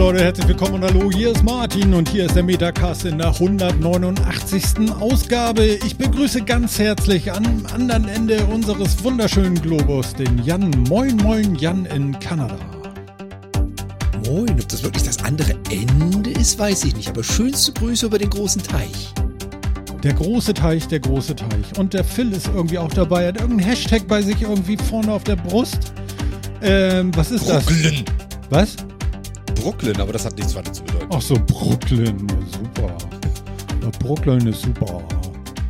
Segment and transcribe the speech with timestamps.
[0.00, 3.34] Leute, herzlich willkommen und hallo, hier ist Martin und hier ist der Metacast in der
[3.34, 4.90] 189.
[4.98, 5.62] Ausgabe.
[5.62, 10.70] Ich begrüße ganz herzlich am anderen Ende unseres wunderschönen Globus den Jan.
[10.88, 12.56] Moin, moin, Jan in Kanada.
[14.24, 18.18] Moin, ob das wirklich das andere Ende ist, weiß ich nicht, aber schönste Grüße über
[18.18, 19.12] den großen Teich.
[20.02, 21.78] Der große Teich, der große Teich.
[21.78, 25.12] Und der Phil ist irgendwie auch dabei, Er hat irgendeinen Hashtag bei sich irgendwie vorne
[25.12, 25.92] auf der Brust.
[26.62, 28.06] Ähm, was ist Brooklyn.
[28.48, 28.76] das?
[28.78, 28.89] Was?
[29.60, 31.06] Brooklyn, aber das hat nichts weiter zu bedeuten.
[31.10, 32.96] Ach so, Brooklyn, super.
[33.98, 35.02] Brooklyn ist super.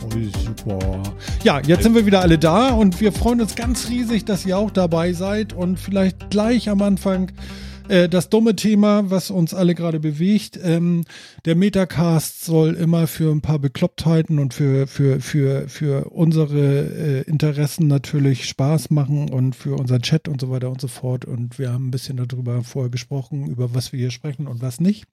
[0.05, 1.03] Oh, super.
[1.43, 4.57] Ja, jetzt sind wir wieder alle da und wir freuen uns ganz riesig, dass ihr
[4.59, 7.33] auch dabei seid und vielleicht gleich am Anfang
[7.91, 10.59] äh, das dumme Thema, was uns alle gerade bewegt.
[10.63, 11.05] Ähm,
[11.45, 17.23] der Metacast soll immer für ein paar Beklopptheiten und für, für, für, für unsere äh,
[17.23, 21.25] Interessen natürlich Spaß machen und für unseren Chat und so weiter und so fort.
[21.25, 24.81] Und wir haben ein bisschen darüber vorher gesprochen, über was wir hier sprechen und was
[24.81, 25.07] nicht.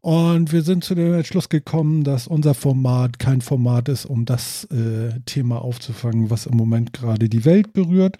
[0.00, 4.64] Und wir sind zu dem Entschluss gekommen, dass unser Format kein Format ist, um das
[4.64, 8.18] äh, Thema aufzufangen, was im Moment gerade die Welt berührt.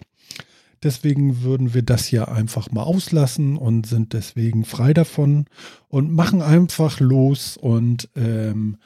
[0.83, 5.45] Deswegen würden wir das hier einfach mal auslassen und sind deswegen frei davon
[5.87, 8.77] und machen einfach los und ähm,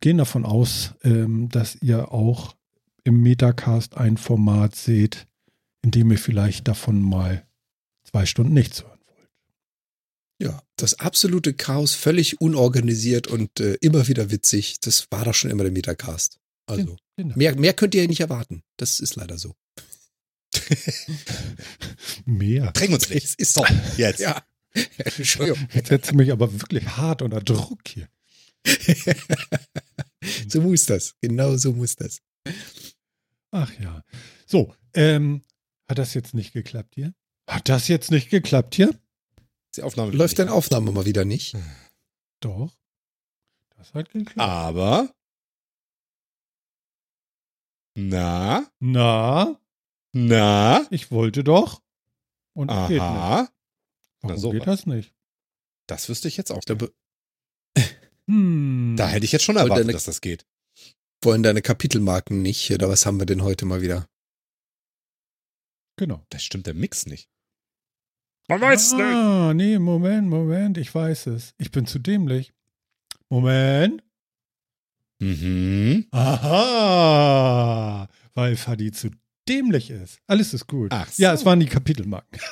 [0.00, 2.54] gehen davon aus, ähm, dass ihr auch
[3.04, 5.26] im Metacast ein Format seht,
[5.82, 7.46] in dem ihr vielleicht davon mal
[8.04, 9.30] zwei Stunden nichts hören wollt.
[10.42, 14.80] Ja, das absolute Chaos, völlig unorganisiert und äh, immer wieder witzig.
[14.80, 16.38] Das war doch schon immer der Metacast.
[16.66, 17.34] Also, Genau.
[17.34, 18.62] mehr, mehr könnt ihr ja nicht erwarten.
[18.76, 19.54] Das ist leider so.
[22.24, 22.72] Mehr.
[22.72, 23.24] Drängen uns nicht.
[23.24, 23.64] Es ist So,
[23.96, 24.20] jetzt.
[24.20, 24.42] Ja.
[24.98, 25.68] Entschuldigung.
[25.72, 28.08] Jetzt setzt du mich aber wirklich hart unter Druck hier.
[30.48, 31.14] so muss das.
[31.20, 32.20] Genau so muss das.
[33.50, 34.04] Ach ja.
[34.46, 35.44] So, ähm,
[35.88, 37.14] hat das jetzt nicht geklappt hier?
[37.48, 38.98] Hat das jetzt nicht geklappt hier?
[39.76, 41.56] Die Aufnahme Läuft deine Aufnahme mal wieder nicht?
[42.40, 42.72] Doch.
[43.76, 44.38] Das hat geklappt.
[44.38, 45.12] Aber.
[47.98, 49.58] Na, Na,
[50.18, 51.82] na, ich wollte doch.
[52.54, 53.00] Und geht nicht.
[53.00, 53.48] aha.
[54.22, 54.80] Warum Na, so geht was.
[54.80, 55.12] das nicht?
[55.86, 56.58] Das wüsste ich jetzt auch.
[56.58, 56.92] Ich glaube,
[58.28, 58.94] Hm.
[58.96, 60.46] Da hätte ich jetzt schon erwartet, deine- dass das geht.
[61.22, 62.70] wollen deine Kapitelmarken nicht?
[62.72, 64.08] Oder was haben wir denn heute mal wieder?
[65.96, 66.24] Genau.
[66.30, 67.28] Da stimmt der Mix nicht.
[68.48, 71.54] Man ah, nee, Moment, Moment, ich weiß es.
[71.58, 72.52] Ich bin zu dämlich.
[73.28, 74.02] Moment.
[75.20, 76.06] Mhm.
[76.10, 79.10] Aha, weil Fadi zu
[79.48, 80.18] dämlich ist.
[80.26, 80.88] Alles ist gut.
[80.92, 81.22] Ach so.
[81.22, 82.40] Ja, es waren die Kapitelmarken.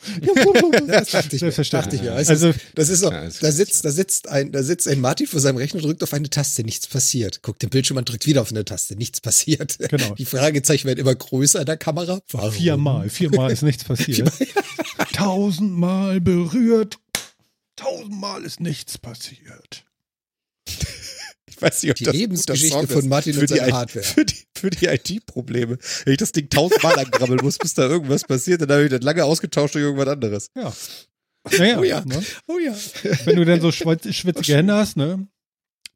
[0.86, 1.40] Das dachte ich.
[1.40, 2.00] Selbstverständlich.
[2.00, 2.22] Dachte ich.
[2.22, 4.88] Es Also, ist, das ist so, Ja, es da sitzt, da sitzt ein, da sitzt
[4.88, 7.42] ein Martin vor seinem Rechner, drückt auf eine Taste, nichts passiert.
[7.42, 9.76] Guckt den Bildschirm an, drückt wieder auf eine Taste, nichts passiert.
[9.90, 10.14] Genau.
[10.14, 12.20] Die Fragezeichen werden immer größer in der Kamera.
[12.30, 12.52] Warum?
[12.52, 14.32] viermal, viermal ist nichts passiert.
[15.12, 16.98] Tausendmal berührt,
[17.76, 19.84] tausendmal ist nichts passiert.
[21.46, 24.04] Ich weiß nicht, ob Die das Lebensgeschichte von Martin für und die seine I- Hardware.
[24.04, 25.78] Für die, für die IT-Probleme.
[26.04, 29.02] Wenn ich das Ding tausendmal angrabbeln muss, bis da irgendwas passiert, dann habe ich das
[29.02, 30.50] lange ausgetauscht durch irgendwas anderes.
[30.54, 30.72] Ja.
[31.58, 32.04] Naja, Oh ja.
[32.04, 32.22] Ne?
[32.46, 32.74] Oh ja.
[33.24, 35.26] wenn du dann so schwitz- schwitzige Hände hast, ne,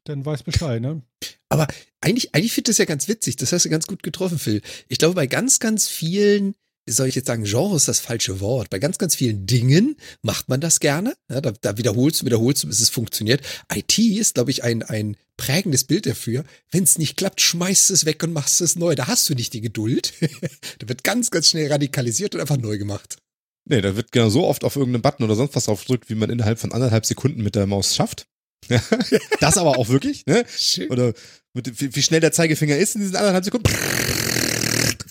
[0.05, 1.01] dann weiß Bescheid, ne?
[1.49, 1.67] Aber
[2.01, 3.35] eigentlich, eigentlich finde ich das ja ganz witzig.
[3.35, 4.61] Das hast du ganz gut getroffen, Phil.
[4.87, 6.55] Ich glaube, bei ganz, ganz vielen,
[6.89, 8.69] soll ich jetzt sagen, Genre ist das falsche Wort.
[8.69, 11.13] Bei ganz, ganz vielen Dingen macht man das gerne.
[11.29, 13.41] Ja, da, da wiederholst du, wiederholst du, bis es funktioniert.
[13.73, 16.43] IT ist, glaube ich, ein, ein prägendes Bild dafür.
[16.71, 18.95] Wenn es nicht klappt, schmeißt es weg und machst es neu.
[18.95, 20.13] Da hast du nicht die Geduld.
[20.79, 23.17] da wird ganz, ganz schnell radikalisiert und einfach neu gemacht.
[23.65, 26.29] Nee, da wird genau so oft auf irgendeinen Button oder sonst was draufgedrückt, wie man
[26.29, 28.27] innerhalb von anderthalb Sekunden mit der Maus schafft.
[29.39, 30.45] das aber auch wirklich, ne?
[30.55, 30.89] Schön.
[30.89, 31.13] Oder
[31.53, 33.69] mit, wie, wie schnell der Zeigefinger ist in diesen anderthalb Sekunden.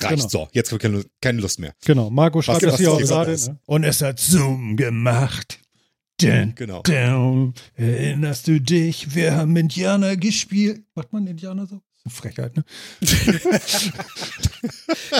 [0.04, 0.16] Reicht.
[0.16, 0.28] Genau.
[0.28, 1.74] So, jetzt habe ich keine, keine Lust mehr.
[1.84, 3.32] Genau, Marco schreibt Was- das hier auch die Sache gerade.
[3.32, 3.48] ist.
[3.48, 3.58] Ne?
[3.66, 5.58] Und es hat Zoom gemacht.
[6.20, 6.82] Dun, Genau.
[6.82, 7.54] dun.
[7.74, 9.14] Erinnerst du dich?
[9.14, 10.82] Wir haben Indianer gespielt.
[10.94, 11.80] Macht man Indianer so?
[12.04, 12.64] Das ist eine Frechheit, ne?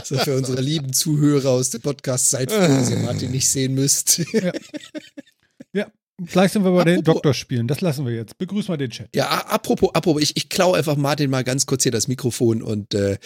[0.05, 3.75] So für unsere lieben Zuhörer aus dem Podcast seid froh, dass ihr Martin nicht sehen
[3.75, 4.23] müsst.
[5.73, 5.87] Ja.
[6.27, 7.67] Gleich sind wir bei den Apropos- Doktorspielen.
[7.67, 8.39] Das lassen wir jetzt.
[8.39, 9.09] Begrüß mal den Chat.
[9.15, 12.95] Ja, apropos, apropos, ich, ich klaue einfach Martin mal ganz kurz hier das Mikrofon und
[12.95, 13.19] äh,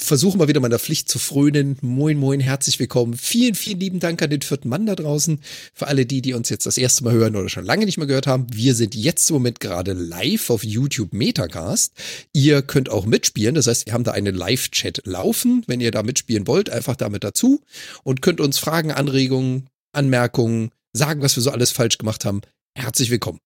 [0.00, 1.76] versuche mal wieder meiner Pflicht zu frönen.
[1.82, 3.14] Moin, moin, herzlich willkommen.
[3.14, 5.40] Vielen, vielen lieben Dank an den vierten Mann da draußen.
[5.74, 8.06] Für alle die, die uns jetzt das erste Mal hören oder schon lange nicht mehr
[8.06, 8.46] gehört haben.
[8.52, 11.92] Wir sind jetzt im Moment gerade live auf YouTube Metacast.
[12.32, 13.54] Ihr könnt auch mitspielen.
[13.54, 15.64] Das heißt, wir haben da einen Live-Chat laufen.
[15.66, 17.60] Wenn ihr da mitspielen wollt, einfach damit dazu
[18.02, 22.40] und könnt uns Fragen, Anregungen, Anmerkungen sagen, was wir so alles falsch gemacht haben.
[22.74, 23.40] Herzlich willkommen.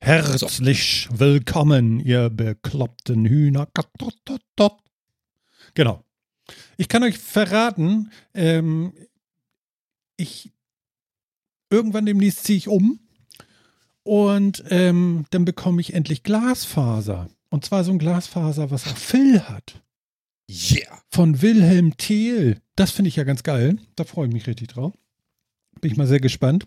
[0.00, 3.68] Herzlich willkommen, ihr bekloppten Hühner.
[5.74, 6.04] Genau.
[6.76, 8.92] Ich kann euch verraten, ähm,
[10.16, 10.52] ich
[11.70, 13.00] irgendwann demnächst ziehe ich um
[14.02, 17.28] und ähm, dann bekomme ich endlich Glasfaser.
[17.50, 19.82] Und zwar so ein Glasfaser, was auch Phil hat.
[20.50, 21.02] Yeah.
[21.10, 22.60] Von Wilhelm Thiel.
[22.76, 23.78] Das finde ich ja ganz geil.
[23.96, 24.94] Da freue ich mich richtig drauf.
[25.80, 26.66] Bin ich mal sehr gespannt.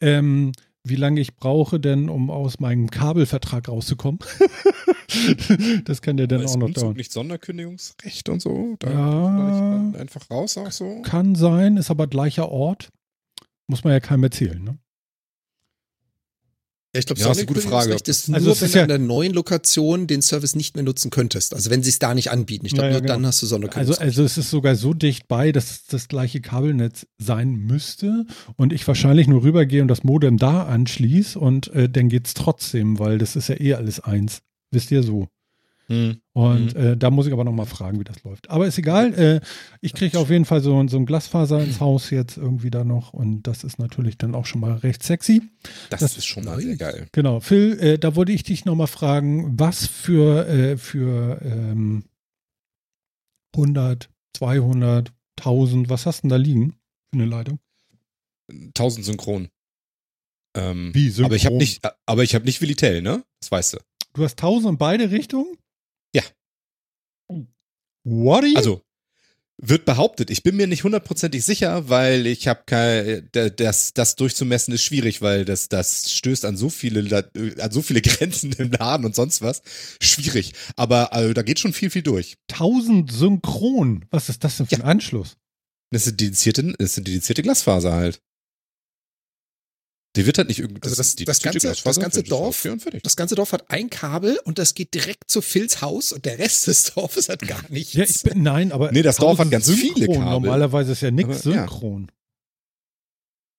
[0.00, 0.52] Ähm,
[0.82, 4.18] wie lange ich brauche denn, um aus meinem Kabelvertrag rauszukommen.
[5.84, 6.96] das kann ja dann auch noch Umzug dauern.
[6.96, 8.76] nicht Sonderkündigungsrecht und so?
[8.78, 9.92] Da Ja.
[9.98, 11.02] einfach raus auch so?
[11.02, 12.88] Kann sein, ist aber gleicher Ort.
[13.66, 14.62] Muss man ja keinem erzählen.
[14.62, 14.78] Ne?
[16.92, 17.94] Ja, ich glaube, Ja, ist eine gute Frage.
[18.04, 20.74] Ist Also nur, es wenn ist du ja- an der neuen Lokation den Service nicht
[20.74, 21.54] mehr nutzen könntest.
[21.54, 22.66] Also wenn sie es da nicht anbieten.
[22.66, 23.28] Ich glaube, Ja, ja, nur dann genau.
[23.28, 24.02] hast du Also, Sonderkündigungsrecht.
[24.08, 28.26] also es ist sogar so dicht bei, dass es das gleiche Kabelnetz sein müsste
[28.56, 32.98] und ich wahrscheinlich nur rübergehe und das Modem da anschließe und äh, dann geht's trotzdem,
[32.98, 34.40] weil das ist ja eh alles eins.
[34.72, 35.28] Wisst ihr so.
[35.90, 36.20] Hm.
[36.32, 38.48] Und äh, da muss ich aber nochmal fragen, wie das läuft.
[38.48, 39.12] Aber ist egal.
[39.18, 39.40] Äh,
[39.80, 43.12] ich kriege auf jeden Fall so, so ein Glasfaser ins Haus jetzt irgendwie da noch.
[43.12, 45.42] Und das ist natürlich dann auch schon mal recht sexy.
[45.90, 47.08] Das, Das ist schon mal sehr geil.
[47.10, 47.40] Genau.
[47.40, 52.04] Phil, äh, da wollte ich dich nochmal fragen, was für, äh, für ähm,
[53.56, 56.74] 100, 200, 1000, was hast du denn da liegen
[57.12, 57.58] für eine Leitung?
[58.48, 59.48] 1000 synchron.
[60.54, 61.24] Ähm, Wie, synchron?
[61.24, 63.24] Aber ich habe nicht, aber ich habe nicht Willitel, ne?
[63.40, 63.78] Das weißt du.
[64.14, 65.56] Du hast 1000 in beide Richtungen?
[66.14, 66.22] Ja.
[68.04, 68.44] What?
[68.56, 68.82] Also
[69.62, 70.30] wird behauptet.
[70.30, 74.82] Ich bin mir nicht hundertprozentig sicher, weil ich habe kein, da- das, das durchzumessen ist
[74.82, 77.28] schwierig, weil das, das stößt an so viele, La-
[77.58, 79.60] an so viele Grenzen im Laden und sonst was.
[80.00, 80.54] Schwierig.
[80.76, 82.36] Aber also, da geht schon viel, viel durch.
[82.52, 84.06] 1000 synchron.
[84.10, 85.36] Was ist das denn für ein Anschluss?
[85.90, 88.22] Das ist dedizierte, das sind dedizierte Glasfaser halt.
[90.16, 90.82] Die wird halt nicht irgendwie.
[90.82, 92.68] Also das- das dedizierte ganze- das ganze Dorf-.
[93.02, 96.38] Das ganze Dorf hat ein Kabel und das geht direkt zu Phils Haus und der
[96.40, 97.92] Rest des Dorfes hat gar nichts.
[97.92, 98.90] Ja, ich bin, nein, aber.
[98.90, 100.16] Nee, das Dorf hat 1000 ganz viele synchron.
[100.16, 100.30] Kabel.
[100.40, 101.62] Normalerweise ist ja nichts Aber, ja.
[101.68, 102.10] synchron.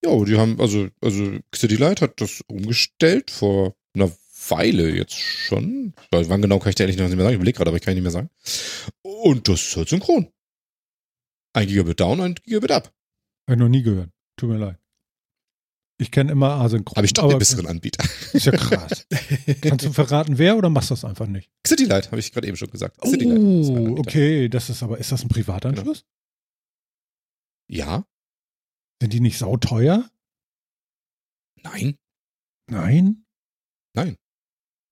[0.03, 4.11] Ja, die haben, also, also City Light hat das umgestellt vor einer
[4.49, 5.93] Weile jetzt schon.
[6.09, 7.33] Weil wann genau kann ich dir ehrlich noch nicht mehr sagen.
[7.33, 8.29] Ich überlege gerade, aber ich kann nicht mehr sagen.
[9.03, 10.27] Und das ist halt synchron.
[11.53, 12.85] Ein Gigabit down, ein Gigabit up.
[13.47, 14.09] Habe ich noch nie gehört.
[14.37, 14.77] Tut mir leid.
[16.01, 16.97] Ich kenne immer asynchron.
[16.97, 18.03] Aber ich doch den besseren Anbieter.
[18.33, 19.05] Ist ja krass.
[19.61, 21.51] Kannst du verraten, wer oder machst du das einfach nicht?
[21.67, 22.97] City Light, habe ich gerade eben schon gesagt.
[23.05, 24.49] City Light ist mein Oh, okay.
[24.49, 26.03] Das ist aber, ist das ein Privatanschluss?
[27.69, 28.07] Ja?
[28.99, 30.09] Sind die nicht sauteuer?
[31.61, 31.99] Nein?
[32.67, 33.23] Nein?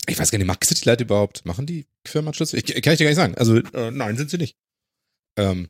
[0.06, 1.44] Ich weiß gar nicht, macht City Light überhaupt?
[1.44, 2.56] Machen die Firmenanschlüsse?
[2.56, 3.36] Ich, kann ich dir gar nicht sagen.
[3.36, 4.58] Also, äh, nein, sind sie nicht.
[5.38, 5.70] Ähm,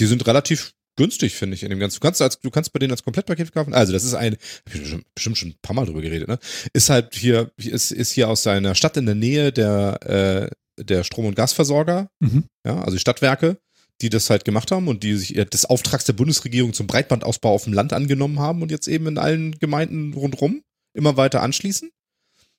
[0.00, 1.96] die sind relativ günstig, finde ich, in dem Ganzen.
[1.96, 3.72] Du kannst, als, du kannst bei denen als Komplettpaket kaufen.
[3.74, 6.38] Also, das ist ein, bestimmt, bestimmt schon ein paar Mal drüber geredet, ne?
[6.72, 11.04] Ist halt hier, ist, ist hier aus seiner Stadt in der Nähe der, äh, der
[11.04, 12.44] Strom- und Gasversorger, Mhm.
[12.66, 13.58] ja, also die Stadtwerke,
[14.02, 17.64] die das halt gemacht haben und die sich des Auftrags der Bundesregierung zum Breitbandausbau auf
[17.64, 20.62] dem Land angenommen haben und jetzt eben in allen Gemeinden rundrum
[20.94, 21.90] immer weiter anschließen.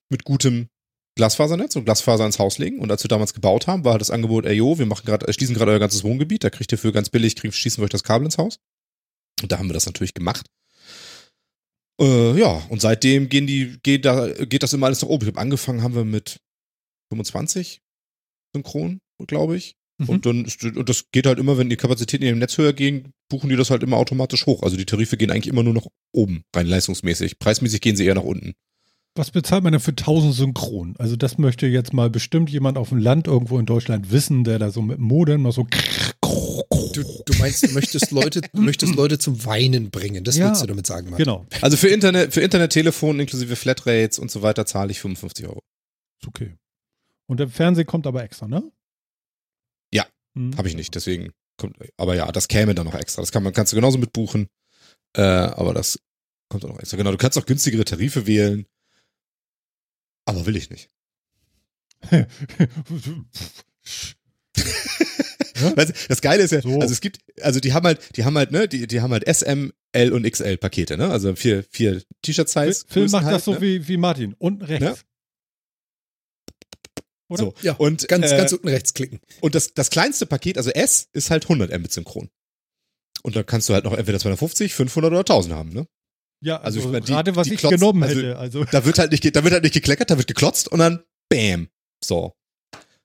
[0.10, 0.67] Mit gutem
[1.21, 2.79] Glasfasernetz und Glasfaser ins Haus legen.
[2.79, 5.27] Und als wir damals gebaut haben, war halt das Angebot, ey jo, wir machen gerade,
[5.27, 7.85] äh, schließen gerade euer ganzes Wohngebiet, da kriegt ihr für ganz billig, kriegt, schießen wir
[7.85, 8.57] euch das Kabel ins Haus.
[9.43, 10.47] Und da haben wir das natürlich gemacht.
[12.01, 15.25] Äh, ja, und seitdem gehen die, geht da, geht das immer alles nach oben.
[15.25, 16.39] Ich habe angefangen, haben wir mit
[17.13, 17.81] 25
[18.55, 19.75] Synchron, glaube ich.
[19.99, 20.09] Mhm.
[20.09, 22.73] Und dann ist, und das geht halt immer, wenn die Kapazitäten in dem Netz höher
[22.73, 24.63] gehen, buchen die das halt immer automatisch hoch.
[24.63, 25.85] Also die Tarife gehen eigentlich immer nur nach
[26.15, 27.37] oben, rein leistungsmäßig.
[27.37, 28.53] Preismäßig gehen sie eher nach unten.
[29.15, 30.95] Was bezahlt man denn für 1000 Synchron?
[30.97, 34.57] Also das möchte jetzt mal bestimmt jemand auf dem Land irgendwo in Deutschland wissen, der
[34.57, 35.67] da so mit dem Modem mal so
[36.93, 40.23] Du, du meinst, du möchtest Leute, du möchtest Leute zum Weinen bringen.
[40.23, 40.47] Das Ja.
[40.49, 41.17] willst du damit sagen, Mann.
[41.17, 41.45] Genau.
[41.61, 45.61] Also für Internet, für Internettelefon inklusive Flatrates und so weiter zahle ich 55 Euro.
[46.21, 46.55] Ist okay.
[47.27, 48.63] Und der Fernseher kommt aber extra, ne?
[49.93, 50.55] Ja, Mhm.
[50.57, 53.21] Habe ich nicht, deswegen kommt, aber ja, das käme dann noch extra.
[53.21, 54.47] Das kann man, kannst du genauso mitbuchen.
[55.15, 55.99] Äh, aber das
[56.49, 56.95] kommt dann noch extra.
[56.97, 58.65] Genau, du kannst auch günstigere Tarife wählen.
[60.31, 60.89] Aber will ich nicht.
[65.75, 66.79] Weißt du, das Geile ist ja, So.
[66.79, 69.25] also es gibt, also die haben halt, die haben halt, ne, die, die haben halt
[69.27, 71.09] S, M, L und XL Pakete, ne?
[71.11, 72.85] Also vier, vier T-Shirt-Size.
[72.88, 73.61] Phil macht halt, das so ne?
[73.61, 74.33] wie, wie Martin.
[74.39, 74.85] Unten rechts.
[74.85, 74.95] Ja.
[77.27, 77.43] Oder?
[77.43, 77.53] So.
[77.61, 79.19] Ja, Und, ganz, äh, ganz unten rechts klicken.
[79.41, 82.29] Und das, das kleinste Paket, also S, ist halt 100 Mbit synchron.
[83.23, 85.88] Und dann kannst du halt noch entweder 250, 500 oder 1000 haben, ne?
[86.43, 88.38] Ja, Also also, ich meine, die- gerade was die ich klotzen- genommen also- hätte.
[88.38, 91.03] Also Da wird halt nicht, da wird halt nicht gekleckert, da wird geklotzt und dann
[91.29, 91.67] bam.
[92.03, 92.33] So.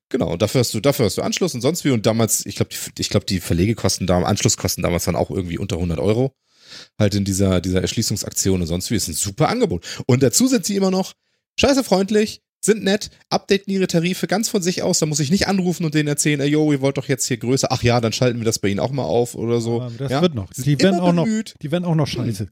[0.09, 1.91] Genau, und dafür hast du, dafür hast du Anschluss und sonst wie.
[1.91, 5.59] Und damals, ich glaube, die, ich glaube, die Verlegekosten da, Anschlusskosten damals waren auch irgendwie
[5.59, 6.33] unter 100 Euro.
[6.99, 8.95] Halt in dieser, dieser Erschließungsaktion und sonst wie.
[8.97, 9.85] Ist ein super Angebot.
[10.07, 11.13] Und dazu sind sie immer noch
[11.59, 14.99] scheiße freundlich, sind nett, updaten ihre Tarife ganz von sich aus.
[15.01, 17.37] Da muss ich nicht anrufen und denen erzählen, ey, yo, ihr wollt doch jetzt hier
[17.37, 17.69] größer.
[17.71, 19.83] Ach ja, dann schalten wir das bei ihnen auch mal auf oder so.
[19.83, 20.23] aber das ja?
[20.23, 20.51] wird noch.
[20.53, 22.49] Die werden auch noch, die werden auch noch scheiße.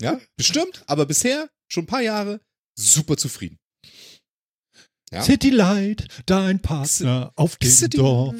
[0.00, 2.40] Ja, bestimmt, aber bisher schon ein paar Jahre
[2.78, 3.58] super zufrieden.
[5.12, 5.22] Ja.
[5.22, 8.36] City Light, dein Partner auf dem City- Dorf.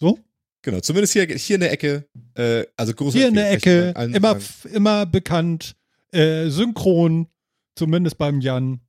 [0.00, 0.18] So?
[0.62, 3.50] Genau, zumindest hier, hier in der Ecke, äh, also große Hier in der.
[3.52, 4.38] Ecke, immer,
[4.72, 5.76] immer bekannt,
[6.12, 7.26] äh, synchron,
[7.76, 8.80] zumindest beim Jan,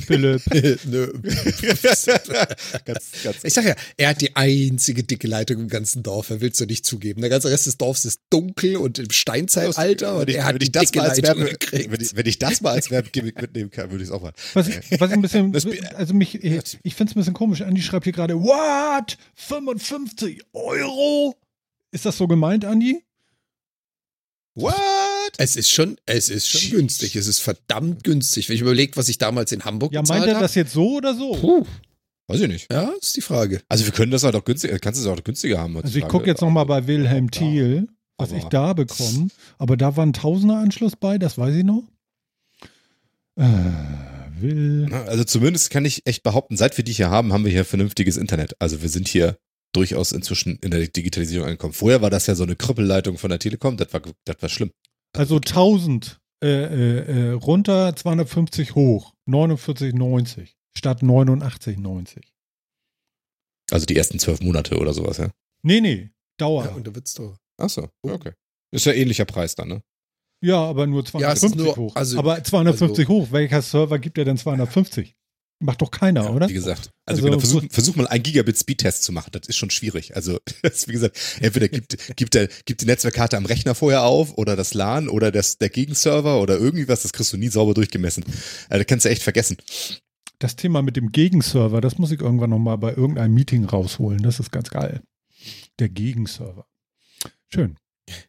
[0.00, 0.42] Philipp.
[0.84, 1.12] Nö.
[2.84, 6.30] ganz, ganz Ich sag ja, er hat die einzige dicke Leitung im ganzen Dorf.
[6.30, 7.20] Er willst du nicht zugeben.
[7.20, 10.60] Der ganze Rest des Dorfs ist dunkel und im Steinzeitalter und wenn ich, er hat
[10.60, 11.90] die dicke mal als Leitung Werbe, gekriegt.
[11.90, 14.32] wenn ich, wenn ich das mal als Werbegimmick mitnehmen kann, würde ich es auch mal.
[14.54, 17.34] Was ich, was ich ein bisschen, Das- also mich, ich, ich finde es ein bisschen
[17.34, 17.62] komisch.
[17.62, 19.16] Andi schreibt hier gerade, what?
[19.36, 21.34] 55 Euro?
[21.92, 23.04] Ist das so gemeint, Andi?
[24.56, 24.74] What?
[25.38, 27.16] Es ist schon, es ist schon günstig.
[27.16, 28.48] Es ist verdammt günstig.
[28.48, 30.44] Wenn ich überlege, was ich damals in Hamburg Ja, bezahlt meint er habe.
[30.44, 31.32] das jetzt so oder so?
[31.32, 31.66] Puh.
[32.28, 32.72] Weiß ich nicht.
[32.72, 33.60] Ja, ist die Frage.
[33.68, 35.76] Also wir können das halt auch günstiger, kannst du es auch günstiger haben.
[35.76, 37.30] Also ich gucke jetzt nochmal bei Wilhelm Ja.
[37.40, 39.28] Thiel, was Aber- ich da bekomme.
[39.58, 41.82] Aber da war ein Tausender-Anschluss bei, das weiß ich noch.
[43.36, 43.44] Äh,
[44.40, 44.88] Will.
[45.06, 48.16] Also zumindest kann ich echt behaupten, seit wir die hier haben, haben wir hier vernünftiges
[48.16, 48.54] Internet.
[48.58, 49.36] Also wir sind hier
[49.72, 51.72] durchaus inzwischen in der Digitalisierung angekommen.
[51.72, 54.70] Vorher war das ja so eine Krüppelleitung von der Telekom, das war, das war schlimm.
[55.16, 62.20] Also 1000 äh, äh, äh, runter, 250 hoch, 49,90 statt 89,90.
[63.70, 65.30] Also die ersten zwölf Monate oder sowas, ja.
[65.62, 66.66] Nee, nee, Dauer.
[66.66, 67.36] Ja, und da wird's doch.
[67.58, 68.32] Ach so, okay.
[68.72, 69.82] Ist ja ähnlicher Preis dann, ne?
[70.42, 71.96] Ja, aber nur Ja, es 250 ist nur- hoch.
[71.96, 75.14] also- aber 250 hoch, welcher Server gibt dir denn 250?
[75.60, 76.48] Macht doch keiner, oder?
[76.48, 79.30] Wie gesagt, also, Also- genau, versuch, versuch mal einen Gigabit Speedtest zu machen.
[79.32, 80.14] Das ist schon schwierig.
[80.16, 84.02] Also, das, ist, wie gesagt, entweder gibt, gibt, der, gibt die Netzwerkkarte am Rechner vorher
[84.02, 87.48] auf oder das LAN oder das, der Gegenserver oder irgendwie was, das kriegst du nie
[87.48, 88.24] sauber durchgemessen.
[88.68, 89.56] Also, das kannst du echt vergessen.
[90.40, 94.22] Das Thema mit dem Gegenserver, das muss ich irgendwann nochmal bei irgendeinem Meeting rausholen.
[94.22, 95.00] Das ist ganz geil.
[95.78, 96.66] Der Gegenserver.
[97.52, 97.76] Schön.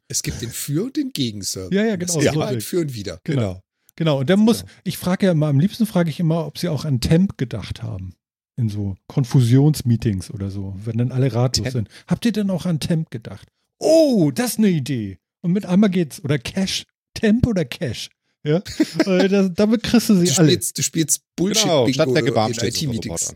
[0.07, 1.73] Es gibt den Für- und den Gegenserver.
[1.73, 3.19] Ja, ja, Das genau, ist so halt für und wieder.
[3.23, 3.61] Genau.
[3.95, 4.19] Genau.
[4.19, 6.85] Und dann muss, ich frage ja immer, am liebsten frage ich immer, ob sie auch
[6.85, 8.13] an Temp gedacht haben.
[8.57, 11.73] In so Konfusionsmeetings oder so, wenn dann alle ratlos Temp?
[11.73, 11.89] sind.
[12.07, 13.47] Habt ihr denn auch an Temp gedacht?
[13.79, 15.17] Oh, das ist eine Idee.
[15.41, 16.23] Und mit einmal geht's.
[16.23, 16.85] Oder Cash.
[17.13, 18.09] Temp oder Cash.
[18.43, 18.61] Ja.
[19.05, 20.49] Äh, das, damit kriegst du sie Du alle.
[20.51, 23.35] spielst, du spielst Bullshit Genau, Stadtwerke in Barmstedt ist IT-Meetings.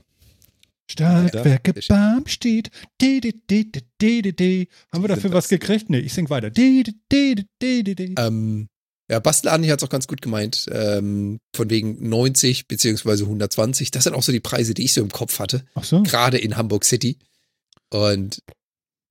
[0.89, 1.73] Stadtwerke.
[1.87, 2.69] Barmstedt.
[3.01, 3.65] De, de, de,
[4.01, 4.67] de, de, de.
[4.91, 5.89] Haben wir dafür was gekriegt?
[5.89, 6.49] Nee, ich sing weiter.
[6.49, 8.13] De, de, de, de, de, de.
[8.17, 8.67] Ähm,
[9.09, 10.67] ja, Bastel Andi hat es auch ganz gut gemeint.
[10.71, 13.91] Ähm, von wegen 90 beziehungsweise 120.
[13.91, 15.63] Das sind auch so die Preise, die ich so im Kopf hatte.
[15.73, 16.03] Ach so.
[16.03, 17.17] Gerade in Hamburg City.
[17.89, 18.43] Und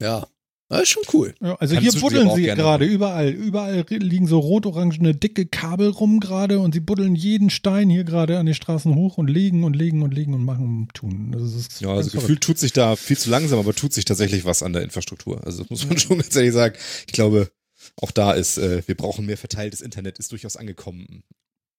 [0.00, 0.28] ja,
[0.68, 1.34] das ist schon cool.
[1.40, 3.30] Ja, also Kannst hier buddeln sie gerade überall.
[3.30, 8.38] Überall liegen so rot-orangene dicke Kabel rum gerade und sie buddeln jeden Stein hier gerade
[8.38, 11.32] an den Straßen hoch und legen und legen und legen und machen und tun.
[11.32, 14.44] Das ist Ja, also gefühlt tut sich da viel zu langsam, aber tut sich tatsächlich
[14.44, 15.44] was an der Infrastruktur.
[15.44, 16.76] Also das muss man schon ganz ehrlich sagen.
[17.06, 17.50] Ich glaube,
[18.00, 21.22] auch da ist, äh, wir brauchen mehr verteiltes Internet, ist durchaus angekommen.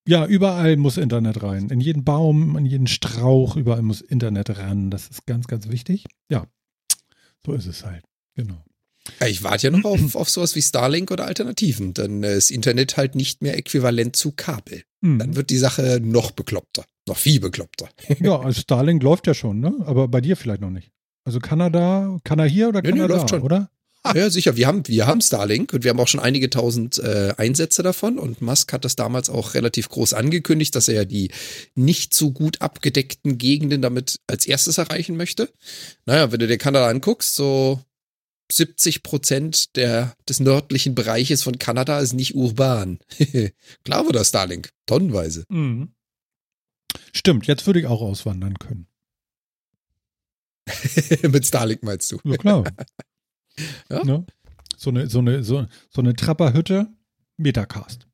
[0.07, 1.69] Ja, überall muss Internet rein.
[1.69, 4.89] In jeden Baum, in jeden Strauch, überall muss Internet ran.
[4.89, 6.05] Das ist ganz, ganz wichtig.
[6.31, 6.47] Ja,
[7.45, 8.03] so ist es halt.
[8.35, 8.63] Genau.
[9.19, 11.93] Ja, Ich warte ja noch auf, auf sowas wie Starlink oder Alternativen.
[11.93, 14.83] Dann äh, ist Internet halt nicht mehr äquivalent zu Kabel.
[15.01, 15.19] Mhm.
[15.19, 16.85] Dann wird die Sache noch bekloppter.
[17.07, 17.89] Noch viel bekloppter.
[18.19, 19.73] Ja, also Starlink läuft ja schon, ne?
[19.85, 20.91] Aber bei dir vielleicht noch nicht.
[21.25, 23.41] Also Kanada, kann er hier oder Nee, kann nee, er da, läuft schon.
[23.41, 23.69] oder?
[24.15, 24.55] Ja, sicher.
[24.55, 28.17] Wir haben, wir haben Starlink und wir haben auch schon einige tausend äh, Einsätze davon.
[28.17, 31.31] Und Musk hat das damals auch relativ groß angekündigt, dass er ja die
[31.75, 35.51] nicht so gut abgedeckten Gegenden damit als erstes erreichen möchte.
[36.05, 37.83] Naja, wenn du dir Kanada anguckst, so
[38.51, 42.99] 70 Prozent der, des nördlichen Bereiches von Kanada ist nicht urban.
[43.83, 44.69] Klar das Starlink.
[44.85, 45.43] Tonnenweise.
[45.49, 45.93] Mhm.
[47.13, 48.87] Stimmt, jetzt würde ich auch auswandern können.
[51.21, 52.19] Mit Starlink meinst du?
[52.23, 52.63] Ja, klar.
[53.89, 54.03] Ja.
[54.03, 54.25] Ne?
[54.77, 56.87] So eine, so eine, so, so eine Trapperhütte,
[57.37, 58.07] Metacast.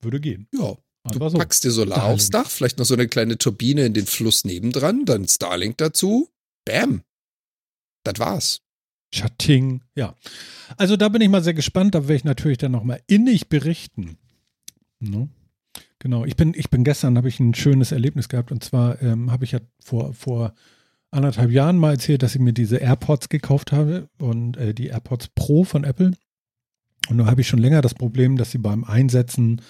[0.00, 0.48] Würde gehen.
[0.52, 0.76] Ja.
[1.12, 1.38] Du so.
[1.38, 2.14] packst dir Solar Starlink.
[2.14, 6.28] aufs Dach, vielleicht noch so eine kleine Turbine in den Fluss nebendran, dann Starlink dazu.
[6.64, 7.02] Bam.
[8.02, 8.60] Das war's.
[9.12, 9.82] Chatting.
[9.94, 10.14] Ja.
[10.76, 11.94] Also da bin ich mal sehr gespannt.
[11.94, 14.18] Da werde ich natürlich dann nochmal innig berichten.
[14.98, 15.28] Ne?
[16.00, 16.24] Genau.
[16.24, 18.52] Ich bin, ich bin gestern, habe ich ein schönes Erlebnis gehabt.
[18.52, 20.54] Und zwar ähm, habe ich ja vor, vor
[21.16, 25.28] anderthalb Jahren mal erzählt, dass ich mir diese AirPods gekauft habe und äh, die AirPods
[25.34, 26.12] Pro von Apple.
[27.08, 29.62] Und da habe ich schon länger das Problem, dass sie beim Einsetzen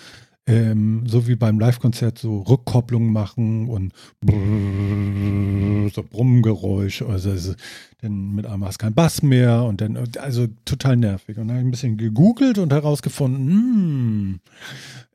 [0.46, 7.02] ähm, so wie beim Live-Konzert so Rückkopplungen machen und brrrr, so Brummgeräusch.
[7.02, 7.56] Also ist-
[8.02, 11.38] dann mit einmal hast du keinen Bass mehr und dann, also total nervig.
[11.38, 14.40] Und dann habe ich ein bisschen gegoogelt und herausgefunden, hm,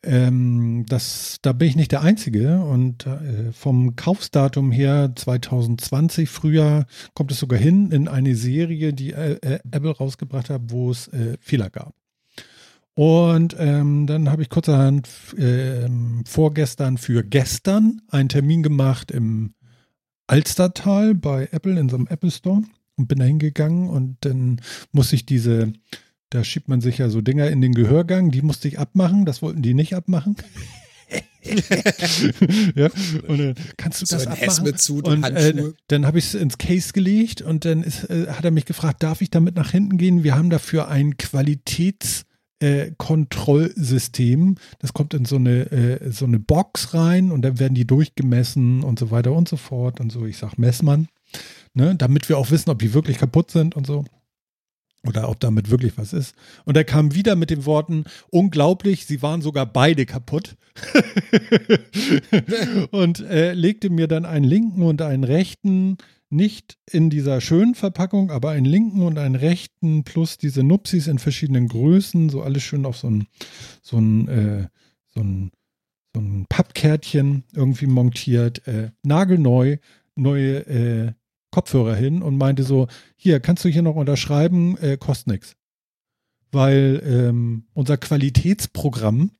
[0.04, 2.60] ähm, das, da bin ich nicht der Einzige.
[2.62, 9.12] Und äh, vom Kaufsdatum her 2020, Frühjahr, kommt es sogar hin in eine Serie, die
[9.14, 11.94] äh, Apple rausgebracht hat, wo es äh, Fehler gab.
[12.94, 15.08] Und ähm, dann habe ich kurzerhand
[15.38, 19.54] ähm, vorgestern für gestern einen Termin gemacht im
[20.28, 22.62] Alstertal bei Apple in so einem Apple Store
[22.98, 24.60] und bin da hingegangen und dann
[24.92, 25.72] muss ich diese,
[26.30, 29.42] da schiebt man sich ja so Dinger in den Gehörgang, die musste ich abmachen, das
[29.42, 30.36] wollten die nicht abmachen.
[32.76, 32.90] ja,
[33.28, 34.48] und dann kannst du So das ein abmachen?
[34.50, 38.46] Hesmezut, und äh, dann habe ich es ins Case gelegt und dann ist, äh, hat
[38.46, 40.24] er mich gefragt, darf ich damit nach hinten gehen?
[40.24, 42.26] Wir haben dafür ein Qualitäts-
[42.62, 44.56] äh, Kontrollsystem.
[44.80, 48.84] Das kommt in so eine, äh, so eine Box rein und dann werden die durchgemessen
[48.84, 50.00] und so weiter und so fort.
[50.00, 51.08] Und so, ich sag Messmann,
[51.74, 54.06] ne, damit wir auch wissen, ob die wirklich kaputt sind und so.
[55.03, 56.36] Oder ob damit wirklich was ist.
[56.63, 60.56] Und er kam wieder mit den Worten, unglaublich, sie waren sogar beide kaputt.
[62.91, 65.98] und äh, legte mir dann einen linken und einen rechten,
[66.32, 71.20] nicht in dieser schönen Verpackung, aber einen linken und einen rechten plus diese Nupsis in
[71.20, 73.28] verschiedenen Größen, so alles schön auf so ein,
[73.82, 74.68] so ein, äh,
[75.14, 75.52] so ein,
[76.14, 79.78] so ein Pappkärtchen irgendwie montiert, äh, nagelneu,
[80.16, 81.14] neue äh,
[81.52, 85.56] Kopfhörer hin und meinte so, hier, kannst du hier noch unterschreiben, äh, kostet nichts.
[86.52, 89.32] Weil ähm, unser Qualitätsprogramm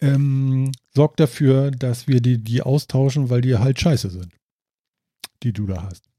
[0.00, 4.32] ähm, sorgt dafür, dass wir die, die austauschen, weil die halt scheiße sind,
[5.42, 6.09] die du da hast.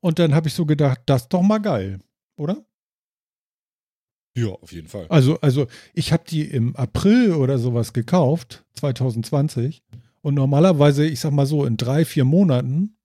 [0.00, 2.00] Und dann habe ich so gedacht, das ist doch mal geil,
[2.36, 2.64] oder?
[4.36, 5.06] Ja, auf jeden Fall.
[5.08, 9.82] Also, also ich habe die im April oder sowas gekauft, 2020.
[10.22, 12.96] Und normalerweise, ich sag mal so, in drei, vier Monaten,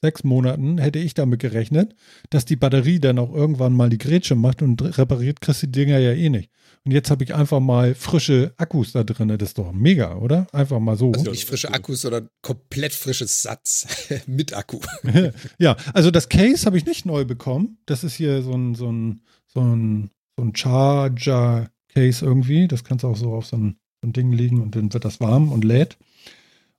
[0.00, 1.94] sechs Monaten hätte ich damit gerechnet,
[2.30, 5.72] dass die Batterie dann auch irgendwann mal die Grätsche macht und repariert kriegst du die
[5.72, 6.50] Dinger ja eh nicht.
[6.84, 9.28] Und jetzt habe ich einfach mal frische Akkus da drin.
[9.28, 10.46] Das ist doch mega, oder?
[10.52, 11.12] Einfach mal so.
[11.12, 13.86] Also nicht frische Akkus, sondern komplett frisches Satz
[14.26, 14.80] mit Akku.
[15.58, 17.78] ja, also das Case habe ich nicht neu bekommen.
[17.84, 22.66] Das ist hier so ein, so ein, so ein, so ein Charger-Case irgendwie.
[22.66, 25.04] Das kannst du auch so auf so ein, so ein Ding legen und dann wird
[25.04, 25.98] das warm und lädt.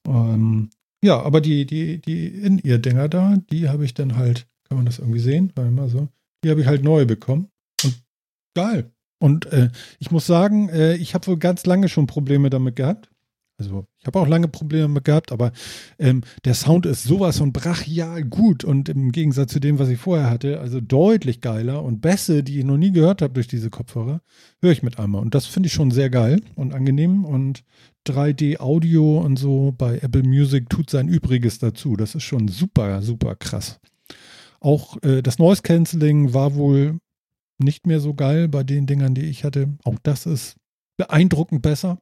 [0.07, 0.71] Ähm,
[1.03, 4.99] ja, aber die, die, die In-Ear-Dinger da, die habe ich dann halt, kann man das
[4.99, 5.51] irgendwie sehen?
[5.55, 6.07] Warte mal so.
[6.43, 7.49] Die habe ich halt neu bekommen.
[7.83, 8.01] Und
[8.55, 8.91] geil.
[9.19, 13.11] Und äh, ich muss sagen, äh, ich habe wohl ganz lange schon Probleme damit gehabt.
[13.61, 15.51] Also ich habe auch lange Probleme gehabt, aber
[15.99, 19.99] ähm, der Sound ist sowas von brachial gut und im Gegensatz zu dem, was ich
[19.99, 23.69] vorher hatte, also deutlich geiler und Bässe, die ich noch nie gehört habe durch diese
[23.69, 24.21] Kopfhörer,
[24.61, 25.21] höre ich mit einmal.
[25.21, 27.63] Und das finde ich schon sehr geil und angenehm und
[28.07, 31.95] 3D-Audio und so bei Apple Music tut sein Übriges dazu.
[31.95, 33.79] Das ist schon super, super krass.
[34.59, 36.99] Auch äh, das Noise Cancelling war wohl
[37.59, 39.67] nicht mehr so geil bei den Dingern, die ich hatte.
[39.83, 40.55] Auch das ist
[40.97, 41.99] beeindruckend besser.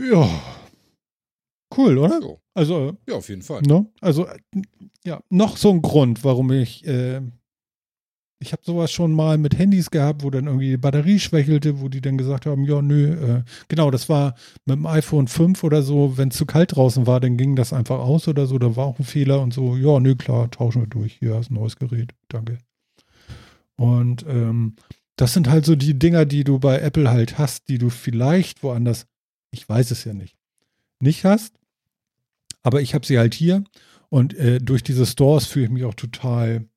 [0.00, 0.28] Ja.
[1.76, 2.20] Cool, oder?
[2.20, 2.40] Jo.
[2.54, 3.62] Also, Ja, auf jeden Fall.
[3.62, 3.86] ne?
[4.00, 4.26] Also,
[5.04, 7.20] ja, noch so ein Grund, warum ich, äh,
[8.42, 11.88] ich habe sowas schon mal mit Handys gehabt, wo dann irgendwie die Batterie schwächelte, wo
[11.88, 14.34] die dann gesagt haben, ja, nö, äh, genau, das war
[14.64, 17.72] mit dem iPhone 5 oder so, wenn es zu kalt draußen war, dann ging das
[17.72, 20.82] einfach aus oder so, da war auch ein Fehler und so, ja, nö, klar, tauschen
[20.82, 22.58] wir durch, hier hast ein neues Gerät, danke.
[23.76, 24.76] Und ähm,
[25.16, 28.62] das sind halt so die Dinger, die du bei Apple halt hast, die du vielleicht
[28.62, 29.06] woanders,
[29.50, 30.36] ich weiß es ja nicht,
[31.00, 31.58] nicht hast.
[32.62, 33.64] Aber ich habe sie halt hier
[34.10, 36.68] und äh, durch diese Stores fühle ich mich auch total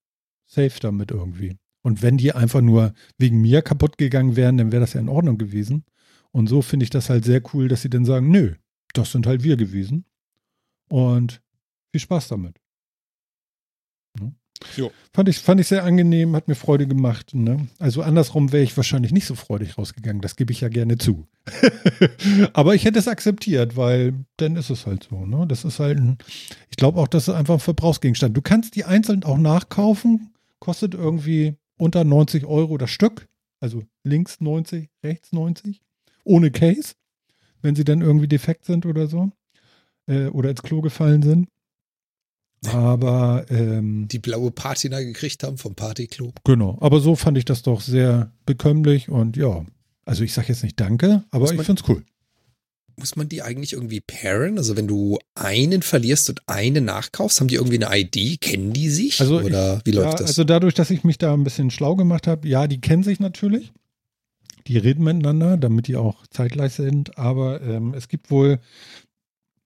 [0.46, 1.58] safe damit irgendwie.
[1.82, 5.10] Und wenn die einfach nur wegen mir kaputt gegangen wären, dann wäre das ja in
[5.10, 5.84] Ordnung gewesen.
[6.32, 8.56] Und so finde ich das halt sehr cool, dass sie dann sagen, nö,
[8.94, 10.06] das sind halt wir gewesen.
[10.90, 11.42] Und
[11.92, 12.60] viel Spaß damit.
[14.20, 14.34] Ne?
[14.78, 14.92] Jo.
[15.14, 17.34] Fand ich, fand ich sehr angenehm, hat mir Freude gemacht.
[17.34, 17.68] Ne?
[17.80, 21.28] Also andersrum wäre ich wahrscheinlich nicht so freudig rausgegangen, das gebe ich ja gerne zu.
[22.54, 25.26] Aber ich hätte es akzeptiert, weil dann ist es halt so.
[25.26, 25.46] Ne?
[25.48, 26.18] Das ist halt ein,
[26.70, 28.36] ich glaube auch, das ist einfach ein Verbrauchsgegenstand.
[28.36, 33.28] Du kannst die einzeln auch nachkaufen, kostet irgendwie unter 90 Euro das Stück.
[33.60, 35.82] Also links 90, rechts 90,
[36.26, 36.96] ohne Case,
[37.62, 39.32] wenn sie dann irgendwie defekt sind oder so.
[40.06, 41.48] Äh, oder ins Klo gefallen sind.
[42.72, 46.32] Aber ähm, Die blaue Patina gekriegt haben vom Partyklo.
[46.46, 49.66] Genau, aber so fand ich das doch sehr bekömmlich und ja,
[50.06, 52.04] also ich sage jetzt nicht Danke, aber Muss ich man- finde es cool.
[52.96, 54.60] Muss man die eigentlich irgendwie pairen?
[54.60, 58.40] Also wenn du einen verlierst und einen nachkaufst, haben die irgendwie eine ID?
[58.40, 59.20] Kennen die sich?
[59.20, 60.28] Also Oder ich, wie läuft ja, das?
[60.28, 63.20] Also dadurch, dass ich mich da ein bisschen schlau gemacht habe, ja, die kennen sich
[63.20, 63.74] natürlich.
[64.68, 68.60] Die reden miteinander, damit die auch zeitgleich sind, aber ähm, es gibt wohl,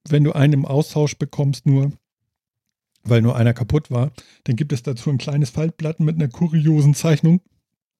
[0.07, 1.91] wenn du einen im Austausch bekommst, nur
[3.09, 4.11] weil nur einer kaputt war,
[4.45, 7.41] dann gibt es dazu ein kleines Faltblatt mit einer kuriosen Zeichnung.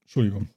[0.04, 0.50] Entschuldigung.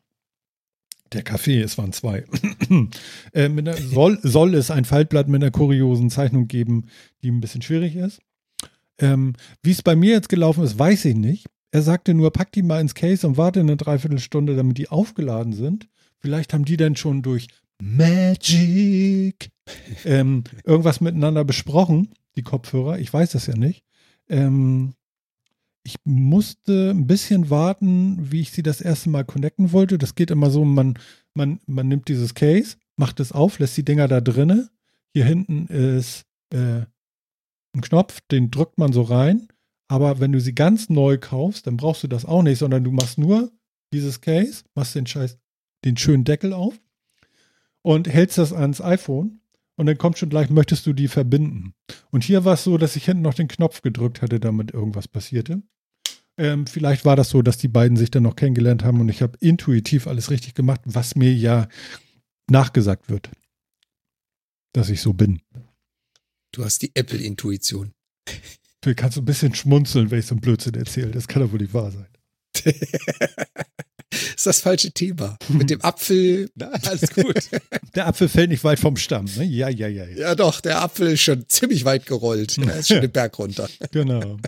[1.12, 2.24] Der Kaffee, es waren zwei.
[3.32, 6.86] äh, einer, soll, soll es ein Faltblatt mit einer kuriosen Zeichnung geben,
[7.22, 8.20] die ein bisschen schwierig ist.
[8.98, 11.46] Ähm, Wie es bei mir jetzt gelaufen ist, weiß ich nicht.
[11.72, 15.52] Er sagte nur, pack die mal ins Case und warte eine Dreiviertelstunde, damit die aufgeladen
[15.52, 15.88] sind.
[16.18, 17.48] Vielleicht haben die dann schon durch
[17.80, 19.50] Magic
[20.04, 22.98] ähm, irgendwas miteinander besprochen, die Kopfhörer.
[22.98, 23.84] Ich weiß das ja nicht.
[24.30, 24.94] Ähm,
[25.82, 29.98] ich musste ein bisschen warten, wie ich sie das erste Mal connecten wollte.
[29.98, 30.98] Das geht immer so, man,
[31.34, 34.70] man, man nimmt dieses Case, macht es auf, lässt die Dinger da drinne.
[35.14, 36.84] Hier hinten ist äh,
[37.74, 39.48] ein Knopf, den drückt man so rein.
[39.88, 42.92] Aber wenn du sie ganz neu kaufst, dann brauchst du das auch nicht, sondern du
[42.92, 43.50] machst nur
[43.92, 45.38] dieses Case, machst den Scheiß,
[45.84, 46.80] den schönen Deckel auf
[47.82, 49.39] und hältst das ans iPhone
[49.80, 51.72] und dann kommt schon gleich, möchtest du die verbinden.
[52.10, 55.08] Und hier war es so, dass ich hinten noch den Knopf gedrückt hatte, damit irgendwas
[55.08, 55.62] passierte.
[56.36, 59.22] Ähm, vielleicht war das so, dass die beiden sich dann noch kennengelernt haben und ich
[59.22, 61.66] habe intuitiv alles richtig gemacht, was mir ja
[62.50, 63.30] nachgesagt wird,
[64.74, 65.40] dass ich so bin.
[66.52, 67.92] Du hast die Apple-Intuition.
[68.82, 71.12] Du kannst ein bisschen schmunzeln, wenn ich so einen Blödsinn erzähle.
[71.12, 72.08] Das kann doch wohl nicht wahr sein.
[74.40, 75.36] ist das falsche Thema.
[75.48, 77.50] Mit dem Apfel, na, alles gut.
[77.94, 79.44] Der Apfel fällt nicht weit vom Stamm, ne?
[79.44, 80.16] Ja, ja, ja, ja.
[80.16, 82.56] Ja, doch, der Apfel ist schon ziemlich weit gerollt.
[82.56, 83.68] Er ist schon den Berg runter.
[83.92, 84.38] Genau.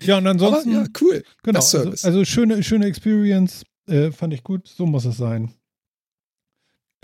[0.00, 0.74] Ja, und ansonsten.
[0.74, 1.22] Aber, ja, cool.
[1.42, 1.60] Genau.
[1.60, 3.64] Also, also, schöne, schöne Experience.
[3.86, 4.66] Äh, fand ich gut.
[4.66, 5.52] So muss es sein.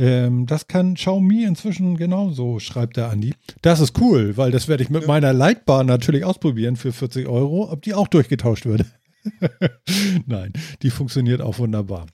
[0.01, 3.35] Ähm, das kann Xiaomi inzwischen genauso, schreibt der Andi.
[3.63, 5.09] Das ist cool, weil das werde ich mit ja.
[5.09, 8.87] meiner Lightbar natürlich ausprobieren für 40 Euro, ob die auch durchgetauscht wird.
[10.27, 10.53] Nein,
[10.83, 12.07] die funktioniert auch wunderbar.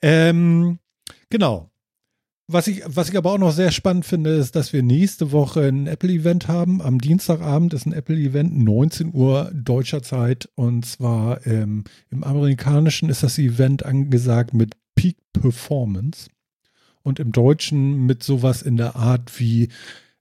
[0.00, 0.78] Ähm,
[1.30, 1.70] genau.
[2.48, 5.68] Was ich, was ich aber auch noch sehr spannend finde, ist, dass wir nächste Woche
[5.68, 6.82] ein Apple-Event haben.
[6.82, 10.50] Am Dienstagabend ist ein Apple-Event, 19 Uhr deutscher Zeit.
[10.54, 16.28] Und zwar ähm, im amerikanischen ist das Event angesagt mit Peak Performance
[17.02, 19.68] und im Deutschen mit sowas in der Art wie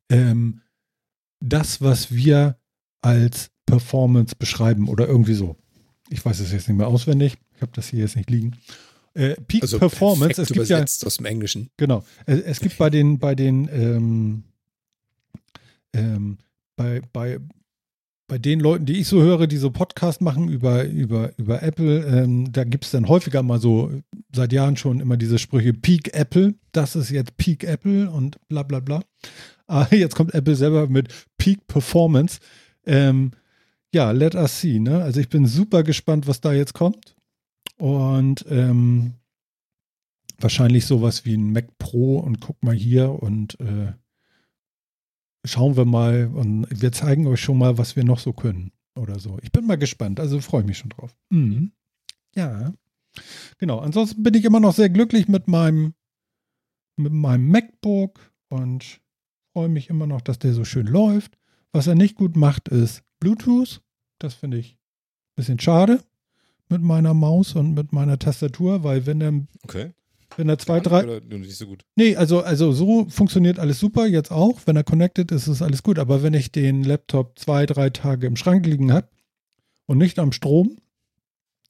[0.10, 0.62] ähm,
[1.39, 2.58] das, was wir
[3.02, 5.58] als Performance beschreiben oder irgendwie so.
[6.12, 7.38] Ich weiß es jetzt nicht mehr auswendig.
[7.56, 8.58] Ich habe das hier jetzt nicht liegen.
[9.13, 10.41] Äh, Peak also Performance.
[10.41, 11.69] Es gibt ja aus dem Englischen.
[11.78, 12.04] Genau.
[12.26, 14.43] Es, es gibt bei den bei den ähm,
[15.93, 16.38] ähm,
[16.76, 17.39] bei, bei
[18.32, 22.06] bei den Leuten, die ich so höre, die so Podcast machen über, über, über Apple,
[22.06, 23.91] ähm, da gibt es dann häufiger mal so,
[24.34, 28.63] seit Jahren schon immer diese Sprüche, Peak Apple, das ist jetzt Peak Apple und bla
[28.63, 29.02] bla bla.
[29.67, 32.39] Aber ah, jetzt kommt Apple selber mit Peak Performance.
[32.86, 33.32] Ähm,
[33.93, 35.04] ja, let us see, ne?
[35.04, 37.15] Also ich bin super gespannt, was da jetzt kommt.
[37.77, 39.15] Und ähm,
[40.39, 43.93] wahrscheinlich sowas wie ein Mac Pro und guck mal hier und äh,
[45.45, 49.19] schauen wir mal und wir zeigen euch schon mal, was wir noch so können oder
[49.19, 49.39] so.
[49.41, 51.15] Ich bin mal gespannt, also freue mich schon drauf.
[51.30, 51.71] Mhm.
[52.36, 52.73] Ja.
[53.58, 53.80] Genau.
[53.80, 55.93] Ansonsten bin ich immer noch sehr glücklich mit meinem,
[56.97, 59.01] mit meinem MacBook und
[59.54, 61.38] freue mich immer noch, dass der so schön läuft.
[61.71, 63.81] Was er nicht gut macht, ist Bluetooth.
[64.19, 66.03] Das finde ich ein bisschen schade
[66.69, 69.91] mit meiner Maus und mit meiner Tastatur, weil wenn er okay.
[70.38, 71.03] Wenn er zwei, drei.
[71.03, 71.84] Oder nicht so gut?
[71.95, 74.62] Nee, also, also so funktioniert alles super, jetzt auch.
[74.65, 75.99] Wenn er connected ist, ist alles gut.
[75.99, 79.10] Aber wenn ich den Laptop zwei, drei Tage im Schrank liegen habe
[79.88, 80.77] und nicht am Strom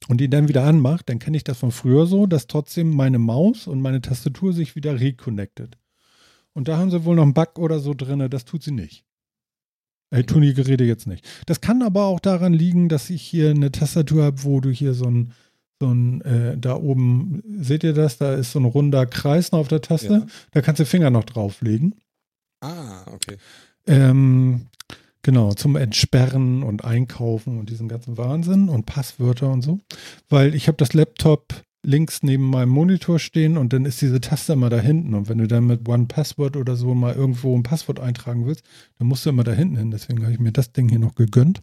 [0.08, 3.18] und ihn dann wieder anmacht, dann kenne ich das von früher so, dass trotzdem meine
[3.18, 5.76] Maus und meine Tastatur sich wieder reconnected.
[6.52, 9.04] Und da haben sie wohl noch einen Bug oder so drin, das tut sie nicht.
[10.12, 11.26] Äh, tun die Geräte jetzt nicht.
[11.46, 14.94] Das kann aber auch daran liegen, dass ich hier eine Tastatur habe, wo du hier
[14.94, 15.32] so ein
[15.80, 18.16] so ein, äh, da oben, seht ihr das?
[18.16, 20.12] Da ist so ein runder Kreis noch auf der Taste.
[20.12, 20.26] Ja.
[20.52, 21.96] Da kannst du Finger noch drauflegen.
[22.60, 23.36] Ah, okay.
[23.88, 24.66] Ähm,
[25.22, 29.80] genau, zum Entsperren und Einkaufen und diesen ganzen Wahnsinn und Passwörter und so.
[30.28, 31.52] Weil ich habe das Laptop
[31.84, 35.14] links neben meinem Monitor stehen und dann ist diese Taste immer da hinten.
[35.14, 38.64] Und wenn du dann mit One Password oder so mal irgendwo ein Passwort eintragen willst,
[38.98, 39.90] dann musst du immer da hinten hin.
[39.90, 41.62] Deswegen habe ich mir das Ding hier noch gegönnt,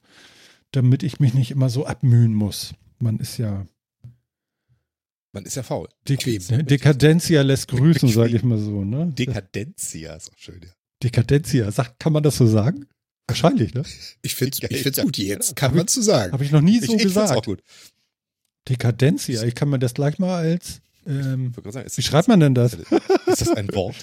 [0.71, 2.73] damit ich mich nicht immer so abmühen muss.
[2.99, 3.65] Man ist ja
[5.31, 5.87] man ist ja faul.
[6.07, 6.63] Dek ne?
[6.63, 8.83] Dekadenzia lässt grüßen, sage ich mal so.
[8.83, 9.13] Ne?
[9.13, 10.71] Dekadenzia ist auch schön, ja.
[11.03, 12.87] Dekadenzia, sagt, kann man das so sagen?
[13.27, 13.83] Wahrscheinlich, ne?
[14.23, 16.33] Ich finde es ich find's gut jetzt, kann man so sagen.
[16.33, 17.31] Habe ich noch nie so ich, gesagt.
[17.31, 17.61] Ich auch gut.
[18.69, 22.73] Dekadenzia, ich kann mir das gleich mal als ähm, sagen, wie schreibt man denn das?
[22.73, 23.95] Ist das ein Wort?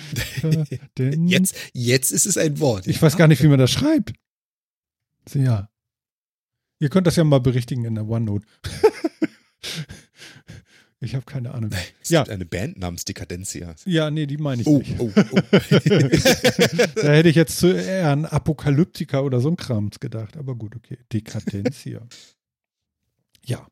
[0.99, 2.87] jetzt, jetzt ist es ein Wort.
[2.87, 4.13] Ich weiß gar nicht, wie man das schreibt.
[5.33, 5.69] Ja.
[6.79, 8.47] Ihr könnt das ja mal berichtigen in der OneNote.
[10.99, 11.71] Ich habe keine Ahnung.
[12.01, 12.23] Es ja.
[12.23, 13.77] gibt eine Band namens Dekadenzia.
[13.85, 14.99] Ja, nee, die meine ich oh, nicht.
[14.99, 15.41] Oh, oh.
[15.51, 20.39] da hätte ich jetzt zu eher an Apokalyptiker oder so ein Krams gedacht.
[20.39, 20.97] Aber gut, okay.
[21.13, 22.01] Dekadenzia.
[23.45, 23.69] ja.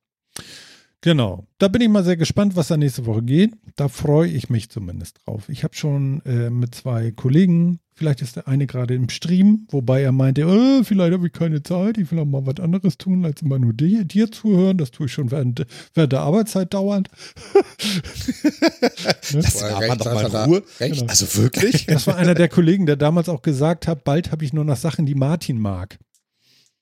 [1.04, 1.46] Genau.
[1.58, 3.52] Da bin ich mal sehr gespannt, was da nächste Woche geht.
[3.76, 5.50] Da freue ich mich zumindest drauf.
[5.50, 10.00] Ich habe schon äh, mit zwei Kollegen, vielleicht ist der eine gerade im Stream, wobei
[10.00, 13.26] er meinte, äh, vielleicht habe ich keine Zeit, ich will auch mal was anderes tun,
[13.26, 14.78] als immer nur dir, dir zuhören.
[14.78, 17.10] Das tue ich schon während, während der Arbeitszeit dauernd.
[17.52, 20.62] Boah, den recht Armband doch mal in Ruhe.
[20.78, 21.04] Genau.
[21.06, 21.84] Also wirklich?
[21.84, 24.78] Das war einer der Kollegen, der damals auch gesagt hat, bald habe ich nur noch
[24.78, 25.98] Sachen, die Martin mag.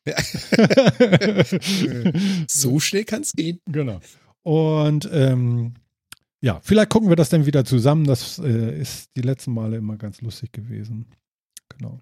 [2.49, 3.61] So schnell kann es gehen.
[3.67, 4.01] Genau.
[4.43, 5.75] Und ähm,
[6.41, 8.05] ja, vielleicht gucken wir das dann wieder zusammen.
[8.07, 11.07] Das äh, ist die letzten Male immer ganz lustig gewesen.
[11.69, 12.01] Genau.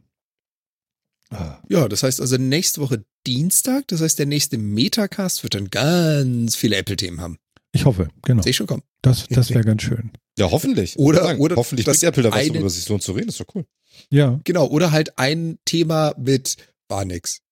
[1.31, 5.69] Ah, Ja, das heißt also nächste Woche Dienstag, das heißt der nächste Metacast wird dann
[5.71, 7.39] ganz viele Apple-Themen haben.
[7.73, 8.43] Ich hoffe, genau.
[8.43, 8.83] Sehe ich schon kommen.
[9.03, 10.11] Das, das wäre ganz schön.
[10.39, 10.99] Ja, hoffentlich.
[10.99, 13.27] Oder- oder hoffentlich das bringt Apple da was, eine- es sich lohnt zu reden.
[13.29, 13.65] Das ist doch cool.
[14.11, 14.41] Ja.
[14.45, 16.57] Genau, oder halt ein Thema mit
[16.89, 17.43] war nix.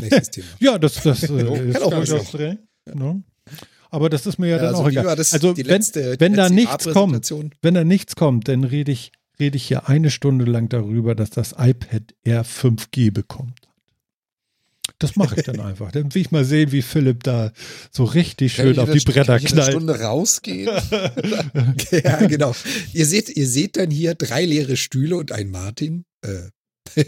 [0.00, 0.46] Nächstes Thema.
[0.60, 2.58] Ja, das, das äh, ist auch durchaus drin.
[2.92, 3.22] Ne?
[3.90, 5.06] Aber das ist mir ja, Ja, dann also auch egal.
[5.08, 7.32] also wenn, letzte, wenn da nichts kommt,
[7.62, 11.30] wenn da nichts kommt, dann rede ich, rede ich hier eine Stunde lang darüber, dass
[11.30, 13.58] das iPad Air 5G bekommt.
[14.98, 15.92] Das mache ich dann einfach.
[15.92, 17.52] Dann will ich mal sehen, wie Philipp da
[17.90, 19.70] so richtig schön auf die Bretter Eine knallt.
[19.70, 20.70] Stunde rausgehen.
[21.90, 22.54] Ja, genau.
[22.92, 26.04] Ihr seht, ihr seht dann hier drei leere Stühle und ein Martin.
[26.22, 27.04] Äh,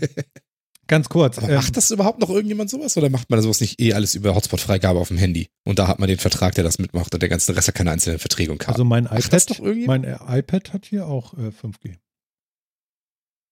[0.91, 1.39] Ganz kurz.
[1.39, 4.35] Ähm, macht das überhaupt noch irgendjemand sowas oder macht man sowas nicht eh alles über
[4.35, 5.47] Hotspot-Freigabe auf dem Handy?
[5.65, 7.93] Und da hat man den Vertrag, der das mitmacht und der ganze Rest hat keine
[7.93, 8.73] einzelnen Verträge und Karten.
[8.73, 11.95] also mein das iPad, mein äh, iPad hat hier auch äh, 5G.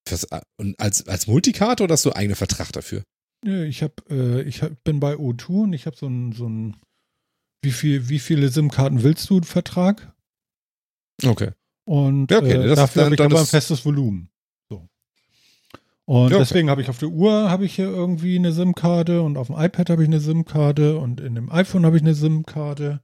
[0.05, 3.03] Fürs, und als, als Multikarte oder hast du einen eigenen Vertrag dafür?
[3.45, 6.45] Ja, ich hab, äh, ich hab, bin bei O2 und ich habe so ein, so
[6.45, 6.75] ein
[7.63, 10.13] wie, viel, wie viele SIM-Karten willst du Vertrag?
[11.25, 11.51] Okay.
[11.85, 14.28] Und Ja, okay, äh, das- dafür habe ich dann aber ein festes Volumen.
[16.09, 19.37] Und Ja, deswegen habe ich auf der Uhr habe ich hier irgendwie eine SIM-Karte und
[19.37, 23.01] auf dem iPad habe ich eine SIM-Karte und in dem iPhone habe ich eine SIM-Karte.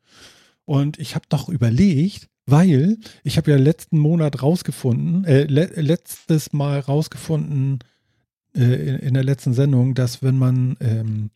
[0.65, 6.51] Und ich habe noch überlegt, weil ich habe ja letzten Monat rausgefunden, äh, le letztes
[6.51, 7.77] Mal rausgefunden
[8.55, 11.29] äh, in, in der letzten Sendung, dass wenn man ähm,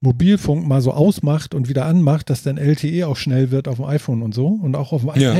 [0.00, 3.84] Mobilfunk mal so ausmacht und wieder anmacht, dass dann LTE auch schnell wird auf dem
[3.84, 5.34] iPhone und so und auch auf dem Ja.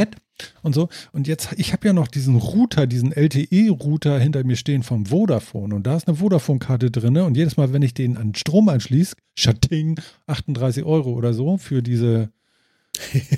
[0.62, 0.88] Und so.
[1.12, 5.74] Und jetzt, ich habe ja noch diesen Router, diesen LTE-Router hinter mir stehen vom Vodafone
[5.74, 9.14] und da ist eine Vodafone-Karte drin und jedes Mal, wenn ich den an Strom anschließe,
[9.35, 12.31] Schatting, 38 Euro oder so für diese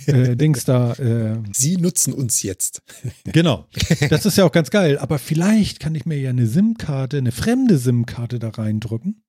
[0.06, 0.92] äh, Dings da.
[0.94, 2.82] Äh, Sie nutzen uns jetzt.
[3.24, 3.66] genau.
[4.10, 4.98] Das ist ja auch ganz geil.
[4.98, 9.22] Aber vielleicht kann ich mir ja eine SIM-Karte, eine fremde SIM-Karte da reindrücken.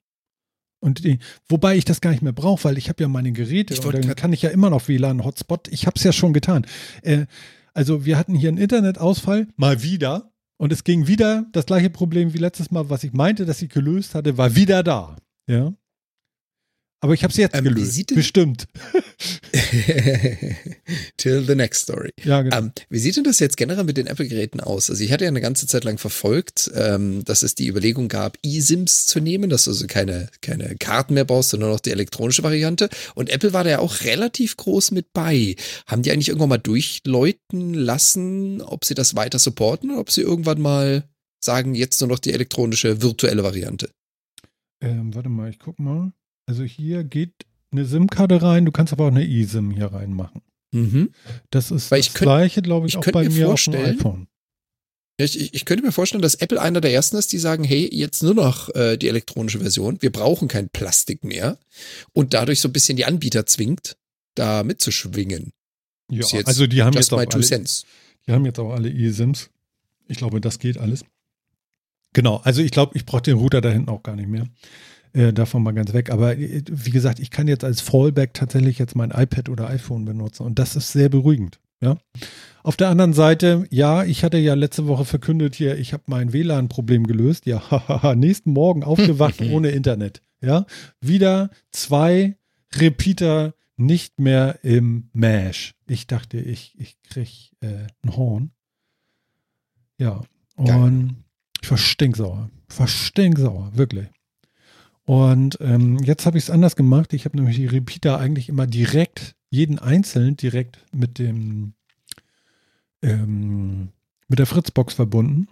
[0.79, 3.79] Und die, wobei ich das gar nicht mehr brauche, weil ich habe ja meine Geräte
[3.81, 5.67] und dann kann ich ja immer noch WLAN-Hotspot.
[5.69, 6.67] Ich habe es ja schon getan.
[7.01, 7.25] Äh,
[7.75, 10.31] also wir hatten hier einen Internetausfall, mal wieder.
[10.57, 13.69] Und es ging wieder das gleiche Problem wie letztes Mal, was ich meinte, dass ich
[13.69, 15.17] gelöst hatte, war wieder da.
[15.47, 15.73] Ja.
[17.01, 17.91] Aber ich habe es jetzt Ähm, wie gelöst.
[17.93, 18.65] sieht denn- Bestimmt.
[21.17, 22.11] Till the next story.
[22.23, 22.57] Ja, genau.
[22.57, 24.89] Ähm, wie sieht denn das jetzt generell mit den Apple-Geräten aus?
[24.89, 28.37] Also ich hatte ja eine ganze Zeit lang verfolgt, ähm, dass es die Überlegung gab,
[28.43, 31.91] eSIMs zu nehmen, dass du also keine, keine Karten mehr brauchst, sondern nur noch die
[31.91, 32.89] elektronische Variante.
[33.13, 35.55] Und Apple war da ja auch relativ groß mit bei.
[35.87, 40.21] Haben die eigentlich irgendwann mal durchläuten lassen, ob sie das weiter supporten oder ob sie
[40.21, 41.03] irgendwann mal
[41.43, 43.89] sagen, jetzt nur noch die elektronische virtuelle Variante?
[44.81, 46.11] Ähm, warte mal, ich guck mal.
[46.45, 47.33] Also hier geht
[47.71, 50.41] eine SIM-Karte rein, du kannst aber auch eine eSIM hier reinmachen.
[50.71, 51.11] Mhm.
[51.49, 54.27] Das ist das könnt- gleiche, glaube ich, ich auch bei mir auf dem iPhone.
[55.17, 58.21] Ich, ich, könnte mir vorstellen, dass Apple einer der ersten ist, die sagen, hey, jetzt
[58.21, 60.01] nur noch äh, die elektronische Version.
[60.01, 61.57] Wir brauchen kein Plastik mehr.
[62.11, 63.95] Und dadurch so ein bisschen die Anbieter zwingt,
[64.35, 65.53] da mitzuschwingen.
[66.11, 67.85] Ja, also die haben jetzt auch alle, cents.
[68.27, 69.49] die haben jetzt auch alle eSIMs.
[70.07, 71.05] Ich glaube, das geht alles.
[72.13, 74.47] Genau, also ich glaube, ich brauche den Router da hinten auch gar nicht mehr.
[75.15, 76.09] Äh, davon mal ganz weg.
[76.09, 80.03] Aber äh, wie gesagt, ich kann jetzt als Fallback tatsächlich jetzt mein iPad oder iPhone
[80.03, 81.59] benutzen und das ist sehr beruhigend.
[81.81, 81.97] Ja.
[82.63, 86.33] Auf der anderen Seite, ja, ich hatte ja letzte Woche verkündet hier, ich habe mein
[86.33, 87.45] WLAN-Problem gelöst.
[87.45, 90.21] Ja, hahaha, nächsten Morgen aufgewacht ohne Internet.
[90.41, 90.65] Ja,
[90.99, 92.35] wieder zwei
[92.75, 95.75] Repeater nicht mehr im Mesh.
[95.87, 98.51] Ich dachte, ich, ich krieg äh, ein Horn.
[99.97, 100.23] Ja,
[100.57, 101.09] und Geil.
[101.61, 102.49] ich war stinksauer.
[102.75, 104.09] War stinksauer, wirklich.
[105.05, 107.13] Und ähm, jetzt habe ich es anders gemacht.
[107.13, 111.73] Ich habe nämlich die Repeater eigentlich immer direkt, jeden einzeln direkt mit dem
[113.03, 113.89] ähm,
[114.27, 115.47] mit der Fritzbox verbunden.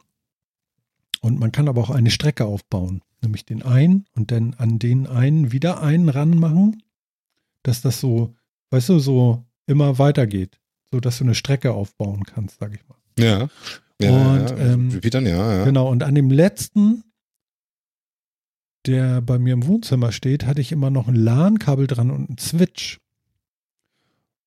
[1.22, 3.02] Und man kann aber auch eine Strecke aufbauen.
[3.22, 6.84] Nämlich den einen und dann an den einen wieder einen ranmachen,
[7.62, 8.36] dass das so,
[8.72, 10.60] weißt du, so immer weitergeht.
[10.92, 12.98] So dass du eine Strecke aufbauen kannst, sag ich mal.
[13.18, 13.48] Ja.
[14.02, 14.58] ja Und, ja.
[14.58, 15.63] ähm, Repeatern, ja, ja.
[15.63, 17.04] Genau, und an dem letzten,
[18.86, 22.38] der bei mir im Wohnzimmer steht, hatte ich immer noch ein LAN-Kabel dran und einen
[22.38, 23.00] Switch.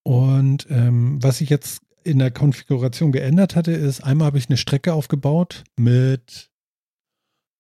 [0.03, 4.57] Und ähm, was ich jetzt in der Konfiguration geändert hatte, ist, einmal habe ich eine
[4.57, 6.51] Strecke aufgebaut mit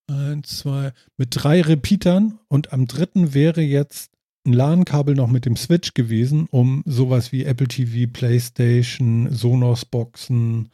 [0.06, 4.12] eins, zwei, mit drei Repeatern und am dritten wäre jetzt
[4.46, 10.70] ein LAN-Kabel noch mit dem Switch gewesen, um sowas wie Apple TV, PlayStation, Sonos-Boxen,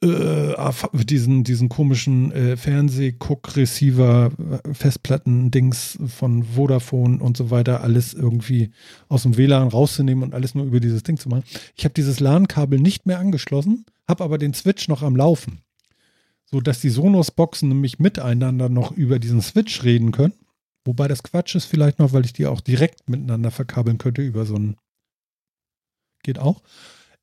[0.00, 4.30] äh, diesen, diesen komischen äh, Fernseh-Guck-Receiver,
[4.64, 8.70] äh, Festplatten-Dings von Vodafone und so weiter, alles irgendwie
[9.08, 11.44] aus dem WLAN rauszunehmen und alles nur über dieses Ding zu machen.
[11.76, 15.62] Ich habe dieses LAN-Kabel nicht mehr angeschlossen, habe aber den Switch noch am Laufen.
[16.44, 20.34] So dass die Sonos-Boxen nämlich miteinander noch über diesen Switch reden können.
[20.84, 24.46] Wobei das Quatsch ist vielleicht noch, weil ich die auch direkt miteinander verkabeln könnte über
[24.46, 24.76] so ein.
[26.22, 26.62] Geht auch.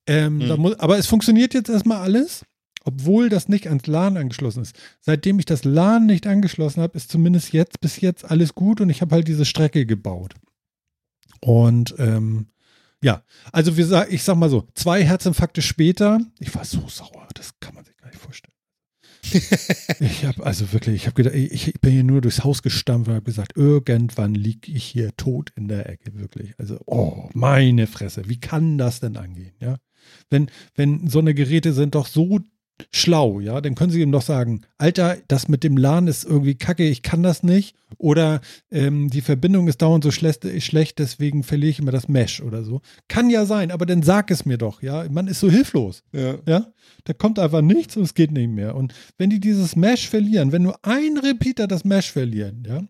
[0.07, 0.59] Ähm, hm.
[0.59, 2.45] muss, aber es funktioniert jetzt erstmal alles
[2.85, 4.75] obwohl das nicht ans LAN angeschlossen ist.
[5.01, 8.89] Seitdem ich das LAN nicht angeschlossen habe, ist zumindest jetzt bis jetzt alles gut und
[8.89, 10.35] ich habe halt diese Strecke gebaut.
[11.41, 12.47] Und ähm,
[13.03, 17.59] ja, also wir, ich sag mal so, zwei Herzinfarkte später, ich war so sauer, das
[17.59, 18.53] kann man sich gar nicht vorstellen.
[19.99, 23.09] ich habe also wirklich, ich habe gedacht, ich, ich bin hier nur durchs Haus gestampft
[23.09, 26.53] und habe gesagt, irgendwann liege ich hier tot in der Ecke, wirklich.
[26.59, 29.77] Also, oh, meine Fresse, wie kann das denn angehen, ja?
[30.29, 32.39] Wenn, wenn so eine Geräte sind doch so
[32.91, 36.55] schlau, ja, dann können sie ihm doch sagen, Alter, das mit dem LAN ist irgendwie
[36.55, 37.75] kacke, ich kann das nicht.
[37.97, 42.63] Oder ähm, die Verbindung ist dauernd so schlecht, deswegen verliere ich immer das Mesh oder
[42.63, 42.81] so.
[43.07, 45.05] Kann ja sein, aber dann sag es mir doch, ja.
[45.09, 46.03] Man ist so hilflos.
[46.11, 46.37] Ja.
[46.45, 46.73] ja?
[47.05, 48.75] Da kommt einfach nichts und es geht nicht mehr.
[48.75, 52.81] Und wenn die dieses Mesh verlieren, wenn nur ein Repeater das Mesh verlieren, ja,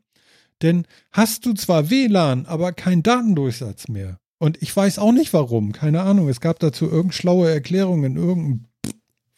[0.59, 4.19] dann hast du zwar WLAN, aber keinen Datendurchsatz mehr.
[4.37, 6.27] Und ich weiß auch nicht warum, keine Ahnung.
[6.27, 8.65] Es gab dazu irgendeine schlaue Erklärung in irgendeinem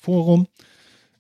[0.08, 0.48] Forum.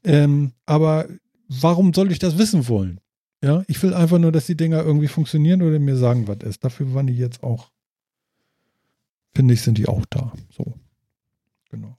[0.05, 1.09] Ähm, aber
[1.49, 3.01] warum soll ich das wissen wollen?
[3.43, 6.63] Ja, ich will einfach nur, dass die Dinger irgendwie funktionieren oder mir sagen, was ist.
[6.63, 7.69] Dafür waren die jetzt auch,
[9.35, 10.31] finde ich, sind die auch da.
[10.55, 10.73] So.
[11.69, 11.97] Genau.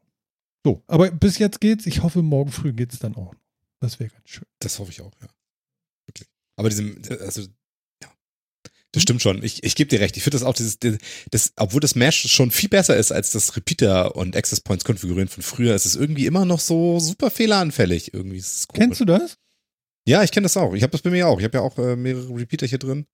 [0.65, 1.85] So, aber bis jetzt geht's.
[1.87, 3.35] Ich hoffe, morgen früh geht's dann auch.
[3.81, 4.47] Das wäre ganz schön.
[4.59, 5.29] Das hoffe ich auch, ja.
[6.07, 6.29] Wirklich.
[6.57, 7.43] Aber diesem, also
[8.99, 9.43] das stimmt schon.
[9.43, 10.17] Ich, ich gebe dir recht.
[10.17, 10.79] Ich finde das auch dieses,
[11.31, 15.29] das, obwohl das Mesh schon viel besser ist als das Repeater und Access Points konfigurieren
[15.29, 18.13] von früher, ist es irgendwie immer noch so super fehleranfällig.
[18.13, 19.39] Irgendwie Kennst du das?
[20.07, 20.75] Ja, ich kenne das auch.
[20.75, 21.39] Ich habe das bei mir auch.
[21.39, 23.07] Ich habe ja auch äh, mehrere Repeater hier drin.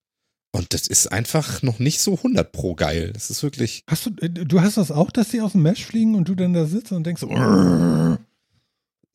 [0.53, 3.11] Und das ist einfach noch nicht so 100 pro geil.
[3.13, 3.83] Das ist wirklich.
[3.89, 6.37] Hast du, äh, du hast das auch, dass die aus dem Mesh fliegen und du
[6.37, 7.29] dann da sitzt und denkst, so,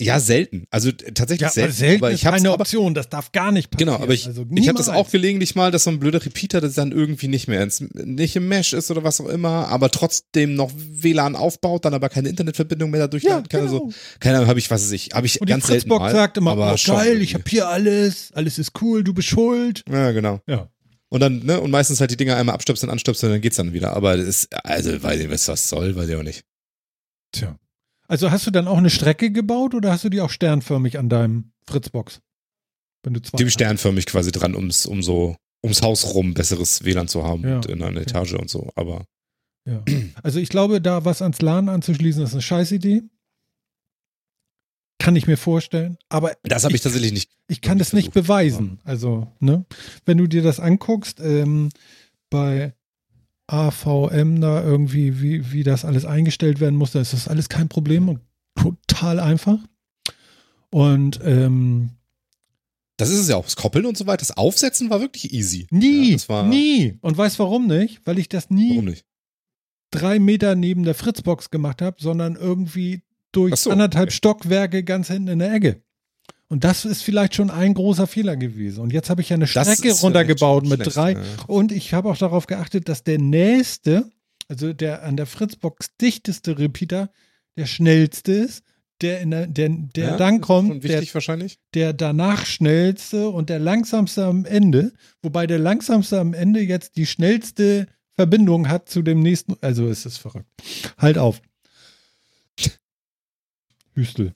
[0.02, 0.66] ja, selten.
[0.72, 1.74] Also tatsächlich ja, selten.
[1.74, 3.94] selten aber ich habe keine Option, das darf gar nicht passieren.
[3.94, 6.62] Genau, aber ich, also ich habe das auch gelegentlich mal, dass so ein blöder Repeater
[6.62, 9.92] das dann irgendwie nicht mehr ins, nicht im Mesh ist oder was auch immer, aber
[9.92, 13.62] trotzdem noch WLAN aufbaut, dann aber keine Internetverbindung mehr dadurch ja, kann.
[13.62, 13.94] Also, genau.
[14.22, 16.12] keine Ahnung, habe ich, was weiß ich, habe ich Und ganz selten mal.
[16.12, 19.84] sagt immer, aber oh, geil, ich habe hier alles, alles ist cool, du bist schuld.
[19.90, 20.40] Ja, genau.
[20.48, 20.70] Ja.
[21.10, 23.94] Und dann, ne, und meistens halt die Dinger einmal abstöpseln, anstöpseln, dann geht's dann wieder.
[23.94, 26.44] Aber das ist, also, weiß ich, was das soll, weiß ich auch nicht.
[27.32, 27.60] Tja.
[28.10, 31.10] Also hast du dann auch eine Strecke gebaut oder hast du die auch sternförmig an
[31.10, 32.22] deinem Fritzbox?
[33.04, 37.08] Wenn du zwei die sternförmig quasi dran, ums, um so, ums Haus rum besseres WLAN
[37.08, 38.10] zu haben ja, und in einer okay.
[38.10, 39.06] Etage und so, aber.
[39.66, 39.84] Ja.
[40.24, 43.04] Also ich glaube, da was ans LAN anzuschließen, ist eine Scheißidee.
[44.98, 45.98] Kann ich mir vorstellen.
[46.10, 47.32] Aber das habe ich, ich, tatsächlich nicht.
[47.48, 48.80] Ich kann das nicht beweisen.
[48.84, 49.66] Also, ne?
[50.06, 51.70] Wenn du dir das anguckst, ähm,
[52.30, 52.74] bei
[53.52, 57.70] AVM da irgendwie, wie, wie das alles eingestellt werden muss, da ist das alles kein
[57.70, 58.20] Problem und
[58.56, 59.58] total einfach.
[60.72, 61.92] Und ähm,
[62.98, 63.46] das ist es ja auch.
[63.46, 65.68] Das Koppeln und so weiter, das Aufsetzen war wirklich easy.
[65.72, 66.98] Nie, ja, nie.
[67.02, 68.02] Und weißt warum nicht?
[68.06, 68.98] Weil ich das nie
[69.92, 74.16] drei Meter neben der Fritzbox gemacht habe, sondern irgendwie durch so, anderthalb okay.
[74.16, 75.82] Stockwerke ganz hinten in der Ecke.
[76.50, 78.82] Und das ist vielleicht schon ein großer Fehler gewesen.
[78.82, 81.12] Und jetzt habe ich ja eine Strecke runtergebaut mit schlecht, drei.
[81.14, 81.22] Ja.
[81.46, 84.12] Und ich habe auch darauf geachtet, dass der nächste,
[84.48, 87.12] also der an der Fritzbox dichteste Repeater,
[87.56, 88.64] der schnellste ist.
[89.02, 91.02] Der, in der, der, der ja, dann kommt, der,
[91.74, 94.92] der danach schnellste und der langsamste am Ende.
[95.22, 99.56] Wobei der langsamste am Ende jetzt die schnellste Verbindung hat zu dem nächsten.
[99.62, 100.50] Also es ist verrückt.
[100.98, 101.42] Halt auf.
[103.94, 104.34] Hüstel.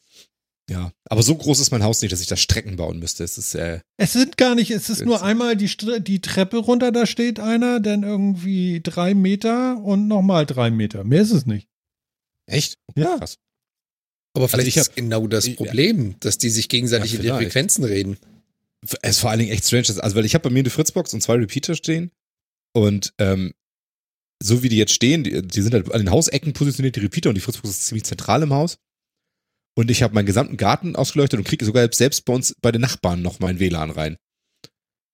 [0.69, 3.23] Ja, aber so groß ist mein Haus nicht, dass ich da Strecken bauen müsste.
[3.23, 6.91] Es ist äh, Es sind gar nicht, es ist nur einmal die, die Treppe runter,
[6.91, 11.03] da steht einer, dann irgendwie drei Meter und nochmal drei Meter.
[11.03, 11.67] Mehr ist es nicht.
[12.45, 12.77] Echt?
[12.87, 13.17] Okay, ja.
[13.17, 13.39] Krass.
[14.35, 16.15] Aber vielleicht also ist hab, genau das Problem, ja.
[16.21, 18.17] dass die sich gegenseitig ja, in die Frequenzen reden.
[18.81, 19.85] Es ist vor allen Dingen echt strange.
[20.01, 22.11] Also, weil ich habe bei mir eine Fritzbox und zwei Repeater stehen
[22.73, 23.53] und ähm,
[24.41, 27.29] so wie die jetzt stehen, die, die sind halt an den Hausecken positioniert, die Repeater
[27.29, 28.77] und die Fritzbox ist ziemlich zentral im Haus.
[29.75, 32.81] Und ich habe meinen gesamten Garten ausgeleuchtet und kriege sogar selbst bei uns bei den
[32.81, 34.17] Nachbarn noch mein WLAN rein.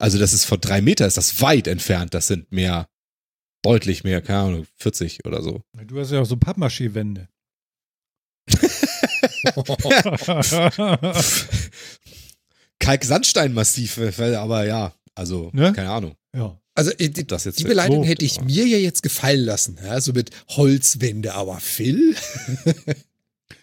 [0.02, 2.14] Also das ist vor drei Meter, ist das weit entfernt.
[2.14, 2.88] Das sind mehr
[3.64, 5.62] deutlich mehr, keine Ahnung, 40 oder so.
[5.86, 7.28] Du hast ja auch so Pappmaché-Wände.
[12.80, 15.74] Kalksandsteinmassiv, aber ja, also Ne?
[15.74, 16.16] keine Ahnung.
[16.36, 16.60] ja.
[16.76, 19.78] Also die, Das jetzt die Beleidigung so, hätte ich aber- mir ja jetzt gefallen lassen.
[19.84, 22.16] Ja, so mit Holzwände, aber Phil?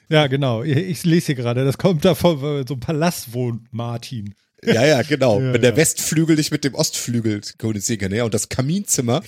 [0.09, 0.63] Ja, genau.
[0.63, 4.35] Ich, lese hier gerade, das kommt da von äh, so einem Palast wohnt Martin.
[4.63, 5.41] Ja, ja, genau.
[5.41, 5.77] Ja, Wenn der ja.
[5.77, 9.23] Westflügel nicht mit dem Ostflügel kommunizieren kann, ja, und das Kaminzimmer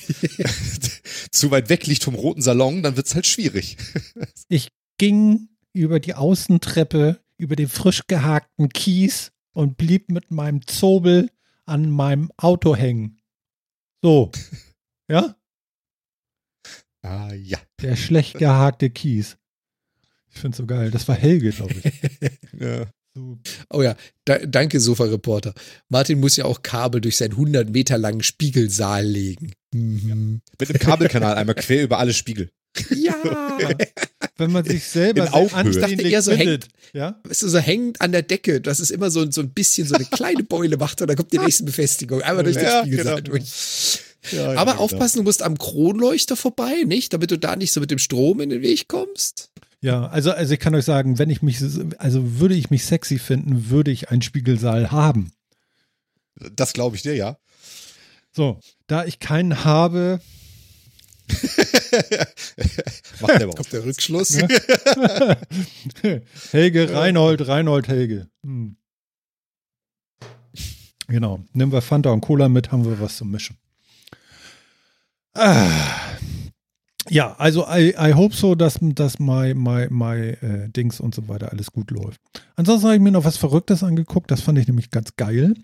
[1.30, 3.76] zu weit weg liegt vom roten Salon, dann wird's halt schwierig.
[4.48, 11.30] Ich ging über die Außentreppe, über den frisch gehakten Kies und blieb mit meinem Zobel
[11.66, 13.20] an meinem Auto hängen.
[14.02, 14.32] So.
[15.10, 15.36] Ja?
[17.02, 17.58] Ah, ja.
[17.82, 19.36] Der schlecht gehakte Kies.
[20.38, 20.92] Ich finde so geil.
[20.92, 21.92] Das war Helge, glaube ich.
[22.60, 22.86] ja.
[23.12, 23.38] So.
[23.70, 25.52] Oh ja, da, danke Sofa-Reporter.
[25.88, 29.50] Martin muss ja auch Kabel durch seinen 100 Meter langen Spiegelsaal legen.
[29.74, 30.40] Mhm.
[30.60, 32.50] Mit einem Kabelkanal einmal quer über alle Spiegel.
[32.94, 33.16] Ja.
[34.36, 36.68] Wenn man sich selber In Ich dachte anständig eher so findet.
[36.92, 37.20] Ja?
[37.24, 39.96] Weißt du, so hängend an der Decke, dass es immer so, so ein bisschen so
[39.96, 42.22] eine kleine Beule macht und dann kommt die nächste Befestigung.
[42.22, 43.30] Einmal durch den Ja, Spiegelsaal genau.
[43.30, 43.98] durch.
[44.30, 44.84] Ja, Aber genau.
[44.84, 47.12] aufpassen, du musst am Kronleuchter vorbei, nicht?
[47.12, 49.50] Damit du da nicht so mit dem Strom in den Weg kommst.
[49.80, 51.62] Ja, also, also ich kann euch sagen, wenn ich mich,
[51.98, 55.32] also würde ich mich sexy finden, würde ich einen Spiegelsaal haben.
[56.52, 57.38] Das glaube ich dir, ja.
[58.32, 60.20] So, da ich keinen habe,
[63.20, 63.48] Macht der.
[63.48, 64.38] Kommt der Rückschluss.
[66.52, 68.28] Helge, Reinhold, Reinhold, Helge.
[68.42, 68.76] Hm.
[71.08, 71.44] Genau.
[71.52, 73.58] Nehmen wir Fanta und Cola mit, haben wir was zum Mischen.
[75.34, 76.07] Ah.
[77.10, 81.28] Ja, also I, I hope so, dass, dass my, my, my äh, Dings und so
[81.28, 82.20] weiter alles gut läuft.
[82.56, 85.54] Ansonsten habe ich mir noch was Verrücktes angeguckt, das fand ich nämlich ganz geil.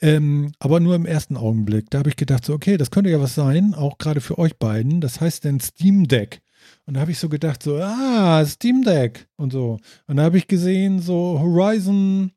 [0.00, 1.90] Ähm, aber nur im ersten Augenblick.
[1.90, 4.56] Da habe ich gedacht, so, okay, das könnte ja was sein, auch gerade für euch
[4.58, 5.00] beiden.
[5.00, 6.42] Das heißt denn Steam Deck.
[6.86, 9.78] Und da habe ich so gedacht, so, ah, Steam Deck und so.
[10.06, 12.32] Und da habe ich gesehen, so Horizon,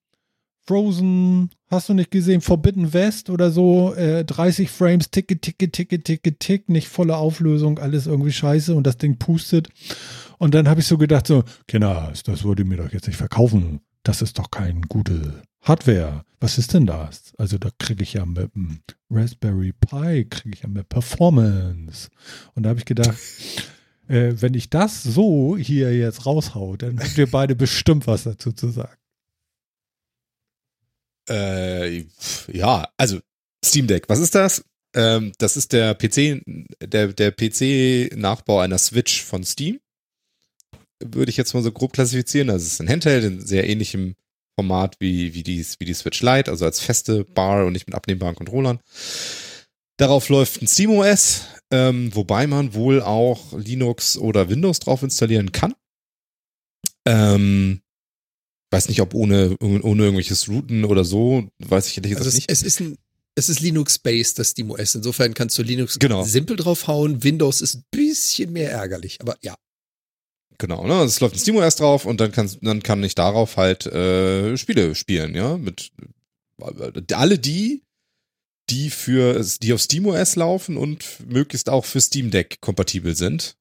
[0.65, 6.01] Frozen, hast du nicht gesehen, Forbidden West oder so, äh, 30 Frames, ticke, ticke, ticke,
[6.01, 9.67] ticke, tick, nicht volle Auflösung, alles irgendwie scheiße und das Ding pustet.
[10.37, 13.17] Und dann habe ich so gedacht, so, Kinders, das wollt ihr mir doch jetzt nicht
[13.17, 13.81] verkaufen.
[14.03, 16.23] Das ist doch kein gute Hardware.
[16.39, 17.33] Was ist denn das?
[17.37, 22.09] Also da kriege ich ja mit dem Raspberry Pi, kriege ich ja mehr Performance.
[22.55, 23.17] Und da habe ich gedacht,
[24.07, 28.51] äh, wenn ich das so hier jetzt raushau, dann habt ihr beide bestimmt was dazu
[28.51, 28.97] zu sagen.
[31.29, 32.05] Äh,
[32.51, 33.19] ja, also
[33.63, 34.63] Steam Deck, was ist das?
[34.95, 36.41] Ähm, das ist der PC,
[36.81, 39.79] der, der PC-Nachbau einer Switch von Steam.
[41.03, 42.49] Würde ich jetzt mal so grob klassifizieren.
[42.49, 44.15] Also es ist ein Handheld in sehr ähnlichem
[44.55, 47.95] Format wie, wie, die, wie die Switch Lite, also als feste Bar und nicht mit
[47.95, 48.79] abnehmbaren Controllern.
[49.97, 55.75] Darauf läuft ein SteamOS, ähm, wobei man wohl auch Linux oder Windows drauf installieren kann.
[57.05, 57.81] Ähm,
[58.73, 62.35] weiß nicht, ob ohne, ohne irgendwelches Routen oder so, weiß ich ehrlich gesagt Also es,
[62.35, 62.51] nicht.
[62.51, 62.97] es ist ein
[63.35, 64.93] es ist Linux-based, das SteamOS.
[64.95, 66.23] Insofern kannst du Linux Genau.
[66.23, 67.23] simpel draufhauen.
[67.23, 69.55] Windows ist ein bisschen mehr ärgerlich, aber ja.
[70.59, 70.93] Genau, ne?
[70.93, 74.55] Also es läuft ein SteamOS drauf und dann kann, dann kann ich darauf halt äh,
[74.55, 75.57] Spiele spielen, ja.
[75.57, 75.91] Mit
[76.61, 77.81] äh, alle die,
[78.69, 83.55] die für die auf SteamOS laufen und möglichst auch für Steam Deck kompatibel sind,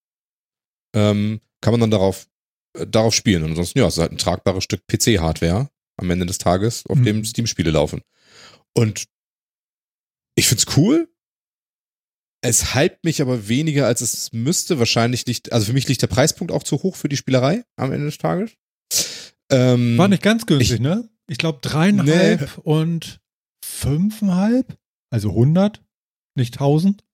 [0.94, 2.28] ähm, kann man dann darauf,
[2.74, 3.42] darauf spielen.
[3.42, 5.68] Und ansonsten, ja, es ist halt ein tragbares Stück PC-Hardware
[5.98, 7.04] am Ende des Tages, auf Mhm.
[7.04, 8.02] dem Steam-Spiele laufen.
[8.74, 9.04] Und
[10.34, 11.08] ich find's cool.
[12.44, 14.78] Es hypt mich aber weniger, als es müsste.
[14.78, 17.92] Wahrscheinlich liegt, also für mich liegt der Preispunkt auch zu hoch für die Spielerei am
[17.92, 18.52] Ende des Tages.
[19.50, 21.08] Ähm, War nicht ganz günstig, ich- ne?
[21.28, 23.20] Ich glaube dreieinhalb und
[23.64, 24.76] fünfeinhalb,
[25.10, 25.82] also 100,
[26.34, 27.04] nicht 1000.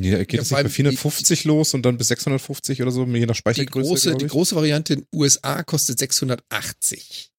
[0.00, 2.90] Nee, geht Ja, es vor nicht bei allem 450 los und dann bis 650 oder
[2.90, 3.88] so, je nach Die Speichergröße.
[3.88, 7.30] große, glaub die große Variante in den USA kostet 680.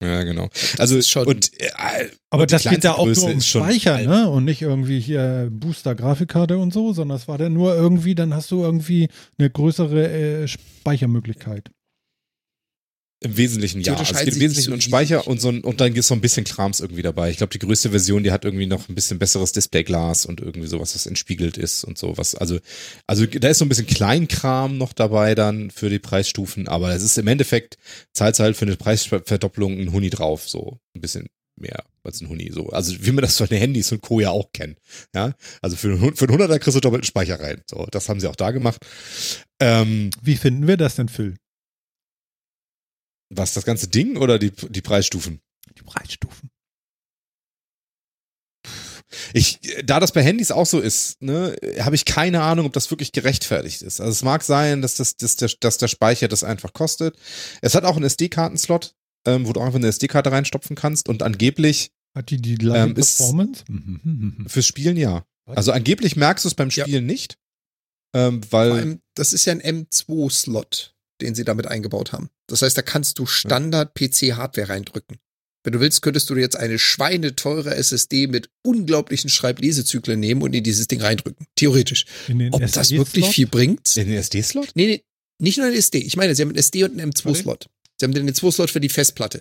[0.00, 0.48] Ja, genau.
[0.78, 1.70] Also schon- und, äh,
[2.30, 4.30] Aber und die das geht da auch kleinste nur um Größe Speicher, ne?
[4.30, 8.50] Und nicht irgendwie hier Booster-Grafikkarte und so, sondern es war dann nur irgendwie, dann hast
[8.52, 9.08] du irgendwie
[9.38, 10.08] eine größere
[10.44, 11.70] äh, Speichermöglichkeit.
[13.20, 13.94] Im Wesentlichen ja.
[13.94, 16.20] Also es geht im Wesentlichen um Speicher und so ein, und dann ist so ein
[16.20, 17.30] bisschen Krams irgendwie dabei.
[17.30, 20.68] Ich glaube, die größte Version, die hat irgendwie noch ein bisschen besseres Displayglas und irgendwie
[20.68, 22.36] sowas, was entspiegelt ist und sowas.
[22.36, 22.60] Also,
[23.08, 27.02] also da ist so ein bisschen Kleinkram noch dabei dann für die Preisstufen, aber es
[27.02, 27.76] ist im Endeffekt,
[28.12, 32.50] zahlt halt für eine Preisverdoppelung ein Huni drauf, so ein bisschen mehr als ein Huni,
[32.52, 32.68] so.
[32.68, 34.20] Also wie man das von den Handys und Co.
[34.20, 34.78] ja auch kennt.
[35.12, 37.62] Ja, also für einen, für einen 100er kriegst du doppelten Speicher rein.
[37.68, 38.86] So, das haben sie auch da gemacht.
[39.60, 41.34] Ähm, Wie finden wir das denn, Phil?
[43.30, 45.40] Was, das ganze Ding oder die, die Preisstufen?
[45.76, 46.50] Die Preisstufen.
[49.32, 52.90] Ich da das bei Handys auch so ist, ne, habe ich keine Ahnung, ob das
[52.90, 54.00] wirklich gerechtfertigt ist.
[54.00, 57.16] Also es mag sein, dass das, dass der, dass der Speicher das einfach kostet.
[57.62, 58.94] Es hat auch einen SD-Karten-Slot,
[59.26, 62.94] ähm, wo du einfach eine SD-Karte reinstopfen kannst und angeblich Hat die die gleiche Ähm,
[62.94, 63.64] Performance?
[64.46, 65.24] Fürs Spielen ja.
[65.46, 66.84] Also angeblich merkst du es beim Ja.
[66.84, 67.38] Spielen nicht,
[68.14, 72.28] ähm, weil allem, das ist ja ein M2-Slot, den sie damit eingebaut haben.
[72.48, 75.16] Das heißt, da kannst du Standard-PC-Hardware reindrücken.
[75.64, 80.54] Wenn du willst, könntest du dir jetzt eine schweineteure SSD mit unglaublichen Schreiblesezyklen nehmen und
[80.54, 81.46] in dieses Ding reindrücken.
[81.56, 82.06] Theoretisch.
[82.28, 83.94] In den Ob das wirklich viel bringt?
[83.96, 84.70] den SD-Slot?
[84.74, 85.04] Nee, nee,
[85.40, 85.98] nicht nur ein SD.
[85.98, 87.66] Ich meine, sie haben einen SD und einen M2-Slot.
[87.98, 89.40] Sie haben den M2-Slot für die Festplatte.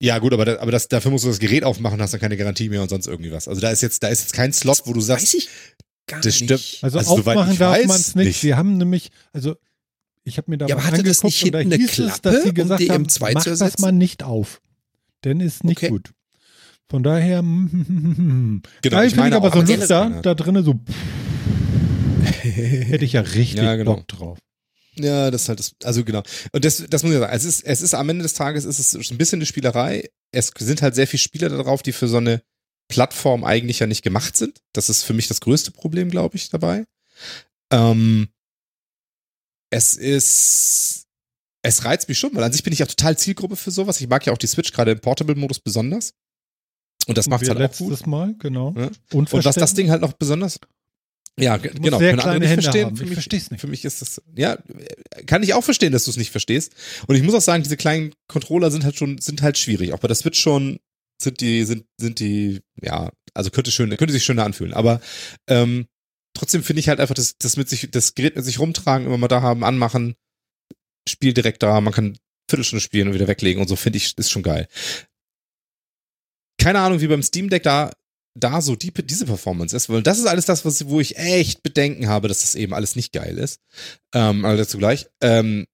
[0.00, 2.36] Ja, gut, aber, da, aber das, dafür musst du das Gerät aufmachen, hast dann keine
[2.36, 3.48] Garantie mehr und sonst irgendwie was.
[3.48, 5.48] Also da ist jetzt, da ist jetzt kein Slot, wo du sagst, Weiß ich
[6.08, 6.44] gar das nicht.
[6.44, 6.78] stimmt.
[6.82, 8.26] Also, Also, aufmachen darf man es nicht.
[8.26, 8.40] nicht.
[8.40, 9.56] Sie haben nämlich, also
[10.24, 12.20] ich habe mir da Ja, mal aber hatte das nicht hinten eine hieß es, dass
[12.20, 14.60] Klappe, sie um gesagt die haben, M2 mach zu das mal nicht auf.
[15.24, 15.88] Denn ist nicht Okay.
[15.88, 16.10] gut.
[16.90, 20.78] Von daher, Genau, geil ich finde ich aber so ein generell- da drinnen so
[22.42, 23.96] hätte ich ja richtig Ja, genau.
[23.96, 24.38] Bock drauf.
[24.96, 26.22] Ja, das ist halt das, also genau.
[26.52, 27.32] Und das, das muss ich sagen.
[27.34, 30.10] Es ist, es ist am Ende des Tages ist es ein bisschen eine Spielerei.
[30.32, 32.42] Es sind halt sehr viele Spieler da drauf, die für so eine
[32.88, 34.60] Plattform eigentlich ja nicht gemacht sind.
[34.74, 36.84] Das ist für mich das größte Problem, glaube ich, dabei.
[37.72, 38.28] Ähm,
[39.72, 41.06] es ist,
[41.62, 44.00] es reizt mich schon, weil an sich bin ich auch total Zielgruppe für sowas.
[44.00, 46.12] Ich mag ja auch die Switch gerade im Portable-Modus besonders.
[47.06, 48.06] Und das macht Wir halt auch letztes gut.
[48.06, 48.74] Mal, genau.
[48.76, 48.90] Ja.
[49.12, 50.60] Und was das Ding halt noch besonders.
[51.40, 51.98] Ja, musst genau.
[51.98, 52.86] sehr kleine nicht Hände verstehen.
[52.86, 52.96] haben.
[52.96, 53.60] Für Ich mich, versteh's nicht.
[53.62, 54.58] Für mich ist das, ja,
[55.26, 56.74] kann ich auch verstehen, dass du es nicht verstehst.
[57.06, 59.94] Und ich muss auch sagen, diese kleinen Controller sind halt schon, sind halt schwierig.
[59.94, 60.78] Auch bei der Switch schon
[61.20, 64.74] sind die, sind, sind die, ja, also könnte schön, könnte sich schöner anfühlen.
[64.74, 65.00] Aber
[65.48, 65.86] ähm,
[66.34, 69.18] trotzdem finde ich halt einfach, das, das mit sich, das Gerät mit sich rumtragen, immer
[69.18, 70.14] mal da haben, anmachen,
[71.08, 72.18] Spiel direkt da, man kann
[72.48, 74.68] Viertelstunde spielen und wieder weglegen und so, finde ich, ist schon geil.
[76.58, 77.90] Keine Ahnung, wie beim Steam Deck da
[78.34, 81.62] da so die, diese Performance ist, weil das ist alles das, was, wo ich echt
[81.62, 83.60] Bedenken habe, dass das eben alles nicht geil ist.
[84.14, 85.06] Ähm, aber dazu gleich.
[85.20, 85.66] Ähm,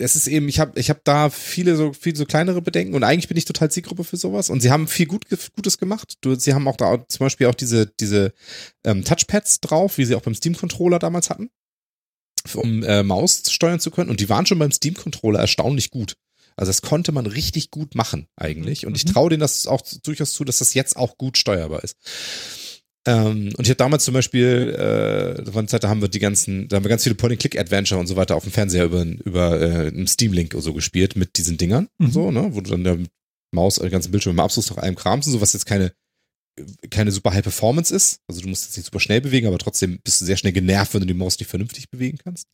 [0.00, 3.04] es ist eben, ich habe ich hab da viele so viele so kleinere Bedenken und
[3.04, 6.14] eigentlich bin ich total Zielgruppe für sowas und sie haben viel gut, Gutes gemacht.
[6.22, 8.32] Du, sie haben auch da auch zum Beispiel auch diese diese
[8.84, 11.50] ähm, Touchpads drauf, wie sie auch beim Steam Controller damals hatten,
[12.54, 16.16] um äh, Maus steuern zu können und die waren schon beim Steam Controller erstaunlich gut.
[16.56, 19.12] Also das konnte man richtig gut machen eigentlich und ich Mhm.
[19.12, 21.96] traue denen das auch durchaus zu, dass das jetzt auch gut steuerbar ist.
[23.06, 26.08] Ähm, und ich habe damals zum Beispiel, äh, da war eine Zeit, da haben wir
[26.08, 29.02] die ganzen, da haben wir ganz viele Point-and-Click-Adventure und so weiter auf dem Fernseher über,
[29.02, 32.06] über äh, einen Steam-Link und so gespielt mit diesen Dingern Mhm.
[32.06, 32.98] und so, ne, wo du dann der
[33.52, 35.92] Maus, den ganzen Bildschirm mal absuchst nach einem Krams und so, was jetzt keine
[36.90, 38.20] keine super High Performance ist.
[38.28, 40.92] Also du musst jetzt nicht super schnell bewegen, aber trotzdem bist du sehr schnell genervt,
[40.92, 42.48] wenn du die Maus nicht vernünftig bewegen kannst.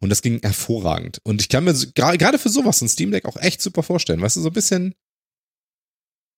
[0.00, 1.18] Und das ging hervorragend.
[1.24, 4.22] Und ich kann mir gerade für sowas ein Steam Deck auch echt super vorstellen.
[4.22, 4.94] Weißt du, so ein bisschen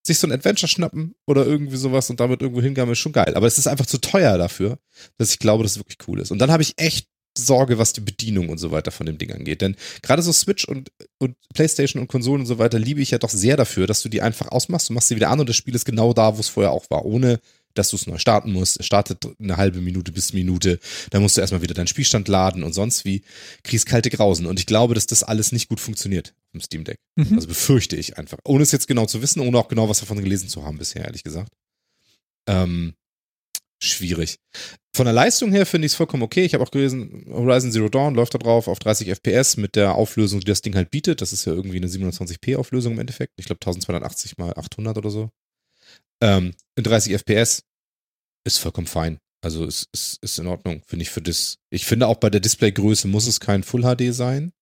[0.05, 3.35] sich so ein Adventure schnappen oder irgendwie sowas und damit irgendwo hingaben ist schon geil.
[3.35, 4.77] Aber es ist einfach zu teuer dafür,
[5.17, 6.31] dass ich glaube, dass es wirklich cool ist.
[6.31, 9.31] Und dann habe ich echt Sorge, was die Bedienung und so weiter von dem Ding
[9.31, 9.61] angeht.
[9.61, 13.17] Denn gerade so Switch und, und Playstation und Konsolen und so weiter liebe ich ja
[13.17, 15.55] doch sehr dafür, dass du die einfach ausmachst, du machst sie wieder an und das
[15.55, 17.39] Spiel ist genau da, wo es vorher auch war, ohne
[17.73, 18.79] dass du es neu starten musst.
[18.79, 20.79] Es startet eine halbe Minute bis Minute,
[21.11, 23.23] dann musst du erstmal wieder deinen Spielstand laden und sonst wie
[23.63, 24.45] kriegst kalte Grausen.
[24.45, 26.97] Und ich glaube, dass das alles nicht gut funktioniert im Steam Deck.
[27.15, 27.35] Mhm.
[27.35, 28.37] Also befürchte ich einfach.
[28.45, 31.05] Ohne es jetzt genau zu wissen, ohne auch genau was davon gelesen zu haben bisher,
[31.05, 31.51] ehrlich gesagt.
[32.47, 32.93] Ähm,
[33.81, 34.37] schwierig.
[34.95, 36.45] Von der Leistung her finde ich es vollkommen okay.
[36.45, 39.95] Ich habe auch gelesen, Horizon Zero Dawn läuft da drauf auf 30 FPS mit der
[39.95, 41.21] Auflösung, die das Ding halt bietet.
[41.21, 43.33] Das ist ja irgendwie eine 720p Auflösung im Endeffekt.
[43.37, 45.29] Ich glaube 1280 mal 800 oder so.
[46.23, 47.63] Ähm, in 30 FPS
[48.45, 49.19] ist vollkommen fein.
[49.43, 51.57] Also ist, ist, ist in Ordnung, finde ich für das.
[51.69, 54.53] Ich finde auch bei der Displaygröße muss es kein Full HD sein.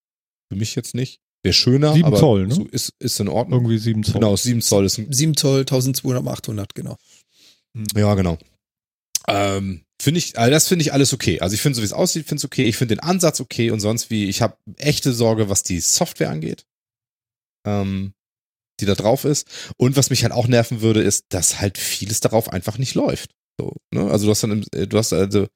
[0.50, 1.20] Für mich jetzt nicht.
[1.44, 2.54] Wäre schöner, Sieben aber Zoll, ne?
[2.54, 3.62] so ist, ist in Ordnung.
[3.62, 4.14] Irgendwie 7 Zoll.
[4.14, 6.98] Genau, 7 Zoll ist ein 7 Zoll, 1200 mal 800, genau.
[7.96, 8.38] ja, genau.
[9.28, 11.40] Ähm, finde ich, also das finde ich alles okay.
[11.40, 12.66] Also ich finde, so wie es aussieht, finde es okay.
[12.66, 16.30] Ich finde den Ansatz okay und sonst wie, ich habe echte Sorge, was die Software
[16.30, 16.66] angeht,
[17.66, 18.14] ähm,
[18.82, 19.48] die da drauf ist.
[19.78, 23.32] Und was mich halt auch nerven würde, ist, dass halt vieles darauf einfach nicht läuft.
[23.60, 24.10] So, ne?
[24.12, 25.48] Also du hast dann im, äh, du hast also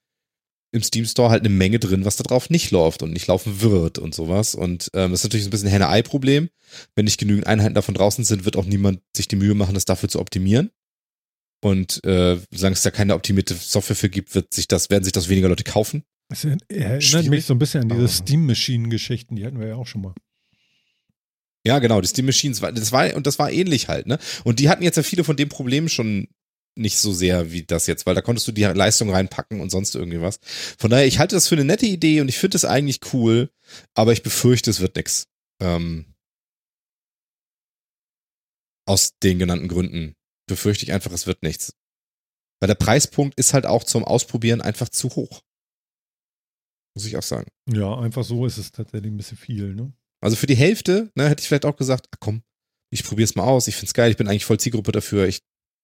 [0.72, 3.62] im Steam Store halt eine Menge drin, was da drauf nicht läuft und nicht laufen
[3.62, 4.56] wird und sowas.
[4.56, 6.50] Und ähm, das ist natürlich ein bisschen ein Henne-Ei-Problem.
[6.96, 9.86] Wenn nicht genügend Einheiten davon draußen sind, wird auch niemand sich die Mühe machen, das
[9.86, 10.72] dafür zu optimieren.
[11.64, 15.14] Und äh, solange es da keine optimierte Software für gibt, wird sich das, werden sich
[15.14, 16.04] das weniger Leute kaufen.
[16.30, 17.30] Das erinnert Schwierig.
[17.30, 20.02] mich so ein bisschen an diese Aber- Steam Machine-Geschichten, die hatten wir ja auch schon
[20.02, 20.14] mal.
[21.66, 24.20] Ja, genau, die Steam Machines, das war, und das war ähnlich halt, ne?
[24.44, 26.28] Und die hatten jetzt ja viele von den Problemen schon
[26.78, 29.96] nicht so sehr wie das jetzt, weil da konntest du die Leistung reinpacken und sonst
[29.96, 30.40] irgendwie was.
[30.78, 33.50] Von daher, ich halte das für eine nette Idee und ich finde es eigentlich cool,
[33.94, 35.28] aber ich befürchte, es wird nix.
[35.62, 36.14] Ähm,
[38.88, 40.14] aus den genannten Gründen.
[40.48, 41.74] befürchte ich einfach, es wird nichts.
[42.60, 45.42] Weil der Preispunkt ist halt auch zum Ausprobieren einfach zu hoch.
[46.96, 47.50] Muss ich auch sagen.
[47.68, 49.92] Ja, einfach so ist es tatsächlich ein bisschen viel, ne?
[50.26, 52.42] Also für die Hälfte, ne, hätte ich vielleicht auch gesagt, ah, komm,
[52.92, 55.28] ich probier's mal aus, ich find's geil, ich bin eigentlich voll Zielgruppe dafür.
[55.28, 55.40] Ich,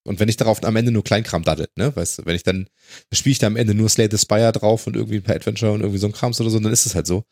[0.07, 2.65] und wenn ich darauf am Ende nur Kleinkram daddel, ne, weißt du, wenn ich dann,
[2.65, 5.35] dann spiele ich da am Ende nur Slay the Spire drauf und irgendwie ein paar
[5.35, 7.23] Adventure und irgendwie so ein Krams oder so, dann ist es halt so.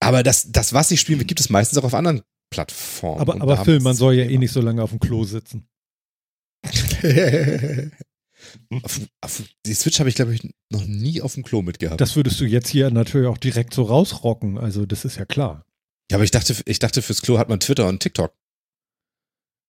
[0.00, 3.20] Aber das, das, was ich spielen will, gibt es meistens auch auf anderen Plattformen.
[3.20, 5.66] Aber, aber Phil, man es- soll ja eh nicht so lange auf dem Klo sitzen.
[8.82, 12.00] Auf, auf, die Switch habe ich, glaube ich, noch nie auf dem Klo mitgehabt.
[12.00, 14.58] Das würdest du jetzt hier natürlich auch direkt so rausrocken.
[14.58, 15.64] Also, das ist ja klar.
[16.10, 18.34] ja, aber ich dachte, ich dachte, fürs Klo hat man Twitter und TikTok.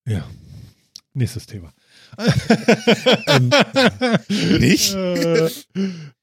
[0.08, 0.30] Ja.
[1.14, 1.74] Nächstes Thema.
[3.28, 3.50] Ähm,
[4.60, 4.94] Nicht?
[4.94, 5.46] Äh,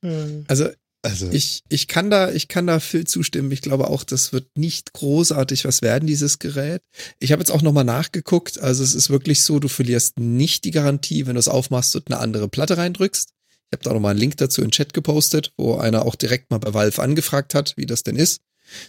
[0.02, 0.68] äh, Also
[1.05, 3.50] Also, ich, ich kann da, ich kann da Phil zustimmen.
[3.50, 6.80] Ich glaube auch, das wird nicht großartig was werden, dieses Gerät.
[7.18, 8.61] Ich habe jetzt auch nochmal nachgeguckt.
[8.61, 12.07] Also es ist wirklich so, du verlierst nicht die Garantie, wenn du es aufmachst und
[12.07, 13.30] eine andere Platte reindrückst.
[13.50, 16.50] Ich habe da nochmal einen Link dazu in den Chat gepostet, wo einer auch direkt
[16.50, 18.40] mal bei Valve angefragt hat, wie das denn ist.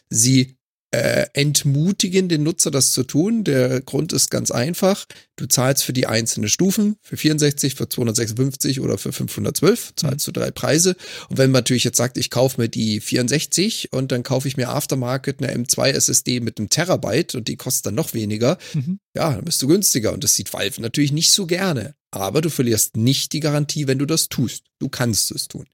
[0.10, 0.56] Sie
[0.94, 3.44] äh, entmutigen den Nutzer, das zu tun.
[3.44, 5.06] Der Grund ist ganz einfach.
[5.38, 10.32] Du zahlst für die einzelnen Stufen, für 64, für 256 oder für 512, zahlst du
[10.32, 10.96] drei Preise.
[11.30, 14.56] Und wenn man natürlich jetzt sagt, ich kaufe mir die 64 und dann kaufe ich
[14.56, 19.00] mir Aftermarket eine M2 SSD mit einem Terabyte und die kostet dann noch weniger, mhm.
[19.16, 20.14] ja, dann bist du günstiger.
[20.14, 21.96] Und das sieht Valve natürlich nicht so gerne.
[22.12, 24.66] Aber du verlierst nicht die Garantie, wenn du das tust.
[24.78, 25.66] Du kannst es tun.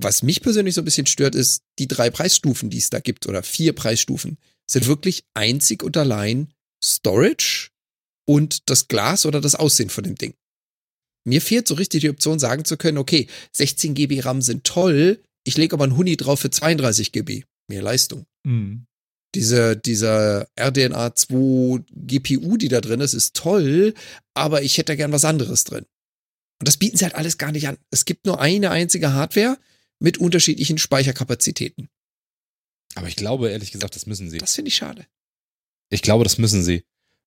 [0.00, 3.26] Was mich persönlich so ein bisschen stört, ist, die drei Preisstufen, die es da gibt,
[3.26, 4.38] oder vier Preisstufen,
[4.70, 6.52] sind wirklich einzig und allein
[6.84, 7.70] Storage
[8.26, 10.34] und das Glas oder das Aussehen von dem Ding.
[11.26, 15.22] Mir fehlt so richtig die Option, sagen zu können, okay, 16 GB RAM sind toll,
[15.44, 17.44] ich lege aber einen Huni drauf für 32 GB.
[17.68, 18.26] Mehr Leistung.
[18.44, 18.86] Mhm.
[19.34, 23.94] Diese, dieser RDNA 2 GPU, die da drin ist, ist toll,
[24.34, 25.84] aber ich hätte gern was anderes drin.
[26.60, 27.78] Und das bieten sie halt alles gar nicht an.
[27.90, 29.58] Es gibt nur eine einzige Hardware
[30.00, 31.88] mit unterschiedlichen Speicherkapazitäten.
[32.94, 34.38] aber ich glaube, ehrlich gesagt, das müssen sie.
[34.38, 35.06] Das finde ich schade.
[35.90, 36.84] Ich glaube, das müssen sie.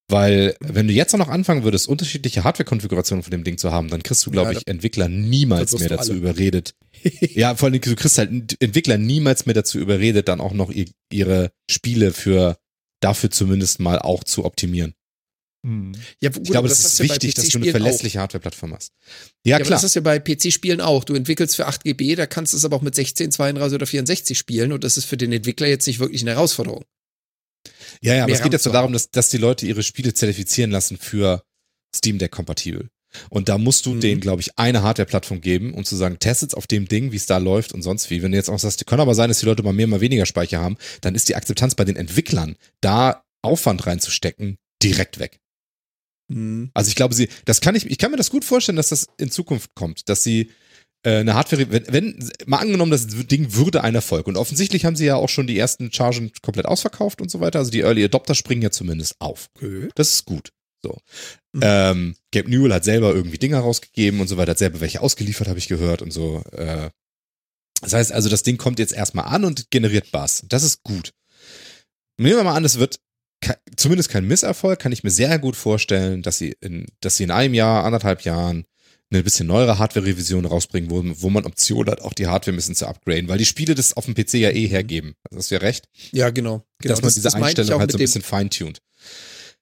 [0.10, 3.88] Weil, wenn du jetzt auch noch anfangen würdest, unterschiedliche Hardware-Konfigurationen von dem Ding zu haben,
[3.88, 6.20] dann kriegst du, glaube Ja, ich, Entwickler niemals mehr dazu alle.
[6.20, 6.76] überredet.
[7.22, 10.88] ja, vor allem, du kriegst halt Entwickler niemals mehr dazu überredet, dann auch noch ihr,
[11.12, 12.58] ihre Spiele für
[13.00, 14.96] dafür zumindest mal auch zu optimieren.
[15.64, 15.92] Mhm.
[16.20, 18.94] Ja, gut, Ich glaube, das, hast ist wichtig, dass du eine verlässliche Hardware-Plattform hast.
[19.46, 19.70] Ja, Ja, klar.
[19.78, 21.04] das ist ja bei PC-Spielen auch.
[21.04, 23.86] Du entwickelst für 8 GB, da kannst du es aber auch mit 16, 32 oder
[23.86, 26.84] 64 spielen und das ist für den Entwickler jetzt nicht wirklich eine Herausforderung.
[28.02, 30.72] Ja, ja, aber es geht jetzt so darum, dass, dass die Leute ihre Spiele zertifizieren
[30.72, 31.44] lassen für
[31.96, 32.90] Steam Deck kompatibel.
[33.30, 34.00] Und da musst du Mhm.
[34.00, 37.26] denen, glaube ich, eine Hardware-Plattform geben, um zu sagen, testet's auf dem Ding, wie es
[37.26, 38.24] da läuft und sonst wie.
[38.24, 40.26] Wenn du jetzt auch sagst, kann aber sein, dass die Leute mal mehr, mal weniger
[40.26, 45.40] Speicher haben, dann ist die Akzeptanz bei den Entwicklern, da Aufwand reinzustecken, direkt weg.
[46.34, 46.72] Mhm.
[46.74, 49.08] Also ich glaube, sie, das kann ich, ich kann mir das gut vorstellen, dass das
[49.18, 50.52] in Zukunft kommt, dass sie
[51.04, 54.96] äh, eine Hardware, wenn, wenn, mal angenommen, das Ding würde ein Erfolg und offensichtlich haben
[54.96, 58.04] sie ja auch schon die ersten Chargen komplett ausverkauft und so weiter, also die Early
[58.04, 59.50] Adopter springen ja zumindest auf.
[59.56, 59.90] Okay.
[59.96, 60.52] Das ist gut.
[60.84, 60.98] So.
[61.54, 61.62] Mhm.
[61.64, 65.48] Ähm, Gabe Newell hat selber irgendwie Dinger rausgegeben und so weiter, hat selber welche ausgeliefert,
[65.48, 66.44] habe ich gehört und so.
[66.52, 66.90] Äh,
[67.82, 70.44] das heißt also, das Ding kommt jetzt erstmal an und generiert Bass.
[70.48, 71.14] Das ist gut.
[72.18, 73.00] Nehmen wir mal an, es wird
[73.42, 77.24] ke- zumindest kein Misserfolg, kann ich mir sehr gut vorstellen, dass sie in, dass sie
[77.24, 78.66] in einem Jahr, anderthalb Jahren
[79.14, 82.76] eine bisschen neuere Hardware-Revision rausbringen, wo, wo man Option hat, auch die Hardware ein bisschen
[82.76, 85.16] zu upgraden, weil die Spiele das auf dem PC ja eh hergeben.
[85.30, 86.64] Das ist ja recht Ja, genau.
[86.80, 86.94] genau.
[86.94, 88.80] dass man diese meinte ich Einstellung halt so ein bisschen feintuned.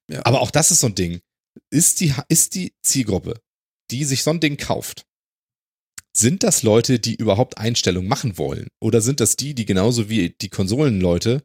[0.07, 0.21] Ja.
[0.23, 1.19] Aber auch das ist so ein Ding.
[1.71, 3.39] Ist die, ist die Zielgruppe,
[3.89, 5.05] die sich so ein Ding kauft,
[6.15, 8.67] sind das Leute, die überhaupt Einstellungen machen wollen?
[8.79, 11.41] Oder sind das die, die genauso wie die Konsolenleute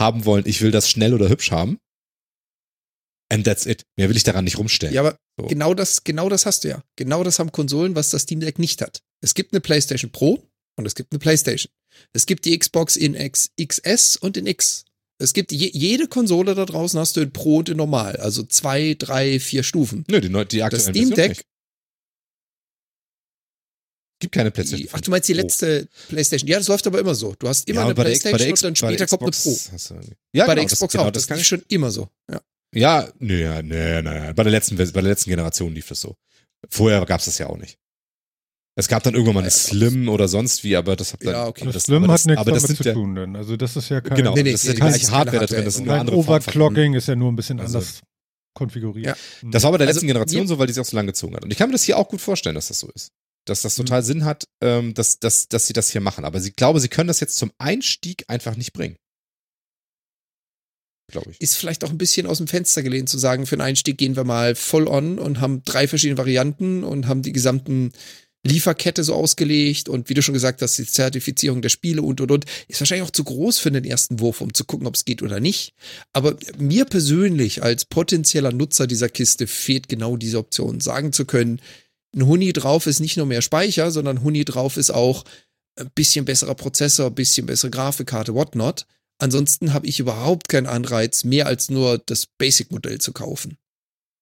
[0.00, 1.78] haben wollen, ich will das schnell oder hübsch haben?
[3.30, 3.84] And that's it.
[3.96, 4.94] Mehr will ich daran nicht rumstellen.
[4.94, 5.46] Ja, aber So.
[5.46, 6.82] genau das, genau das hast du ja.
[6.96, 9.00] Genau das haben Konsolen, was das Steam Deck nicht hat.
[9.22, 11.70] Es gibt eine PlayStation Pro und es gibt eine PlayStation.
[12.12, 14.84] Es gibt die Xbox in X, XS und in X.
[15.18, 18.16] Es gibt je, jede Konsole da draußen hast du in Pro und in Normal.
[18.16, 20.04] Also zwei, drei, vier Stufen.
[20.08, 21.44] Nö, die, die Das aktuellen Steam Deck.
[24.20, 24.88] Gibt keine PlayStation.
[24.92, 25.40] ach, du meinst die Pro.
[25.42, 26.48] letzte PlayStation.
[26.48, 27.34] Ja, das läuft aber immer so.
[27.38, 29.50] Du hast immer ja, eine PlayStation der X- und dann später kommt eine Pro.
[29.50, 31.10] Xbox hast du irgendwie- Ja, bei genau, der Xbox das, genau, auch.
[31.10, 32.08] Das, das kann ist ich schon immer so.
[32.30, 32.40] Ja.
[32.76, 36.16] Ja, nee, ja, nee, nee, bei der letzten, bei der letzten Generation lief das so.
[36.70, 37.78] Vorher gab's das ja auch nicht.
[38.76, 41.32] Es gab dann irgendwann mal eine Ja, Slim oder sonst wie, aber das hat dann,
[41.32, 41.62] Ja, okay.
[41.62, 43.14] aber Das das, Slim aber hat das, nichts aber das damit sind zu ja, tun,
[43.14, 43.36] denn.
[43.36, 45.02] Also das ist ja kein, genau, Nee, nee, das ist ja die nee, gleiche das
[45.08, 46.16] ist Hardware da keine drin, das ist andere.
[46.16, 48.00] Overclocking ist ja nur ein bisschen Also- anders
[48.54, 49.06] konfiguriert.
[49.06, 49.16] Ja.
[49.50, 51.06] Das war bei der Also, letzten Generation mir- so, weil die sich auch so lange
[51.08, 51.44] gezogen hat.
[51.44, 53.12] Und ich kann mir das hier auch gut vorstellen, dass das so ist.
[53.46, 53.82] Dass das Mhm.
[53.82, 56.24] total Sinn hat, ähm, dass, dass, dass sie das hier machen.
[56.24, 58.96] Aber sie glaube, sie können das jetzt zum Einstieg einfach nicht bringen.
[61.10, 61.40] glaube ich.
[61.40, 64.16] ist vielleicht auch ein bisschen aus dem Fenster gelehnt zu sagen, für einen Einstieg gehen
[64.16, 67.92] wir mal voll on und haben drei verschiedene Varianten und haben die gesamten
[68.46, 72.30] Lieferkette so ausgelegt und wie du schon gesagt hast, die Zertifizierung der Spiele und und
[72.30, 75.04] und ist wahrscheinlich auch zu groß für den ersten Wurf, um zu gucken, ob es
[75.06, 75.72] geht oder nicht.
[76.12, 81.60] Aber mir persönlich als potenzieller Nutzer dieser Kiste fehlt genau diese Option, sagen zu können,
[82.14, 85.24] ein Huni drauf ist nicht nur mehr Speicher, sondern Huni drauf ist auch
[85.76, 88.86] ein bisschen besserer Prozessor, ein bisschen bessere Grafikkarte, whatnot.
[89.18, 93.58] Ansonsten habe ich überhaupt keinen Anreiz, mehr als nur das Basic-Modell zu kaufen.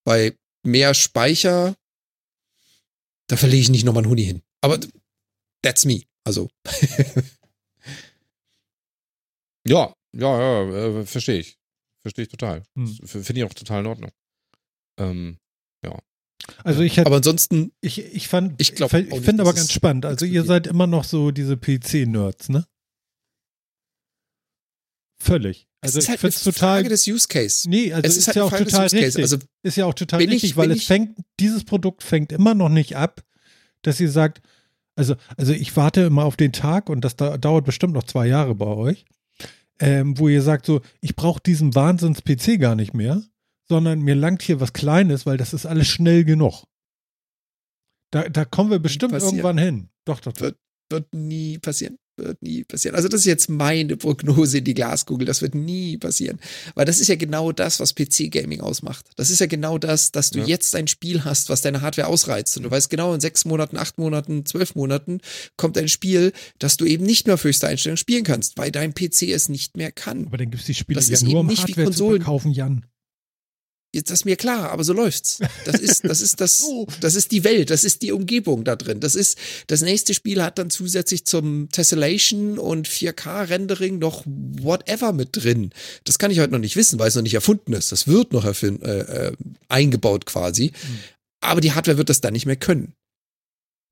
[0.04, 1.76] Bei mehr Speicher,
[3.28, 4.42] da verlege ich nicht nochmal einen Huni hin.
[4.60, 4.78] Aber
[5.62, 6.02] that's me.
[6.24, 6.48] Also.
[9.64, 11.56] Ja, ja, ja, äh, verstehe ich.
[12.02, 12.64] Verstehe ich total.
[12.74, 12.88] Hm.
[13.06, 14.10] Finde ich auch total in Ordnung.
[14.98, 15.38] Ähm,
[16.64, 20.06] Also ich hätte, aber ansonsten, ich, ich fand, ich glaub ich, finde aber ganz spannend.
[20.06, 22.66] Also ihr seid immer noch so diese PC-Nerds, ne?
[25.20, 25.68] Völlig.
[25.80, 26.78] Also es ist ich halt eine es total.
[26.78, 27.68] Frage des Use Case.
[27.68, 29.18] Nee, also es ist, ist halt ja auch Frage total richtig.
[29.18, 32.54] Also ist ja auch total bin ich- richtig, weil es fängt, dieses Produkt fängt immer
[32.54, 33.22] noch nicht ab,
[33.82, 34.42] dass ihr sagt,
[34.94, 38.26] also, also ich warte immer auf den Tag und das da, dauert bestimmt noch zwei
[38.26, 39.04] Jahre bei euch,
[39.80, 43.22] ähm, wo ihr sagt so, ich brauche diesen Wahnsinns-PC gar nicht mehr,
[43.72, 46.64] sondern mir langt hier was Kleines, weil das ist alles schnell genug.
[48.12, 49.36] Da, da kommen wir bestimmt passieren.
[49.36, 49.88] irgendwann hin.
[50.04, 50.38] Doch, doch.
[50.38, 50.56] Wird,
[50.90, 51.96] wird nie passieren.
[52.18, 52.94] Wird nie passieren.
[52.94, 55.26] Also das ist jetzt meine Prognose in die Glaskugel.
[55.26, 56.38] Das wird nie passieren.
[56.74, 59.08] Weil das ist ja genau das, was PC-Gaming ausmacht.
[59.16, 60.44] Das ist ja genau das, dass du Ja.
[60.44, 62.54] jetzt ein Spiel hast, was deine Hardware ausreizt.
[62.58, 65.20] Und du weißt genau, in sechs Monaten, acht Monaten, zwölf Monaten
[65.56, 68.92] kommt ein Spiel, das du eben nicht mehr auf höchster Einstellung spielen kannst, weil dein
[68.92, 70.26] PC es nicht mehr kann.
[70.26, 72.84] Aber dann gibt es die Spiele Das ja nur um Hardware zu verkaufen, Jan.
[73.94, 75.38] Jetzt das ist mir klar, aber so läuft's.
[75.66, 76.64] Das ist, das ist das,
[77.00, 79.00] das ist die Welt, das ist die Umgebung da drin.
[79.00, 79.36] Das ist,
[79.66, 85.72] das nächste Spiel hat dann zusätzlich zum Tessellation und 4K-Rendering noch whatever mit drin.
[86.04, 87.92] Das kann ich heute noch nicht wissen, weil es noch nicht erfunden ist.
[87.92, 89.32] Das wird noch erfin- äh, äh,
[89.68, 90.72] eingebaut quasi.
[91.40, 92.94] Aber die Hardware wird das dann nicht mehr können.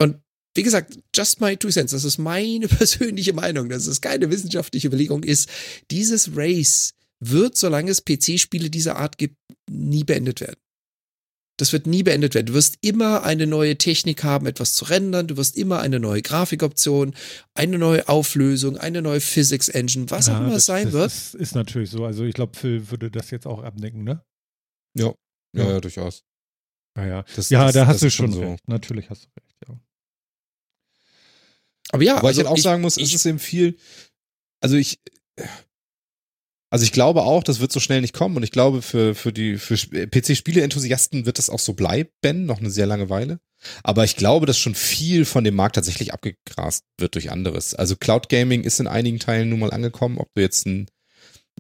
[0.00, 0.16] Und
[0.54, 4.88] wie gesagt, just my two cents, das ist meine persönliche Meinung, dass es keine wissenschaftliche
[4.88, 5.48] Überlegung ist.
[5.90, 9.36] Dieses Race wird, solange es PC-Spiele dieser Art gibt,
[9.70, 10.56] nie beendet werden.
[11.58, 12.46] Das wird nie beendet werden.
[12.46, 15.26] Du wirst immer eine neue Technik haben, etwas zu rendern.
[15.26, 17.14] Du wirst immer eine neue Grafikoption,
[17.52, 20.92] eine neue Auflösung, eine neue Physics Engine, was auch Ja, immer das, es sein das
[20.94, 21.06] wird.
[21.12, 22.06] Ist, ist natürlich so.
[22.06, 24.24] Also ich glaube, Phil würde das jetzt auch abnicken, ne?
[24.96, 25.12] ja,
[25.54, 25.70] ja, Ja.
[25.72, 26.24] ja, durchaus.
[26.96, 27.24] Ja, ja.
[27.36, 28.40] Das, Ja, das, da das hast du schon so.
[28.40, 28.66] recht.
[28.66, 29.78] Natürlich hast du recht, ja.
[31.92, 33.76] Aber ja, Aber also ich halt auch sagen muss, es ist eben viel,
[34.62, 34.98] also ich,
[36.70, 39.32] also ich glaube auch, das wird so schnell nicht kommen und ich glaube, für, für
[39.32, 43.40] die, für PC-Spiele-Enthusiasten wird das auch so bleiben, noch eine sehr lange Weile.
[43.82, 47.74] Aber ich glaube, dass schon viel von dem Markt tatsächlich abgegrast wird durch anderes.
[47.74, 50.86] Also Cloud Gaming ist in einigen Teilen nun mal angekommen, ob du jetzt ein,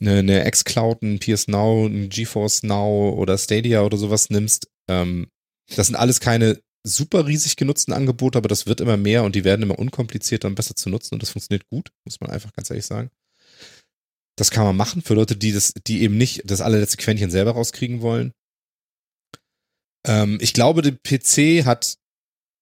[0.00, 4.68] eine, eine X-Cloud, ein PS Now, ein GeForce Now oder Stadia oder sowas nimmst.
[4.88, 5.26] Ähm,
[5.74, 9.44] das sind alles keine super riesig genutzten Angebote, aber das wird immer mehr und die
[9.44, 12.70] werden immer unkomplizierter und besser zu nutzen und das funktioniert gut, muss man einfach ganz
[12.70, 13.10] ehrlich sagen.
[14.40, 17.50] Das kann man machen für Leute, die das, die eben nicht das allerletzte Quäntchen selber
[17.50, 18.32] rauskriegen wollen.
[20.06, 21.98] Ähm, ich glaube, der PC hat,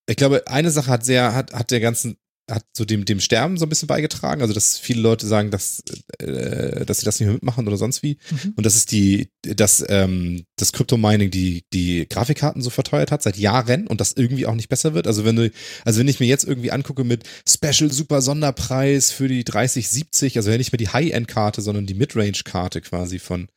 [0.08, 2.16] ich glaube, eine Sache hat sehr, hat, hat der ganzen,
[2.50, 4.42] hat so dem, dem Sterben so ein bisschen beigetragen.
[4.42, 5.82] Also, dass viele Leute sagen, dass,
[6.18, 8.18] äh, dass sie das nicht mehr mitmachen oder sonst wie.
[8.30, 8.54] Mhm.
[8.56, 13.36] Und das ist die, dass ähm, das Crypto-Mining die, die Grafikkarten so verteuert hat seit
[13.36, 15.06] Jahren und das irgendwie auch nicht besser wird.
[15.06, 15.50] Also wenn du,
[15.84, 20.50] also wenn ich mir jetzt irgendwie angucke mit Special Super Sonderpreis für die 3070, also
[20.50, 23.48] nicht mehr die High-End-Karte, sondern die Midrange-Karte quasi von,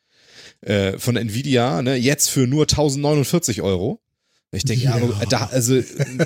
[0.61, 4.01] äh, von Nvidia, ne, jetzt für nur 1049 Euro.
[4.53, 4.97] Ich denke, ja.
[4.97, 5.25] Ja.
[5.29, 5.81] da, also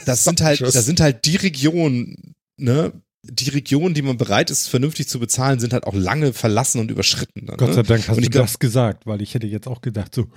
[0.05, 2.93] das sind halt, das sind halt die Regionen, ne,
[3.23, 6.91] die Regionen, die man bereit ist, vernünftig zu bezahlen, sind halt auch lange verlassen und
[6.91, 7.47] überschritten.
[7.47, 7.87] Dann, Gott sei ne?
[7.87, 10.27] Dank hast du ich glaub- das gesagt, weil ich hätte jetzt auch gedacht, so.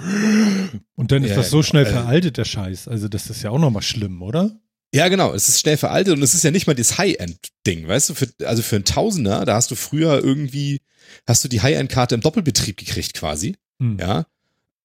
[0.94, 2.88] Und dann ist Ja, das so schnell äh, veraltet, der Scheiß.
[2.88, 4.58] Also, das ist ja auch nochmal schlimm, oder?
[4.94, 5.34] Ja, genau.
[5.34, 8.14] Es ist schnell veraltet und es ist ja nicht mal das High-End-Ding, weißt du?
[8.14, 10.80] Für, also für einen Tausender, da hast du früher irgendwie,
[11.26, 13.98] hast du die High-End-Karte im Doppelbetrieb gekriegt quasi, Hm.
[14.00, 14.26] ja?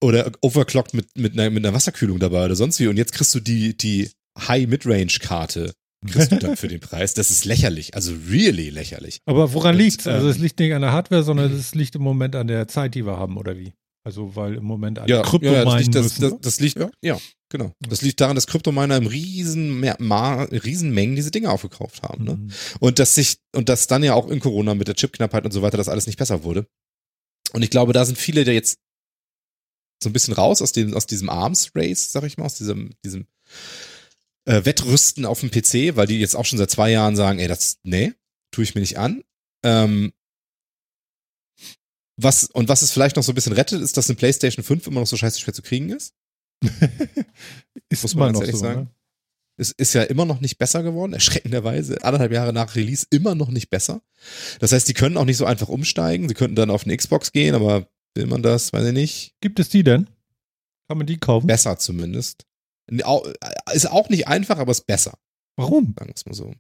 [0.01, 2.87] Oder overclockt mit, mit, einer, mit einer Wasserkühlung dabei oder sonst wie.
[2.87, 5.73] Und jetzt kriegst du die, die High-Midrange-Karte,
[6.05, 7.13] kriegst du dann für den Preis.
[7.13, 9.19] Das ist lächerlich, also really lächerlich.
[9.25, 10.07] Aber woran Und, liegt's?
[10.07, 12.67] Also, ähm, es liegt nicht an der Hardware, sondern es liegt im Moment an der
[12.67, 13.73] Zeit, die wir haben, oder wie?
[14.05, 16.21] Also, weil im Moment alle Ja, Krypto ja, das, liegt, das, müssen.
[16.21, 16.89] das, das liegt, Ja.
[17.01, 17.17] ja.
[17.49, 17.71] genau.
[17.79, 22.35] Das liegt daran, dass Kryptominer im riesen, Ma- Riesenmengen diese Dinge aufgekauft haben, ne?
[22.35, 22.51] Mhm.
[22.81, 25.61] Und dass sich, und dass dann ja auch in Corona mit der Chipknappheit und so
[25.61, 26.67] weiter das alles nicht besser wurde.
[27.53, 28.77] Und ich glaube, da sind viele, der jetzt
[30.03, 32.91] so ein bisschen raus aus dem, aus diesem Arms Race, sag ich mal, aus diesem,
[33.05, 33.25] diesem
[34.45, 37.47] äh, Wettrüsten auf dem PC, weil die jetzt auch schon seit zwei Jahren sagen, ey,
[37.47, 38.13] das, nee,
[38.51, 39.23] tue ich mir nicht an.
[39.63, 40.13] Ähm,
[42.17, 44.85] Was, und was es vielleicht noch so ein bisschen rettet, ist, dass eine PlayStation 5
[44.87, 46.13] immer noch so scheiße schwer zu kriegen ist.
[47.89, 48.81] ist Muss man ganz ehrlich so, sagen.
[48.81, 48.89] ne?
[49.57, 52.03] Es ist ja immer noch nicht besser geworden, erschreckenderweise.
[52.03, 54.01] Anderthalb Jahre nach Release immer noch nicht besser.
[54.59, 56.27] Das heißt, die können auch nicht so einfach umsteigen.
[56.27, 59.35] Sie könnten dann auf eine Xbox gehen, aber will man das, weiß ich nicht.
[59.41, 60.07] Gibt es die denn?
[60.87, 61.47] Kann man die kaufen?
[61.47, 62.45] Besser zumindest.
[63.03, 63.25] Au-
[63.73, 65.13] Ist auch nicht einfach, aber ist besser,
[65.55, 65.93] Warum?
[65.97, 66.53] sagen wir es mal so.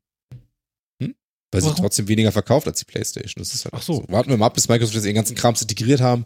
[1.01, 1.15] Hm?
[1.51, 1.81] Weil sie Warum?
[1.81, 3.41] trotzdem weniger verkauft als die PlayStation.
[3.41, 4.05] Das ist halt Ach so.
[4.07, 6.25] Warten wir mal ab, bis Microsoft jetzt ihren ganzen Krams integriert haben,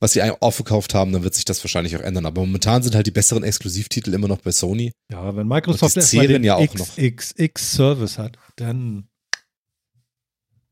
[0.00, 2.26] was sie eigentlich aufgekauft haben, dann wird sich das wahrscheinlich auch ändern.
[2.26, 4.92] Aber momentan sind halt die besseren Exklusivtitel immer noch bei Sony.
[5.10, 6.96] Ja, wenn Microsoft erstmal den ja auch noch.
[6.96, 9.08] XXX-Service hat, dann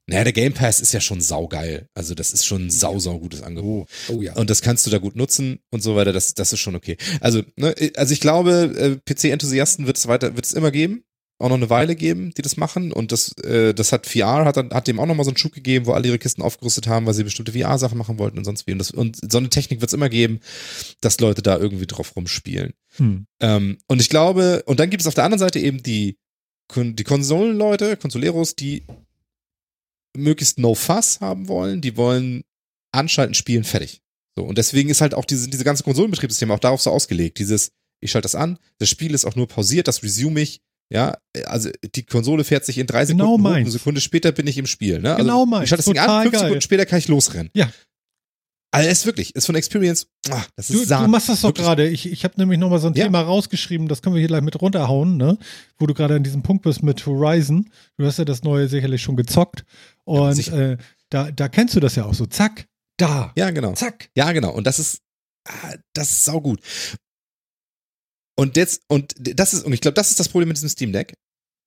[0.07, 1.87] Naja, der Game Pass ist ja schon saugeil.
[1.95, 3.89] Also das ist schon ein sau, sau gutes Angebot.
[4.09, 4.35] Oh ja.
[4.35, 6.13] Und das kannst du da gut nutzen und so weiter.
[6.13, 6.97] Das, das ist schon okay.
[7.21, 11.05] Also, ne, also ich glaube, äh, PC-Enthusiasten wird es weiter, wird es immer geben.
[11.39, 12.93] Auch noch eine Weile geben, die das machen.
[12.93, 15.87] Und das, äh, das hat VR, hat, hat dem auch nochmal so einen Schub gegeben,
[15.87, 18.73] wo alle ihre Kisten aufgerüstet haben, weil sie bestimmte VR-Sachen machen wollten und sonst wie.
[18.73, 20.41] Und, das, und so eine Technik wird es immer geben,
[21.01, 22.75] dass Leute da irgendwie drauf rumspielen.
[22.97, 23.27] hm.
[23.41, 26.17] Ähm, und ich glaube, und dann gibt es auf der anderen Seite eben die,
[26.75, 28.85] die Konsolenleute, Consoleros, die
[30.17, 32.43] möglichst no fuss haben wollen, die wollen
[32.93, 34.03] anschalten, spielen, fertig.
[34.37, 37.39] So, und deswegen ist halt auch diese, diese ganze Konsolenbetriebssystem auch darauf so ausgelegt.
[37.39, 40.61] Dieses, ich schalte das an, das Spiel ist auch nur pausiert, das resume ich,
[40.93, 43.71] ja, also die Konsole fährt sich in drei Genau Sekunden hoch, eine.
[43.71, 45.01] Sekunde später bin ich im Spiel.
[45.01, 45.15] Ne?
[45.17, 45.65] Genau also, meins.
[45.65, 46.41] Ich schalte das Ding an, fünf geil.
[46.41, 47.51] Sekunden später kann ich losrennen.
[47.55, 47.71] Ja.
[48.75, 51.09] Also es ist wirklich, ist von Experience, ah, das ist Du, du Sahne.
[51.09, 51.89] machst das doch gerade.
[51.89, 53.05] Ich, ich habe nämlich nochmal so ein Ja.
[53.05, 55.37] Thema rausgeschrieben, das können wir hier gleich mit runterhauen, ne?
[55.79, 57.71] Wo du gerade an diesem Punkt bist mit Horizon.
[57.99, 59.65] Du hast ja das neue sicherlich schon gezockt.
[60.05, 60.73] Und sicher.
[60.73, 60.77] äh,
[61.11, 62.25] da, da kennst du das ja auch so.
[62.25, 62.67] Zack,
[62.97, 63.75] da, Ja, genau.
[63.75, 64.09] zack.
[64.17, 64.53] Ja, genau.
[64.53, 65.01] Und das ist,
[65.47, 66.61] ah, das ist saugut.
[68.39, 70.93] Und jetzt, und das ist, und ich glaube, das ist das Problem mit diesem Steam
[70.93, 71.13] Deck.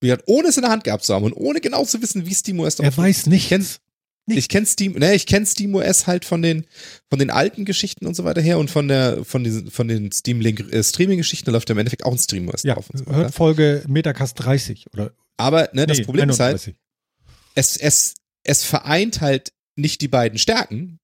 [0.00, 2.26] Wie gesagt, ohne es in der Hand gehabt zu haben und ohne genau zu wissen,
[2.26, 3.80] wie SteamOS Er weiß Ich kenn, nichts.
[4.26, 4.38] Nicht.
[4.38, 6.66] ich kenn Steam, ne, ich kenn SteamOS halt von den,
[7.08, 10.10] von den alten Geschichten und so weiter her und von der, von diesen, von den
[10.10, 12.90] Steam Link äh, Streaming Geschichten, da läuft ja im Endeffekt auch ein SteamOS Ja, drauf
[12.90, 13.32] und so hört.
[13.34, 16.74] Folge Metacast 30 oder Aber, ne, das nee, Problem ist halt, 31.
[17.54, 20.98] es, es, es vereint halt nicht die beiden Stärken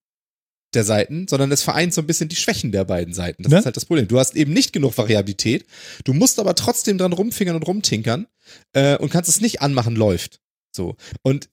[0.75, 3.43] der Seiten, sondern es vereint so ein bisschen die Schwächen der beiden Seiten.
[3.43, 3.59] Das Ne?
[3.59, 4.09] ist halt das Problem.
[4.09, 5.67] Du hast eben nicht genug Variabilität,
[6.05, 8.27] du musst aber trotzdem dran rumfingern und rumtinkern
[8.73, 10.41] äh, und kannst es nicht anmachen, läuft.
[10.75, 10.97] So.
[11.23, 11.51] Und,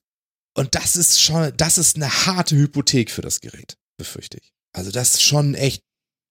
[0.54, 4.52] und das ist schon, das ist eine harte Hypothek für das Gerät, befürchte ich.
[4.72, 5.82] Also das ist schon echt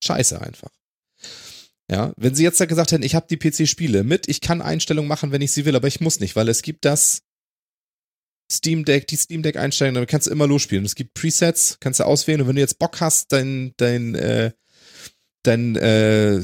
[0.04, 0.70] scheiße einfach.
[1.90, 5.08] Ja, wenn sie jetzt da gesagt hätten, ich habe die PC-Spiele mit, ich kann Einstellungen
[5.08, 7.22] machen, wenn ich sie will, aber ich muss nicht, weil es gibt das
[8.50, 10.84] Steam Deck, die Steam Deck Einstellungen, damit kannst du immer losspielen.
[10.84, 14.52] Es gibt Presets, kannst du auswählen und wenn du jetzt Bock hast, dein dein äh,
[15.42, 16.40] dein äh,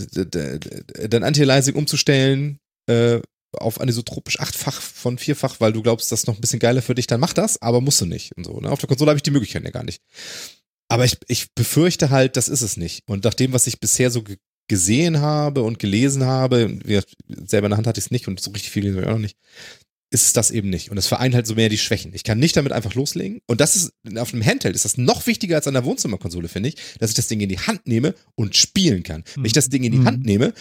[1.09, 2.59] dein Anti-Aliasing umzustellen
[2.89, 3.21] äh,
[3.61, 6.95] auf anisotropisch achtfach von vierfach, weil du glaubst, das ist noch ein bisschen geiler für
[6.95, 8.61] dich, dann mach das, aber musst du nicht und so.
[8.61, 8.71] Ne?
[8.71, 10.01] Auf der Konsole habe ich die Möglichkeit ja gar nicht.
[10.89, 13.03] Aber ich, ich befürchte halt, das ist es nicht.
[13.07, 14.37] Und nach dem, was ich bisher so ge
[14.69, 16.81] gesehen habe und gelesen habe,
[17.47, 19.11] selber in der Hand hatte ich es nicht und so richtig viel gelesen habe ich
[19.13, 19.37] auch noch nicht,
[20.11, 20.91] ist es das eben nicht.
[20.91, 22.13] Und es vereint halt so mehr die Schwächen.
[22.15, 23.41] Ich kann nicht damit einfach loslegen.
[23.47, 26.71] Und das ist, auf einem Handheld ist das noch wichtiger als an der Wohnzimmerkonsole, finde
[26.71, 29.23] ich, dass ich das Ding in die Hand nehme und spielen kann.
[29.37, 30.07] Wenn ich das Ding in die Mhm.
[30.07, 30.53] Hand nehme,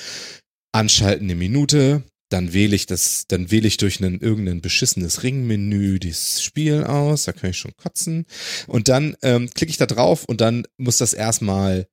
[0.71, 5.99] anschalten eine Minute, dann wähle ich das, dann wähle ich durch einen, irgendein beschissenes Ringmenü
[5.99, 8.25] dieses Spiel aus, da kann ich schon kotzen.
[8.67, 11.87] Und dann ähm, klicke ich da drauf und dann muss das erstmal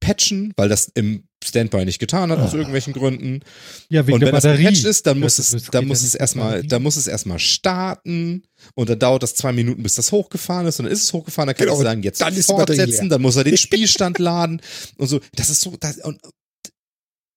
[0.00, 2.56] patchen, weil das im Standby nicht getan hat, aus Ah.
[2.58, 3.40] irgendwelchen Gründen
[3.88, 4.64] Ja, wegen und der wenn Batterie.
[4.64, 7.06] das gepatcht ist, dann muss Das- es, das dann muss es erstmal, dann muss es
[7.06, 8.42] erstmal starten
[8.74, 11.46] und dann dauert das zwei Minuten, bis das hochgefahren ist und dann ist es hochgefahren,
[11.48, 14.60] dann kann Genau, ich sagen, jetzt dann fortsetzen, dann muss er den Spielstand laden
[14.96, 15.20] und so.
[15.34, 16.20] Das ist so, das, und,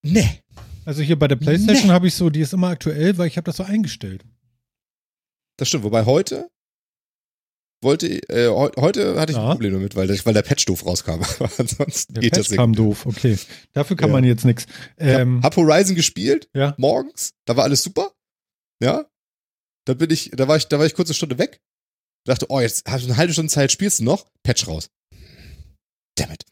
[0.04, 0.40] ne.
[0.90, 3.46] Also hier bei der Playstation habe ich so, die ist immer aktuell, weil ich habe
[3.46, 4.26] das so eingestellt.
[5.60, 5.84] Das stimmt.
[5.84, 6.50] Wobei heute
[7.84, 9.44] wollte, äh, heu- heute hatte ich Ja.
[9.44, 11.12] ein Problem damit, weil, der- weil der Patch doof rauskam.
[11.12, 11.22] Aber
[11.60, 12.82] ansonsten Der geht das Patch kam irgendwie.
[12.90, 13.38] doof, okay.
[13.74, 14.14] Dafür kann Ja.
[14.14, 14.66] man jetzt nichts.
[14.98, 16.74] Ähm, Hab Horizon gespielt, ja.
[16.80, 18.12] morgens, da war alles super.
[18.82, 19.06] Ja.
[19.86, 21.62] Da bin ich, da war ich, da war ich kurz eine Stunde weg.
[22.26, 24.26] Dachte, oh, jetzt hast du eine halbe Stunde Zeit, spielst du noch?
[24.42, 24.90] Patch raus.
[26.16, 26.46] Damn it.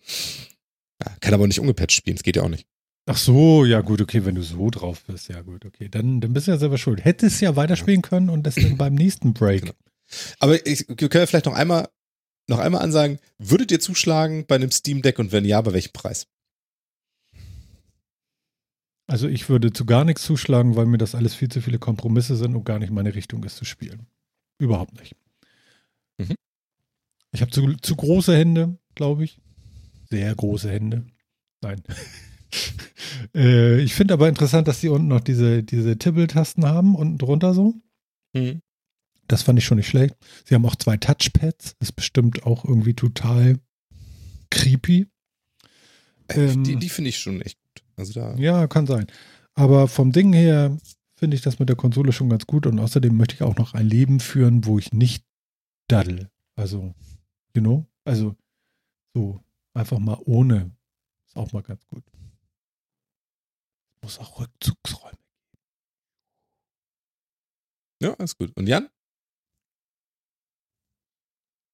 [1.03, 2.67] Ja, kann aber nicht ungepatcht spielen, das geht ja auch nicht.
[3.09, 5.87] Ach so, ja gut, okay, wenn du so drauf bist, ja gut, okay.
[5.87, 7.05] Dann, dann bist du ja selber schuld.
[7.05, 9.61] Hättest ja weiterspielen können und das dann beim nächsten Break.
[9.61, 9.73] Genau.
[10.39, 11.87] Aber ich, wir können ja vielleicht noch einmal,
[12.47, 15.93] noch einmal ansagen, würdet ihr zuschlagen bei einem Steam Deck und wenn ja, bei welchem
[15.93, 16.27] Preis?
[19.09, 22.35] Also ich würde zu gar nichts zuschlagen, weil mir das alles viel zu viele Kompromisse
[22.35, 24.07] sind und gar nicht meine Richtung ist zu spielen.
[24.59, 25.15] Überhaupt nicht.
[26.17, 26.35] Mhm.
[27.31, 29.39] Ich habe zu, zu große Hände, glaube ich.
[30.09, 31.05] Sehr große Hände.
[31.61, 31.81] Nein.
[33.35, 37.53] äh, ich finde aber interessant, dass die unten noch diese, diese Tippeltasten haben, unten drunter
[37.53, 37.75] so.
[38.33, 38.61] Mhm.
[39.27, 40.15] Das fand ich schon nicht schlecht.
[40.45, 41.75] Sie haben auch zwei Touchpads.
[41.79, 43.59] Ist bestimmt auch irgendwie total
[44.49, 45.07] creepy.
[46.29, 47.83] Ähm, die die finde ich schon echt gut.
[47.97, 48.35] Also da.
[48.37, 49.07] Ja, kann sein.
[49.53, 50.77] Aber vom Ding her
[51.15, 53.73] finde ich das mit der Konsole schon ganz gut und außerdem möchte ich auch noch
[53.73, 55.25] ein Leben führen, wo ich nicht
[55.87, 56.29] daddel.
[56.55, 56.93] Also,
[57.55, 57.85] you know?
[58.05, 58.35] Also,
[59.13, 59.41] so
[59.73, 60.71] einfach mal ohne.
[61.25, 62.03] Ist auch mal ganz gut.
[64.01, 65.17] Muss auch Rückzugsräume.
[68.01, 68.51] Ja, alles gut.
[68.55, 68.89] Und Jan?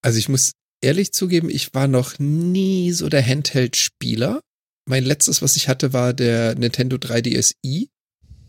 [0.02, 4.40] Also ich muss ehrlich zugeben, ich war noch nie so der Handheld-Spieler.
[4.86, 7.88] Mein letztes, was ich hatte, war der Nintendo 3DSi.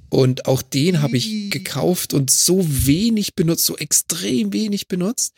[0.10, 5.34] Und auch den habe ich gekauft und so wenig benutzt, so extrem wenig benutzt,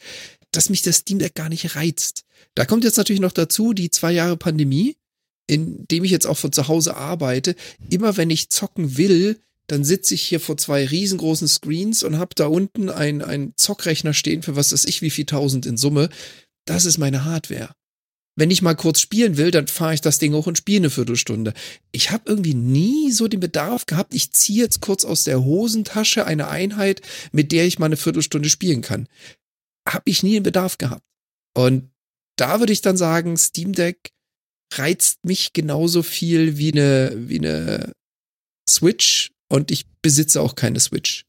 [0.51, 2.23] dass mich das Steam Deck gar nicht reizt.
[2.55, 4.97] Da kommt jetzt natürlich noch dazu die zwei Jahre Pandemie,
[5.47, 7.55] in dem ich jetzt auch von zu Hause arbeite.
[7.89, 12.35] Immer wenn ich zocken will, dann sitze ich hier vor zwei riesengroßen Screens und habe
[12.35, 16.09] da unten ein, ein Zockrechner stehen für was weiß ich wie viel tausend in Summe.
[16.65, 17.71] Das ist meine Hardware.
[18.37, 20.89] Wenn ich mal kurz spielen will, dann fahre ich das Ding hoch und spiele eine
[20.91, 21.53] Viertelstunde.
[21.91, 26.25] Ich habe irgendwie nie so den Bedarf gehabt, ich ziehe jetzt kurz aus der Hosentasche
[26.25, 29.07] eine Einheit, mit der ich mal eine Viertelstunde spielen kann.
[29.89, 31.03] Habe ich nie den Bedarf gehabt.
[31.55, 31.89] Und
[32.35, 34.11] da würde ich dann sagen, Steam Deck
[34.73, 37.93] reizt mich genauso viel wie eine, wie eine
[38.69, 41.23] Switch und ich besitze auch keine Switch.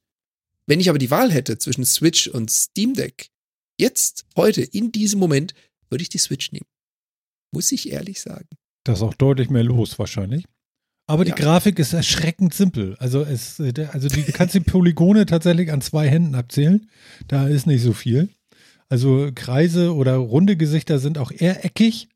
[0.67, 3.29] Wenn ich aber die Wahl hätte zwischen Switch und Steam Deck,
[3.81, 5.55] jetzt, heute, in diesem Moment,
[5.89, 6.67] würde ich die Switch nehmen.
[7.55, 8.49] Muss ich ehrlich sagen.
[8.85, 10.45] Da ist auch deutlich mehr los wahrscheinlich.
[11.07, 11.37] Aber die Ja.
[11.37, 12.97] Grafik ist erschreckend simpel.
[12.99, 16.91] Also es, äh, also die du kannst die Polygone tatsächlich an zwei Händen abzählen.
[17.29, 18.29] Da ist nicht so viel.
[18.91, 22.09] Also Kreise oder runde Gesichter sind auch eher eckig.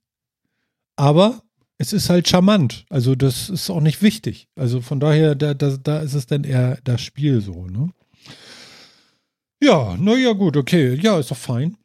[0.97, 1.43] Aber
[1.78, 2.84] es ist halt charmant.
[2.90, 4.49] Also das ist auch nicht wichtig.
[4.57, 7.90] Also von daher, da, da, da ist es dann eher das Spiel so, ne?
[9.62, 10.95] Ja, naja, gut, okay.
[11.01, 11.76] Ja, ist doch fein.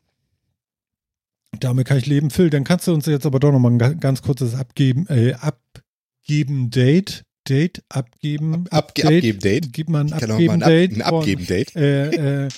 [1.60, 2.30] Damit kann ich leben.
[2.30, 5.34] Phil, dann kannst du uns jetzt aber doch nochmal ein ga- ganz kurzes Abgeben, äh,
[5.34, 7.24] abgeben Date.
[7.48, 8.68] Date, abgeben.
[8.72, 9.72] Ab, abge abgeben Date.
[9.72, 10.94] Gib mal ein abgeben ein, Ab Date.
[10.96, 11.72] ein Abgeben Date.
[11.72, 12.50] Von, äh, äh,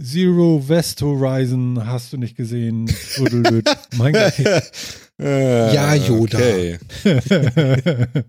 [0.00, 2.84] Zero West Horizon hast du nicht gesehen.
[3.96, 4.34] Mein Gott.
[5.18, 6.38] Ja, Yoda.
[6.38, 6.78] Okay.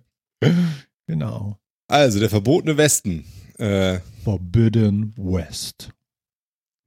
[1.08, 1.58] genau.
[1.88, 3.26] Also, der verbotene Westen.
[3.58, 5.90] Äh, Forbidden West.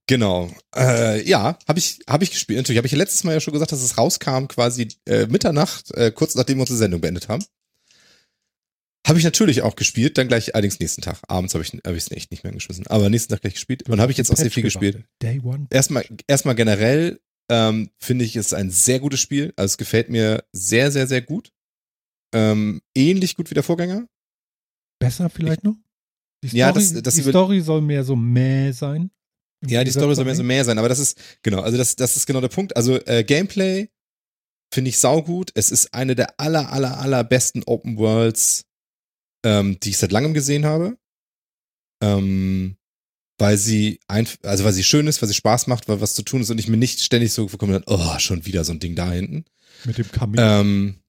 [0.07, 0.51] Genau.
[0.75, 2.59] Äh, ja, habe ich, hab ich gespielt.
[2.59, 5.95] Natürlich habe ich ja letztes Mal ja schon gesagt, dass es rauskam quasi äh, Mitternacht,
[5.95, 7.45] äh, kurz nachdem wir unsere Sendung beendet haben.
[9.07, 11.19] Habe ich natürlich auch gespielt, dann gleich allerdings nächsten Tag.
[11.29, 12.87] Abends habe ich es hab echt nicht mehr geschmissen.
[12.89, 13.89] Aber nächsten Tag gleich gespielt.
[13.89, 15.05] Und habe ich jetzt auch sehr viel gespielt.
[15.23, 15.69] Day One.
[15.71, 17.21] Erstmal, erstmal generell
[17.51, 19.53] ähm, finde ich es ein sehr gutes Spiel.
[19.57, 21.53] Also es gefällt mir sehr, sehr, sehr gut.
[22.35, 24.07] Ähm, ähnlich gut wie der Vorgänger.
[25.01, 25.77] Besser vielleicht noch?
[26.43, 29.11] Die Story, Ja, das- das die Story soll mehr so mäh sein.
[29.67, 32.17] Ja, die Story soll mehr so mehr sein, aber das ist, genau, also das, das
[32.17, 32.77] ist genau der Punkt.
[32.77, 33.91] Also äh, Gameplay
[34.73, 35.51] finde ich saugut.
[35.55, 38.65] Es ist eine der aller, aller, aller besten Open Worlds,
[39.45, 40.97] ähm, die ich seit langem gesehen habe.
[42.03, 42.77] Ähm,
[43.41, 46.23] weil sie einfach, also weil sie schön ist, weil sie Spaß macht, weil was zu
[46.23, 48.81] tun ist und ich mir nicht ständig so bekomme, dann, oh, schon wieder so ein
[48.81, 49.45] Ding da hinten.
[49.85, 50.39] Mit dem Kamel.
[50.39, 51.03] Ähm,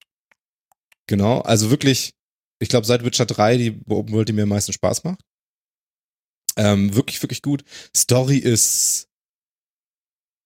[1.07, 2.13] genau, also wirklich,
[2.59, 5.19] ich glaube, seit Witcher 3 die Open World, die mir am meisten Spaß macht.
[6.57, 7.63] Ähm, wirklich, wirklich gut.
[7.95, 9.09] Story ist,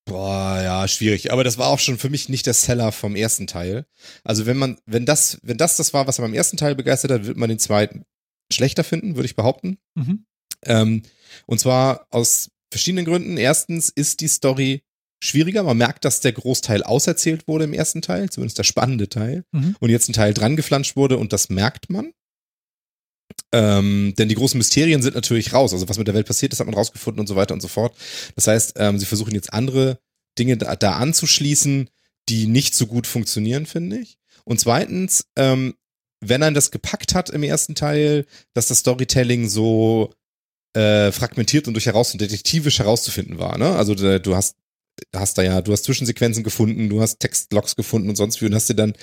[0.05, 1.31] boah, ja, schwierig.
[1.31, 3.85] Aber das war auch schon für mich nicht der Seller vom ersten Teil.
[4.23, 7.11] Also wenn man, wenn das, wenn das das war, was man beim ersten Teil begeistert
[7.11, 8.05] hat, wird man den zweiten
[8.51, 9.77] schlechter finden, würde ich behaupten.
[9.95, 10.25] Mhm.
[10.65, 11.03] Ähm,
[11.45, 13.37] und zwar aus verschiedenen Gründen.
[13.37, 14.83] Erstens ist die Story
[15.23, 15.63] schwieriger.
[15.63, 19.43] Man merkt, dass der Großteil auserzählt wurde im ersten Teil, zumindest der spannende Teil.
[19.51, 19.75] Mhm.
[19.79, 22.11] Und jetzt ein Teil dran geflanscht wurde und das merkt man.
[23.51, 25.73] Ähm, denn die großen Mysterien sind natürlich raus.
[25.73, 27.67] Also was mit der Welt passiert ist, hat man rausgefunden und so weiter und so
[27.67, 27.95] fort.
[28.35, 29.99] Das heißt, ähm, sie versuchen jetzt andere
[30.37, 31.89] Dinge da, da anzuschließen,
[32.29, 34.17] die nicht so gut funktionieren, finde ich.
[34.43, 35.75] Und zweitens, ähm,
[36.21, 40.13] wenn ein das gepackt hat im ersten Teil, dass das Storytelling so
[40.75, 43.57] äh, fragmentiert und durch heraus detektivisch herauszufinden war.
[43.57, 43.75] Ne?
[43.75, 44.55] Also äh, du hast
[45.13, 48.55] hast da ja, du hast Zwischensequenzen gefunden, du hast Textlogs gefunden und sonst wie und
[48.55, 48.93] hast dir dann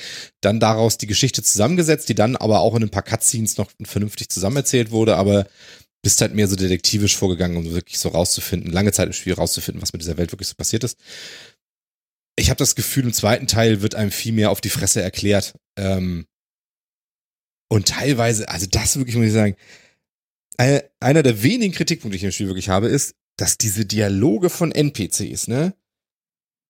[0.40, 4.30] dann daraus die Geschichte zusammengesetzt, die dann aber auch in ein paar Cutscenes noch vernünftig
[4.30, 5.46] zusammenerzählt wurde, aber
[6.02, 9.80] bist halt mehr so detektivisch vorgegangen, um wirklich so rauszufinden, lange Zeit im Spiel rauszufinden,
[9.80, 10.98] was mit dieser Welt wirklich so passiert ist.
[12.36, 15.54] Ich habe das Gefühl, im zweiten Teil wird einem viel mehr auf die Fresse erklärt.
[15.78, 16.26] Ähm,
[17.68, 19.56] und teilweise, also das wirklich muss ich sagen,
[20.56, 24.72] einer der wenigen Kritikpunkte, die ich im Spiel wirklich habe, ist, dass diese Dialoge von
[24.72, 25.74] NPCs, ne?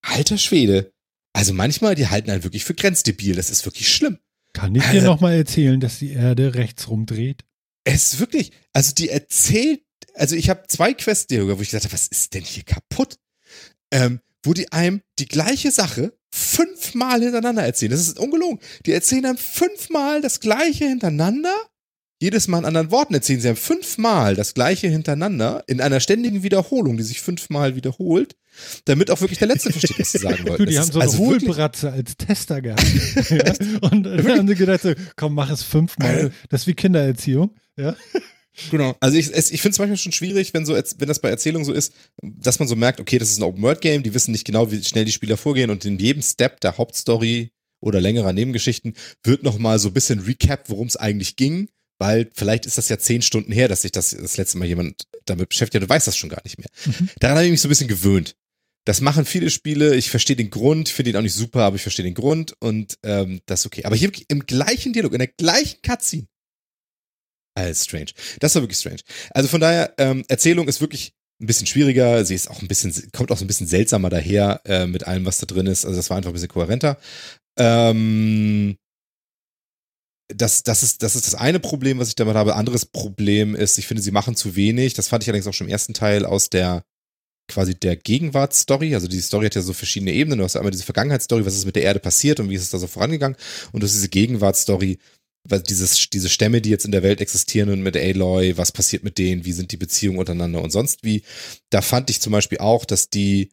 [0.02, 0.92] Alter Schwede.
[1.32, 3.34] Also manchmal, die halten halt wirklich für grenzdebil.
[3.34, 4.18] Das ist wirklich schlimm.
[4.52, 5.04] Kann ich dir Alter.
[5.06, 7.44] nochmal erzählen, dass die Erde rechts rumdreht?
[7.84, 9.80] Es ist wirklich, also die erzählt
[10.14, 13.18] also ich habe zwei Quest-Dialoge, wo ich gesagt habe, was ist denn hier kaputt?
[13.90, 17.92] Ähm, wo die einem die gleiche Sache fünfmal hintereinander erzählen.
[17.92, 18.58] Das ist ungelogen.
[18.86, 21.54] Die erzählen einem fünfmal das gleiche hintereinander.
[22.22, 26.44] Jedes Mal in anderen Worten erzählen sie einem fünfmal das gleiche hintereinander in einer ständigen
[26.44, 28.36] Wiederholung, die sich fünfmal wiederholt,
[28.84, 30.58] damit auch wirklich der Letzte versteht, was sie sagen wollten.
[30.58, 32.84] Du, die Das haben so eine also Hohlbratze als Tester gehabt.
[33.28, 33.54] ja?
[33.90, 36.30] Und dann haben sie gedacht, so, komm, mach es fünfmal.
[36.48, 37.56] Das ist wie Kindererziehung.
[37.76, 37.96] Ja?
[38.70, 38.94] Genau.
[39.00, 41.72] Also ich, ich finde es manchmal schon schwierig, wenn so, wenn das bei Erzählungen so
[41.72, 41.92] ist,
[42.22, 45.06] dass man so merkt, okay, das ist ein Open-World-Game, die wissen nicht genau, wie schnell
[45.06, 47.50] die Spieler vorgehen und in jedem Step der Hauptstory
[47.80, 48.94] oder längerer Nebengeschichten
[49.24, 51.68] wird nochmal so ein bisschen Recap, worum es eigentlich ging,
[51.98, 55.06] weil vielleicht ist das ja zehn Stunden her, dass sich das das letzte Mal jemand
[55.24, 56.68] damit beschäftigt hat, du weißt das schon gar nicht mehr.
[57.20, 58.36] Daran habe ich mich so ein bisschen gewöhnt.
[58.84, 61.82] Das machen viele Spiele, ich verstehe den Grund, finde ihn auch nicht super, aber ich
[61.82, 63.84] verstehe den Grund und ähm, das ist okay.
[63.84, 66.26] Aber hier im gleichen Dialog, in der gleichen Cutscene,
[67.54, 68.10] alles strange.
[68.40, 69.00] Das war wirklich strange.
[69.30, 72.24] Also von daher, ähm, Erzählung ist wirklich ein bisschen schwieriger.
[72.24, 75.26] Sie ist auch ein bisschen, kommt auch so ein bisschen seltsamer daher äh, mit allem,
[75.26, 75.84] was da drin ist.
[75.84, 76.98] Also das war einfach ein bisschen kohärenter.
[77.58, 78.76] Ähm,
[80.34, 82.56] das, das, ist, das ist das eine Problem, was ich damit habe.
[82.56, 84.94] Anderes Problem ist, ich finde, sie machen zu wenig.
[84.94, 86.84] Das fand ich allerdings auch schon im ersten Teil aus der
[87.48, 88.94] quasi der Gegenwartsstory.
[88.94, 90.38] Also die Story hat ja so verschiedene Ebenen.
[90.38, 92.70] Du hast einmal diese Vergangenheitsstory, was ist mit der Erde passiert und wie ist es
[92.70, 93.36] da so vorangegangen.
[93.72, 94.98] Und du hast diese Gegenwartsstory,
[95.44, 99.44] diese Stämme, die jetzt in der Welt existieren und mit Aloy, was passiert mit denen,
[99.44, 101.22] wie sind die Beziehungen untereinander und sonst wie.
[101.70, 103.50] Da fand ich zum Beispiel auch, dass die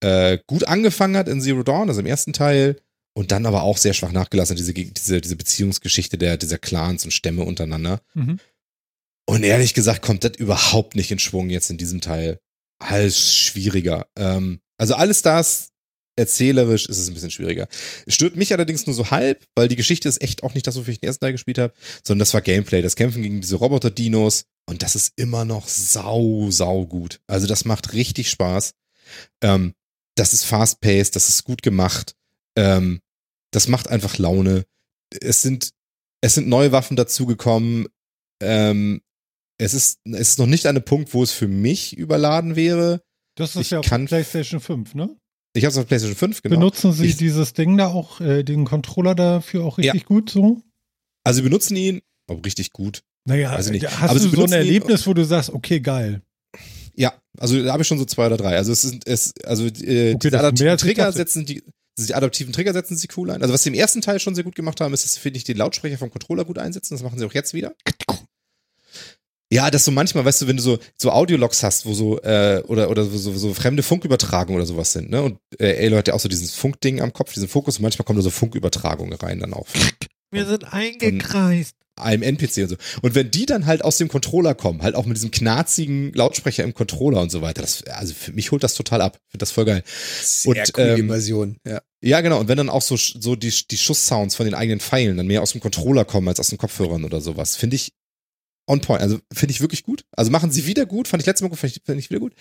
[0.00, 2.76] äh, gut angefangen hat in Zero Dawn, also im ersten Teil,
[3.14, 7.10] und dann aber auch sehr schwach nachgelassen, diese, diese, diese Beziehungsgeschichte der, dieser Clans und
[7.10, 8.00] Stämme untereinander.
[8.14, 8.38] Mhm.
[9.26, 12.40] Und ehrlich gesagt kommt das überhaupt nicht in Schwung jetzt in diesem Teil.
[12.78, 14.08] Alles schwieriger.
[14.16, 15.72] Ähm, also alles das
[16.16, 17.68] erzählerisch ist es ein bisschen schwieriger.
[18.06, 20.76] Es stört mich allerdings nur so halb, weil die Geschichte ist echt auch nicht das,
[20.76, 21.72] wofür ich den ersten Teil gespielt habe,
[22.04, 26.50] sondern das war Gameplay, das Kämpfen gegen diese Roboter-Dinos und das ist immer noch sau,
[26.50, 27.20] sau gut.
[27.26, 28.74] Also das macht richtig Spaß.
[29.42, 29.72] Ähm,
[30.16, 32.14] das ist fast-paced, das ist gut gemacht.
[32.56, 33.00] Ähm,
[33.52, 34.64] das macht einfach Laune.
[35.20, 35.70] Es sind,
[36.22, 37.86] es sind neue Waffen dazugekommen.
[38.42, 39.02] Ähm,
[39.58, 43.02] es ist, es ist noch nicht an einem Punkt, wo es für mich überladen wäre.
[43.36, 45.16] Das ist Ich ja auf kann- PlayStation 5, ne?
[45.54, 46.56] Ich habe es auf PlayStation 5, genau.
[46.56, 50.62] Benutzen Sie Ich- dieses Ding da auch, äh, den Controller dafür auch richtig gut so?
[51.24, 53.02] Also sie benutzen ihn, oh, richtig gut.
[53.28, 53.86] Naja, ich nicht.
[53.86, 56.22] hast Aber du so ein benutzen ihn- Erlebnis, wo du sagst, okay, geil.
[56.96, 58.56] Ja, also da habe ich schon so zwei oder drei.
[58.56, 61.62] Also es sind es, also äh, Okay, ich Trigger setzen die,
[61.98, 63.42] die adaptiven Trigger setzen sie cool ein.
[63.42, 65.38] Also was sie im ersten Teil schon sehr gut gemacht haben, ist, dass sie, finde
[65.38, 66.94] ich, den Lautsprecher vom Controller gut einsetzen.
[66.94, 67.74] Das machen sie auch jetzt wieder.
[69.52, 72.62] Ja, das so manchmal, weißt du, wenn du so, so Audiologs hast, wo so, äh,
[72.68, 75.22] oder, oder so, so fremde Funkübertragungen oder sowas sind, ne?
[75.22, 78.06] Und äh, Aloy hat ja auch so dieses Funkding am Kopf, diesen Fokus, und manchmal
[78.06, 79.66] kommen da so Funkübertragungen rein dann auch.
[80.30, 81.76] Wir sind eingekreist.
[81.96, 82.76] Einem NPC und so.
[83.02, 86.64] Und wenn die dann halt aus dem Controller kommen, halt auch mit diesem knarzigen Lautsprecher
[86.64, 89.18] im Controller und so weiter, das, also für mich holt das total ab.
[89.26, 89.82] Ich finde das voll geil.
[90.22, 91.82] Sehr Und, coole ähm, Immersion, ja.
[92.04, 92.40] Ja, genau.
[92.40, 95.42] Und wenn dann auch so, so die, die Schusssounds von den eigenen Pfeilen dann mehr
[95.42, 97.92] aus dem Controller kommen als aus den Kopfhörern oder sowas, finde ich
[98.66, 99.02] on point.
[99.02, 100.04] Also finde ich wirklich gut.
[100.12, 101.06] Also machen sie wieder gut.
[101.06, 102.34] Fand ich letztes Mal gut, fand ich, fand ich wieder gut.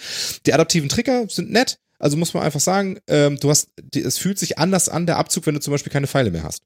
[0.45, 1.79] Die adaptiven Trigger sind nett.
[1.99, 5.17] Also muss man einfach sagen, ähm, du hast, die, es fühlt sich anders an, der
[5.17, 6.63] Abzug, wenn du zum Beispiel keine Pfeile mehr hast.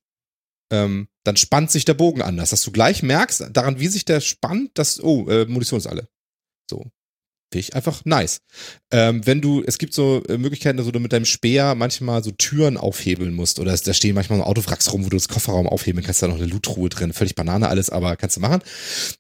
[0.71, 4.21] Ähm, dann spannt sich der Bogen anders, dass du gleich merkst, daran, wie sich der
[4.21, 6.07] spannt, dass, oh, äh, Munition ist alle.
[6.69, 6.91] So.
[7.51, 8.41] Finde ich einfach nice.
[8.91, 12.31] Ähm, wenn du, es gibt so äh, Möglichkeiten, dass du mit deinem Speer manchmal so
[12.31, 16.03] Türen aufhebeln musst oder da stehen manchmal so Autowracks rum, wo du das Kofferraum aufhebeln
[16.03, 18.61] kannst, da noch eine Loottruhe drin, völlig Banane alles, aber kannst du machen.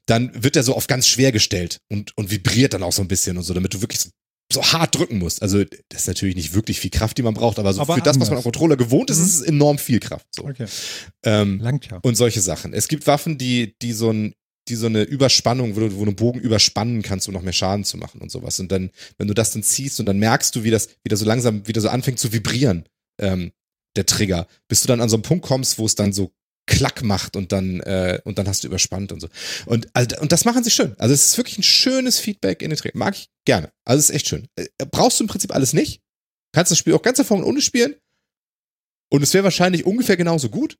[0.07, 3.07] Dann wird der so auf ganz schwer gestellt und, und vibriert dann auch so ein
[3.07, 4.09] bisschen und so, damit du wirklich so,
[4.51, 5.41] so hart drücken musst.
[5.41, 8.01] Also das ist natürlich nicht wirklich viel Kraft, die man braucht, aber so Aber für
[8.01, 8.45] das, was man anders.
[8.45, 9.23] am Controller gewohnt ist, Mhm.
[9.25, 10.27] ist es enorm viel Kraft.
[10.31, 10.45] So.
[10.45, 10.65] Okay.
[11.23, 11.99] Ähm, Langt ja.
[12.03, 12.73] und solche Sachen.
[12.73, 14.33] Es gibt Waffen, die, die so ein,
[14.67, 17.53] die so eine Überspannung, wo du, wo du einen Bogen überspannen kannst, um noch mehr
[17.53, 18.59] Schaden zu machen und sowas.
[18.59, 21.25] Und dann, wenn du das dann ziehst und dann merkst du, wie das wieder so
[21.25, 22.85] langsam, wieder so anfängt zu vibrieren,
[23.19, 23.51] ähm,
[23.95, 26.31] der Trigger, bis du dann an so einen Punkt kommst, wo es dann so
[26.67, 29.27] Klack macht und dann, äh, und dann hast du überspannt und so.
[29.65, 30.95] Und, also, und das machen sie schön.
[30.97, 32.97] Also es ist wirklich ein schönes Feedback in den Trigger.
[32.97, 33.71] Mag ich gerne.
[33.85, 34.47] Also es ist echt schön.
[34.55, 36.01] Äh, brauchst du im Prinzip alles nicht.
[36.53, 37.95] Kannst das Spiel auch ganz davon ohne spielen.
[39.11, 40.77] Und es wäre wahrscheinlich ungefähr genauso gut.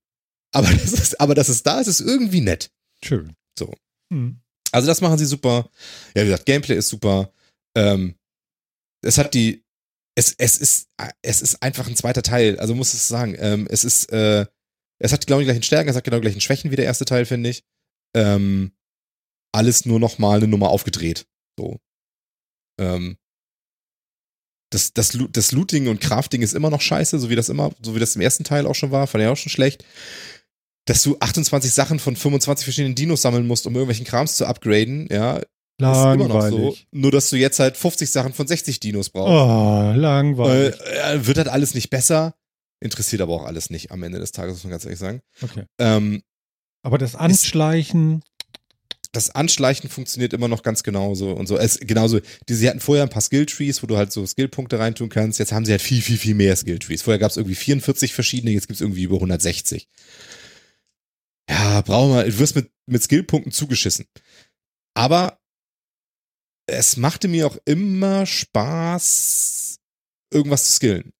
[0.51, 2.71] Aber das ist, aber dass es da ist, ist irgendwie nett.
[3.03, 3.35] Schön.
[3.57, 3.73] So.
[4.11, 4.41] Hm.
[4.71, 5.69] Also das machen sie super.
[6.15, 7.31] Ja, wie gesagt, Gameplay ist super.
[7.77, 8.15] Ähm,
[9.01, 9.63] es hat die,
[10.15, 10.89] es, es ist,
[11.21, 12.59] es ist einfach ein zweiter Teil.
[12.59, 14.47] Also muss ich sagen, ähm, es ist, äh,
[14.99, 17.05] es hat genau die gleichen Stärken, es hat genau die gleichen Schwächen wie der erste
[17.05, 17.63] Teil, finde ich.
[18.15, 18.71] Ähm,
[19.51, 21.27] alles nur noch mal eine Nummer aufgedreht.
[21.57, 21.79] So.
[22.79, 23.17] Ähm,
[24.71, 27.95] das, das, das Looting und Crafting ist immer noch scheiße, so wie das immer, so
[27.95, 29.85] wie das im ersten Teil auch schon war, fand ich auch schon schlecht.
[30.85, 35.07] Dass du 28 Sachen von 25 verschiedenen Dinos sammeln musst, um irgendwelchen Krams zu upgraden,
[35.09, 35.41] ja,
[36.11, 36.57] Ist immer noch so.
[36.57, 36.87] Langweilig.
[36.91, 39.31] Nur, dass du jetzt halt 50 Sachen von 60 Dinos brauchst.
[39.31, 40.79] Oh, langweilig.
[40.79, 42.35] Äh, äh, wird halt alles nicht besser.
[42.85, 45.21] Interessiert aber auch alles nicht am Ende des Tages, muss man ganz ehrlich sagen.
[45.41, 45.63] Okay.
[45.79, 46.21] Ähm,
[46.83, 48.21] Aber das Anschleichen,
[49.11, 51.57] das Anschleichen funktioniert immer noch ganz genauso und so.
[51.57, 55.09] Es, genauso, die, sie hatten vorher ein paar Skilltrees, wo du halt so Skillpunkte reintun
[55.09, 55.39] kannst.
[55.39, 57.01] Jetzt haben sie halt viel, viel, viel mehr Skilltrees.
[57.01, 59.87] Vorher gab es irgendwie 44 verschiedene, jetzt gibt es irgendwie über 160.
[61.49, 64.05] Ja, brauchen wir, du wirst mit, mit Skillpunkten zugeschissen.
[64.93, 65.39] Aber
[66.67, 69.79] es machte mir auch immer Spaß,
[70.31, 71.13] irgendwas zu skillen.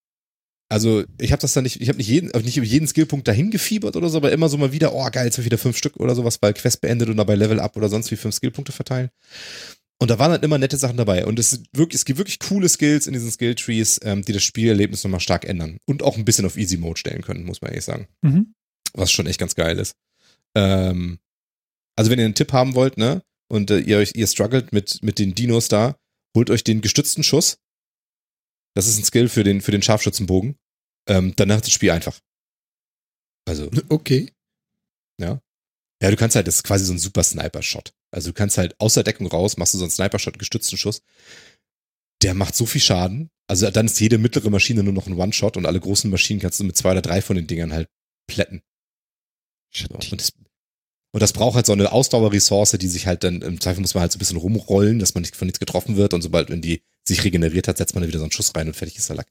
[0.68, 3.28] Also ich habe das dann nicht, ich habe nicht jeden, also nicht über jeden Skillpunkt
[3.28, 5.60] dahin gefiebert oder so, aber immer so mal wieder, oh geil, jetzt hab ich wieder
[5.60, 8.36] fünf Stück oder sowas, weil Quest beendet und dabei Level Up oder sonst wie fünf
[8.36, 9.10] Skillpunkte verteilen.
[10.02, 11.26] Und da waren halt immer nette Sachen dabei.
[11.26, 15.04] Und es, wirklich, es gibt wirklich coole Skills in diesen Skilltrees, ähm, die das Spielerlebnis
[15.04, 15.78] nochmal stark ändern.
[15.86, 18.08] Und auch ein bisschen auf Easy Mode stellen können, muss man ehrlich sagen.
[18.22, 18.54] mhm.
[18.94, 19.96] Was schon echt ganz geil ist.
[20.56, 21.20] Ähm,
[21.98, 25.04] also wenn ihr einen Tipp haben wollt, ne, und äh, ihr euch, ihr struggelt mit,
[25.04, 25.98] mit den Dinos da,
[26.36, 27.58] holt euch den gestützten Schuss.
[28.76, 30.57] Das ist ein Skill für den, für den Scharfschützenbogen.
[31.07, 32.19] Ähm, danach ist das Spiel einfach.
[33.47, 34.31] Also, Okay.
[35.19, 35.41] ja.
[36.02, 37.93] Ja, du kannst halt, das ist quasi so ein super Sniper-Shot.
[38.11, 41.02] Also du kannst halt aus der Deckung raus, machst du so einen Sniper-Shot, gestützten Schuss.
[42.22, 43.30] Der macht so viel Schaden.
[43.47, 46.60] Also dann ist jede mittlere Maschine nur noch ein One-Shot und alle großen Maschinen kannst
[46.60, 47.88] du mit zwei oder drei von den Dingern halt
[48.27, 48.61] plätten.
[49.73, 49.88] So.
[49.93, 50.34] Und, das,
[51.14, 54.02] und das braucht halt so eine Ausdauerressource, die sich halt dann, im Zweifel muss man
[54.02, 56.61] halt so ein bisschen rumrollen, dass man nicht von nichts getroffen wird und sobald, wenn
[56.61, 59.10] die sich regeneriert hat, setzt man dann wieder so einen Schuss rein und fertig ist
[59.10, 59.27] der Lack.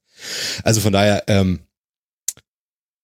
[0.62, 1.60] Also von daher, ähm,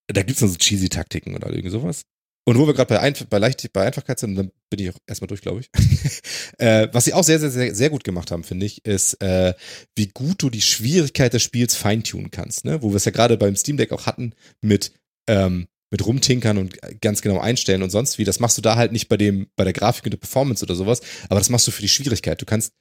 [0.07, 2.05] da gibt's dann so cheesy Taktiken oder irgendwie sowas.
[2.47, 4.99] Und wo wir gerade bei, Einf bei, Leicht bei Einfachkeit sind, dann bin ich auch
[5.07, 5.71] erstmal durch, glaube ich.
[6.59, 9.55] äh, was sie auch sehr, sehr, sehr, sehr gut gemacht haben, finde ich, ist, äh,
[9.95, 12.65] wie gut du die Schwierigkeit des Spiels feintunen kannst.
[12.65, 12.83] Ne?
[12.83, 14.93] Wo wir es ja gerade beim Steam Deck auch hatten mit,
[15.29, 18.25] ähm, mit rumtinkern und ganz genau einstellen und sonst wie.
[18.25, 20.75] Das machst du da halt nicht bei dem, bei der Grafik und der Performance oder
[20.75, 22.41] sowas, aber das machst du für die Schwierigkeit.
[22.41, 22.73] Du kannst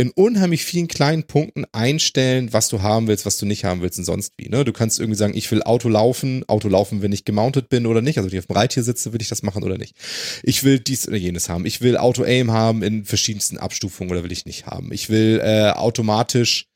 [0.00, 3.98] in unheimlich vielen kleinen Punkten einstellen, was du haben willst, was du nicht haben willst
[3.98, 4.48] und sonst wie.
[4.48, 4.64] Ne?
[4.64, 8.00] Du kannst irgendwie sagen, ich will Auto laufen, Auto laufen, wenn ich gemountet bin oder
[8.00, 8.16] nicht.
[8.16, 9.96] Also wenn ich auf dem Reittier sitze, will ich das machen oder nicht.
[10.44, 11.66] Ich will dies oder jenes haben.
[11.66, 14.92] Ich will Auto-Aim haben in verschiedensten Abstufungen oder will ich nicht haben.
[14.92, 16.66] Ich will äh, automatisch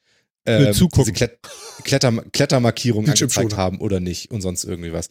[0.44, 1.38] äh, diese Klet
[1.84, 5.08] Kletter Klettermarkierung angezeigt haben oder nicht und sonst irgendwie was.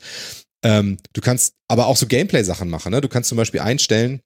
[0.63, 2.91] Ähm, du kannst aber auch so Gameplay-Sachen machen.
[2.91, 2.99] Ne?
[2.99, 4.21] Du kannst zum Beispiel einstellen,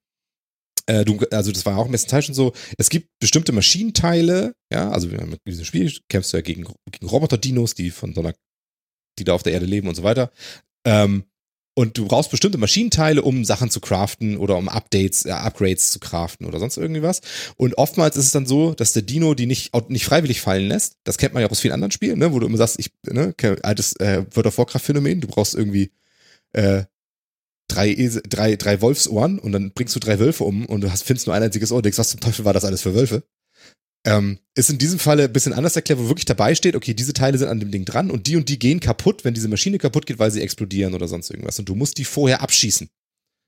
[0.88, 4.56] äh, du, also das war auch im ersten Teil schon so, es gibt bestimmte Maschinenteile,
[4.72, 8.34] ja, also in diesem Spiel kämpfst du ja gegen, gegen Roboter-Dinos, die von so einer,
[9.18, 10.32] die da auf der Erde leben und so weiter.
[10.86, 11.26] Ähm,
[11.78, 16.00] und du brauchst bestimmte Maschinenteile, um Sachen zu craften oder um Updates, äh, Upgrades zu
[16.00, 17.20] craften oder sonst irgendwie was.
[17.58, 20.96] Und oftmals ist es dann so, dass der Dino die nicht, nicht freiwillig fallen lässt.
[21.04, 22.92] Das kennt man ja auch aus vielen anderen Spielen, ne, wo du immer sagst, ich,
[23.04, 23.34] ne,
[23.64, 25.92] altes äh, World of Warcraft-Phänomen, du brauchst irgendwie
[26.54, 26.84] äh,
[27.68, 31.04] drei, Esel, drei, drei Wolfsohren und dann bringst du drei Wölfe um und du hast,
[31.04, 33.24] findest nur ein einziges Ohr und denkst, was zum Teufel war das alles für Wölfe?
[34.06, 37.14] Ähm, ist in diesem Falle ein bisschen anders erklärt, wo wirklich dabei steht, okay, diese
[37.14, 39.80] Teile sind an dem Ding dran und die und die gehen kaputt, wenn diese Maschine
[39.80, 41.58] kaputt geht, weil sie explodieren oder sonst irgendwas.
[41.58, 42.88] Und du musst die vorher abschießen.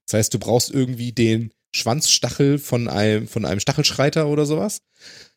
[0.08, 4.80] Das heißt, du brauchst irgendwie den Schwanzstachel von einem, von einem Stachelschreiter oder sowas.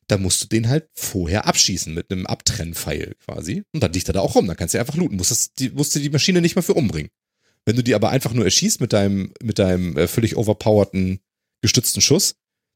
[0.07, 3.63] Da musst du den halt vorher abschießen mit einem Abtrennpfeil quasi.
[3.75, 4.47] Und dann liegt er da auch rum.
[4.47, 5.17] Dann kannst du einfach looten.
[5.17, 7.11] Musst, das, die, musst du die Maschine nicht mehr für umbringen.
[7.71, 11.21] Wenn du die aber einfach nur erschießt mit deinem, mit deinem äh, völlig overpowerten,
[11.63, 12.35] gestützten Schuss,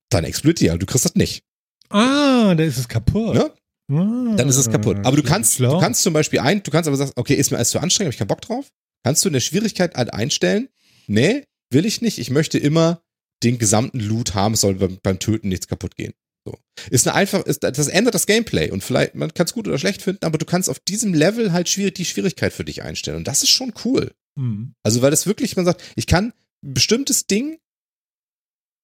[0.09, 0.71] dann explodiert die.
[0.71, 1.43] Aber du kriegst das nicht.
[1.91, 3.35] Ah, da ist es kaputt.
[3.35, 3.51] Ne?
[3.91, 4.99] Ah, Dann ist es kaputt.
[5.03, 7.57] Aber du kannst, du kannst zum Beispiel ein, du kannst aber sagen, okay, ist mir
[7.57, 8.69] alles zu anstrengend, habe ich keinen Bock drauf.
[9.03, 10.69] Kannst du in der Schwierigkeit halt einstellen,
[11.09, 11.43] nee,
[11.73, 12.21] will ich nicht.
[12.21, 13.03] Ich möchte immer
[13.43, 16.15] den gesamten Loot haben, es soll beim, beim Töten nichts kaputt gehen.
[16.47, 16.57] So.
[16.89, 19.77] Ist eine einfach, ist, das ändert das Gameplay und vielleicht, man kann es gut oder
[19.77, 23.17] schlecht finden, aber du kannst auf diesem Level halt schwierig, die Schwierigkeit für dich einstellen.
[23.17, 24.13] Und das ist schon cool.
[24.37, 24.75] Hm.
[24.83, 26.33] Also, weil das wirklich, man sagt, ich kann
[26.63, 27.59] ein bestimmtes Ding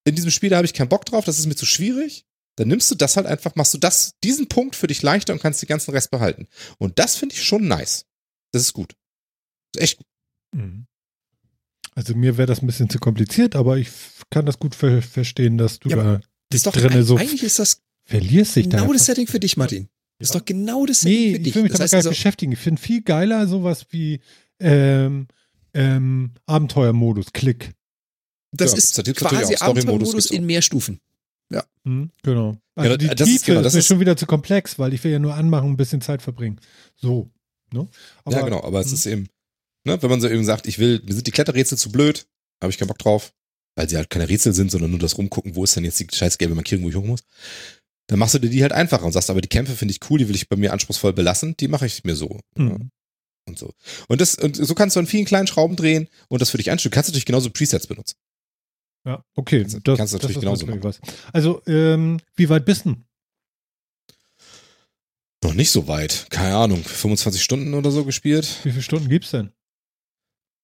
[0.04, 2.24] in diesem Spiel, da habe ich keinen Bock drauf, das ist mir zu schwierig.
[2.56, 5.40] Dann nimmst du das halt einfach, machst du das, diesen Punkt für dich leichter und
[5.40, 6.46] kannst den ganzen Rest behalten.
[6.78, 8.06] Und das finde ich schon nice.
[8.52, 8.94] Das ist gut.
[9.72, 10.06] Das ist echt gut.
[10.52, 10.86] Mhm.
[11.94, 13.88] Also mir wäre das ein bisschen zu kompliziert, aber ich
[14.30, 16.14] kann das gut ver verstehen, dass du Ja, da
[16.50, 18.80] Das ist doch, drinne so eigentlich ist das verlierst dich da.
[18.80, 19.06] genau das.
[19.06, 19.88] Setting für dich, Martin.
[20.18, 21.54] Das ist doch genau das Setting Nee, für ich dich.
[21.54, 22.52] will mich das damit heißt gar nicht also, beschäftigen.
[22.52, 24.20] Ich finde viel geiler sowas wie
[24.60, 25.28] ähm,
[25.74, 27.72] ähm, Abenteuermodus, Klick.
[28.52, 29.58] das Ja, ist das quasi auch.
[29.58, 31.00] Story-Modus Abenteuermodus in mehr Stufen.
[31.84, 32.58] Hm, genau.
[32.74, 34.78] Also Ja, die das ist Tiefe genau, ist das mir ist- schon wieder zu komplex,
[34.78, 36.60] weil ich will ja nur anmachen und ein bisschen Zeit verbringen.
[36.96, 37.30] So.
[37.72, 37.88] Ne?
[38.24, 38.94] Aber, ja, genau, aber es Mhm.
[38.94, 39.26] ist eben,
[39.86, 42.26] ne, wenn man so eben sagt, ich will, mir sind die Kletterrätsel zu blöd,
[42.62, 43.32] habe ich keinen Bock drauf,
[43.76, 46.06] weil sie halt keine Rätsel sind, sondern nur das rumgucken, wo ist denn jetzt die
[46.14, 47.20] scheiß gelbe Markierung, wo ich hoch muss.
[48.08, 50.18] Dann machst du dir die halt einfacher und sagst, aber die Kämpfe finde ich cool,
[50.18, 52.40] die will ich bei mir anspruchsvoll belassen, die mache ich mir so.
[52.58, 52.64] Ja.
[52.64, 52.90] Mhm.
[53.46, 53.74] Und so.
[54.08, 56.70] Und das, und so kannst du an vielen kleinen Schrauben drehen und das für dich
[56.70, 56.90] einstellen.
[56.90, 58.16] Du kannst natürlich genauso Presets benutzen.
[59.06, 59.60] Ja, okay.
[59.62, 61.00] Kannst- das, kannst du natürlich genauso natürlich was.
[61.32, 62.96] Also, ähm, wie weit bist du?
[65.42, 66.26] Noch nicht so weit.
[66.30, 66.84] Keine Ahnung.
[66.84, 68.58] 25 Stunden oder so gespielt.
[68.62, 69.50] Wie viele Stunden gibt's denn?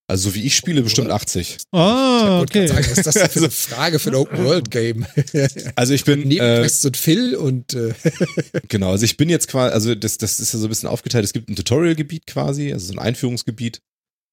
[0.08, 1.58] Also so wie ich spiele, bestimmt 80.
[1.72, 2.68] Ah, Ich wollte okay.
[2.68, 5.04] sagen, was ist das denn für eine Frage für ein Open-World-Game?
[5.74, 7.92] Also ich bin, äh, Nebenquests und Phil und äh,
[8.68, 11.24] genau, also ich bin jetzt quasi, also das, das ist ja so ein bisschen aufgeteilt.
[11.24, 13.80] Es gibt ein Tutorial-Gebiet quasi, also so ein Einführungsgebiet.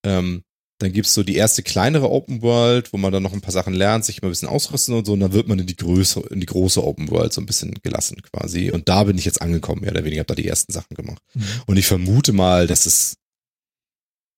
[0.06, 0.44] Ähm,
[0.80, 3.74] dann gibt's so die erste kleinere Open World, wo man dann noch ein paar Sachen
[3.74, 6.22] lernt, sich mal ein bisschen ausrüsten und so, und dann wird man in die Größe,
[6.30, 8.70] in die große Open World so ein bisschen gelassen quasi.
[8.70, 11.22] Und da bin ich jetzt angekommen, mehr oder weniger, habe da die ersten Sachen gemacht.
[11.34, 11.44] Mhm.
[11.68, 13.16] Und ich vermute mal, dass es,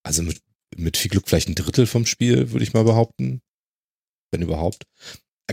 [0.03, 0.39] also mit,
[0.75, 3.41] mit viel Glück vielleicht ein Drittel vom Spiel, würde ich mal behaupten.
[4.31, 4.83] Wenn überhaupt.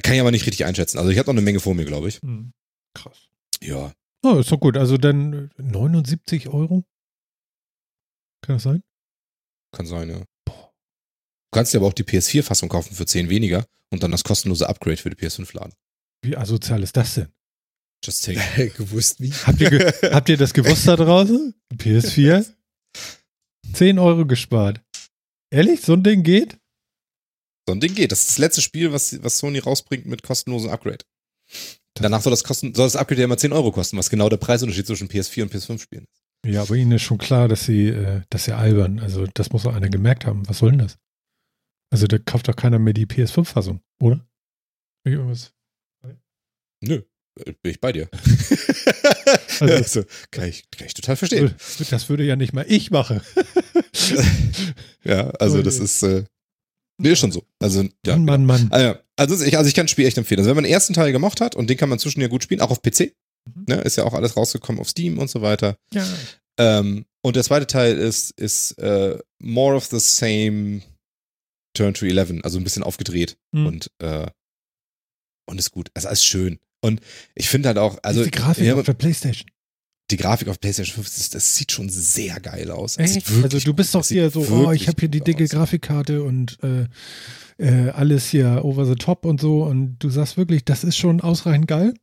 [0.03, 0.99] Kann ich aber nicht richtig einschätzen.
[0.99, 2.21] Also ich habe noch eine Menge vor mir, glaube ich.
[2.23, 2.53] Hm.
[2.95, 3.29] Krass.
[3.61, 3.93] Ja.
[4.23, 4.77] Oh, ist doch gut.
[4.77, 6.85] Also dann äh, 79 Euro?
[8.43, 8.83] Kann das sein?
[9.73, 10.25] Kann sein, ja.
[10.47, 10.53] Du
[11.59, 14.97] kannst dir aber auch die PS4-Fassung kaufen für 10 weniger und dann das kostenlose Upgrade
[14.97, 15.75] für die PS5 laden.
[16.23, 17.29] Wie asozial ist das denn?
[18.05, 18.71] Just take.
[18.77, 19.33] gewusst wie.
[19.33, 21.55] Habt ihr, ge habt ihr das gewusst da draußen?
[21.75, 22.47] PS4?
[23.75, 24.81] 10 Euro gespart.
[25.53, 25.83] Ehrlich?
[25.83, 26.59] So ein Ding geht?
[27.69, 28.11] So ein Ding geht.
[28.11, 31.05] Das ist das letzte Spiel, was, was Sony rausbringt mit kostenlosem Upgrade.
[31.95, 34.39] Danach soll das, kosten, soll das Upgrade ja immer 10 Euro kosten, was genau der
[34.39, 36.23] Preisunterschied zwischen PS4 und PS5 spielen ist.
[36.51, 38.99] Ja, aber ihnen ist schon klar, dass sie, äh, dass sie albern.
[38.99, 40.49] Also das muss doch einer gemerkt haben.
[40.49, 40.97] Was soll denn das?
[41.93, 44.27] Also da kauft doch keiner mehr die PS5-Fassung, oder?
[45.05, 45.53] Irgendwas.
[46.81, 47.03] Nö,
[47.39, 48.09] äh, bin ich bei dir.
[49.61, 51.55] Also- also, kann, ich, kann ich total verstehen.
[51.91, 53.21] Das würde ja nicht mal ich machen.
[55.05, 56.25] Ja, also das ist, äh,
[56.99, 57.45] nee, schon so.
[57.59, 58.17] Also, ja.
[58.17, 58.69] Mann, Mann, Mann.
[58.71, 60.39] Also, also ich, also ich kann das Spiel echt empfehlen.
[60.39, 62.43] Also wenn man den ersten Teil gemacht hat und den kann man zwischen ja gut
[62.45, 63.15] spielen, auch auf PC.
[63.45, 63.65] Mhm.
[63.69, 65.77] Ne, ist ja auch alles rausgekommen auf Steam und so weiter.
[65.93, 66.07] Ja.
[66.59, 70.83] Ähm, und der zweite Teil ist, ist äh, more of the same
[71.75, 73.67] Turn to 11, also ein bisschen aufgedreht Mhm.
[73.67, 74.27] und, äh,
[75.47, 75.91] und ist gut.
[75.95, 76.61] Also ist schön.
[76.85, 77.01] Und
[77.35, 79.49] ich finde halt auch, also ist die Grafik ja, auf der Playstation.
[80.13, 82.95] Die Grafik auf PlayStation 5, das, das sieht schon sehr geil aus.
[82.97, 83.27] Das Echt?
[83.43, 85.51] Also du bist doch hier so, oh, ich habe hier die dicke aus.
[85.51, 86.87] Grafikkarte und äh,
[87.59, 91.21] äh, alles hier over the top und so und du sagst wirklich, das ist schon
[91.21, 91.95] ausreichend geil.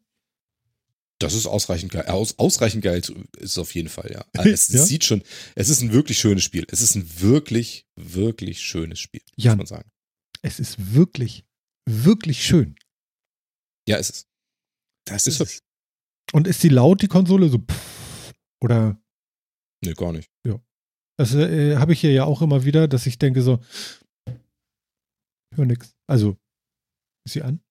[1.21, 2.05] Das ist ausreichend geil.
[2.07, 3.11] Aus, ausreichend geil ist
[3.41, 4.25] es auf jeden Fall, ja.
[4.45, 4.83] Es Ja?
[4.83, 5.21] sieht schon,
[5.55, 6.65] es ist ein wirklich schönes Spiel.
[6.71, 9.57] Es ist ein wirklich, wirklich schönes Spiel, Jan.
[9.57, 9.91] muss man sagen.
[10.41, 11.43] Es ist wirklich,
[11.85, 12.75] wirklich schön.
[13.87, 14.27] Ja, es ist.
[15.05, 15.59] Das Ist hübsch.
[16.31, 17.49] Und ist die laut, die Konsole?
[17.49, 17.98] So pff,
[18.61, 18.99] oder
[19.83, 20.29] Nee, gar nicht.
[21.17, 23.59] das äh, habe ich hier ja auch immer wieder, dass ich denke so,
[25.55, 25.95] hör nix.
[26.07, 26.37] Also,
[27.25, 27.61] ist sie an?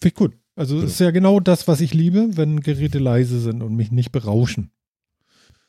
[0.00, 0.38] Finde ich gut.
[0.56, 0.84] Also Ja.
[0.84, 4.70] ist ja genau das, was ich liebe, wenn Geräte leise sind und mich nicht berauschen.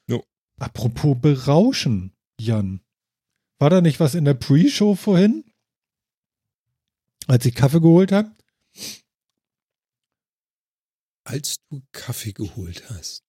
[0.08, 0.24] Jo.
[0.60, 2.82] Apropos berauschen, Jan.
[3.60, 5.44] War da nicht was in der Pre-Show vorhin?
[7.28, 8.32] Als ich Kaffee geholt habe?
[11.24, 13.25] Als du Kaffee geholt hast.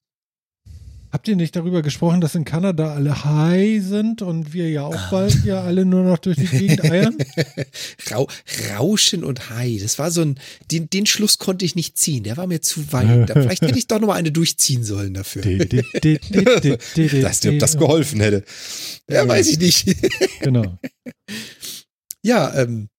[1.16, 4.94] Habt ihr nicht darüber gesprochen, dass in Kanada alle high sind und wir ja auch
[4.94, 5.09] Ah.
[5.10, 7.16] bald hier alle nur noch durch die Gegend eiern?
[8.10, 8.28] Rau,
[8.76, 9.78] Rauschen und Hai.
[9.80, 10.38] Das war so ein,
[10.70, 12.24] den, den Schluss konnte ich nicht ziehen.
[12.24, 13.30] Der war mir zu weit.
[13.30, 15.40] Vielleicht hätte ich doch noch mal eine durchziehen sollen dafür.
[15.40, 18.44] Dass dir ob das geholfen hätte.
[19.09, 19.97] Ja, weiß ich nicht.
[20.40, 20.78] Genau.
[22.22, 22.90] ja, ähm,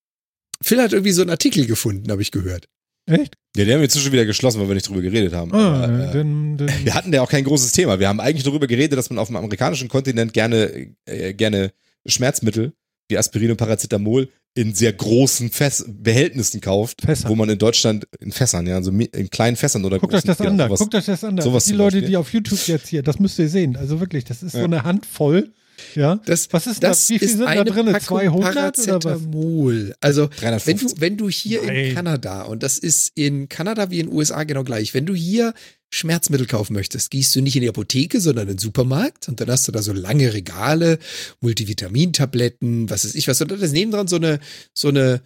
[0.63, 2.67] Phil hat irgendwie so einen Artikel gefunden, habe ich gehört.
[3.07, 3.35] Echt?
[3.55, 5.51] Ja, die haben wir inzwischen wieder geschlossen, weil wir nicht drüber geredet haben.
[5.53, 7.99] Ah, Aber, äh, dann, dann, wir hatten ja auch kein großes Thema.
[7.99, 11.71] Wir haben eigentlich darüber geredet, dass man auf dem amerikanischen Kontinent gerne, äh, gerne
[12.05, 12.73] Schmerzmittel
[13.09, 17.29] wie Aspirin und Paracetamol in sehr großen Fäss Behältnissen kauft, Fässer.
[17.29, 20.23] wo man in Deutschland in Fässern, ja, so mi- in kleinen Fässern oder Guckt euch
[20.23, 20.67] das an, da.
[20.67, 21.35] guckt euch das an.
[21.37, 21.43] da.
[21.43, 23.75] Die Leute, die auf YouTube jetzt hier, das müsst ihr sehen.
[23.77, 24.65] Also wirklich, das ist so Ja.
[24.65, 25.53] eine Handvoll.
[25.95, 26.19] Ja.
[26.25, 27.09] Das, Was ist das das?
[27.09, 27.85] Wie viel ist sind da eine drin?
[27.87, 28.85] Packung 200 oder was?
[28.85, 29.95] Paracetamol.
[30.01, 30.95] Also wenn 350.
[30.95, 31.75] du, wenn du hier Nein.
[31.75, 35.13] in Kanada, und das ist in Kanada wie in den USA genau gleich, wenn du
[35.13, 35.53] hier
[35.89, 39.49] Schmerzmittel kaufen möchtest, gehst du nicht in die Apotheke, sondern in den Supermarkt und dann
[39.49, 40.99] hast du da so lange Regale,
[41.39, 44.39] Multivitamintabletten, was weiß ich was, und da ist nebendran so eine,
[44.73, 45.21] so eine,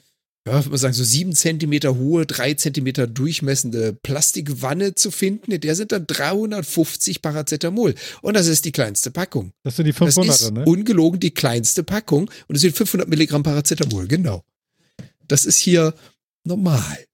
[0.47, 5.51] ja, würde mal sagen, so sieben Zentimeter hohe, drei Zentimeter durchmessende Plastikwanne zu finden.
[5.51, 7.93] In der sind dann 350 Paracetamol.
[8.23, 9.51] Und das ist die kleinste Packung.
[9.63, 10.65] Das sind die Das 500er, ist ne?
[10.65, 14.43] ungelogen die kleinste Packung und es sind 500 Milligramm Paracetamol, genau.
[15.27, 15.93] Das ist hier
[16.43, 17.05] normal.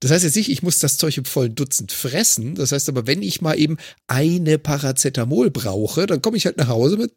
[0.00, 2.54] Das heißt jetzt nicht, ich muss das Zeug im vollen Dutzend fressen.
[2.54, 3.76] Das heißt aber, wenn ich mal eben
[4.06, 7.12] eine Paracetamol brauche, dann komme ich halt nach Hause mit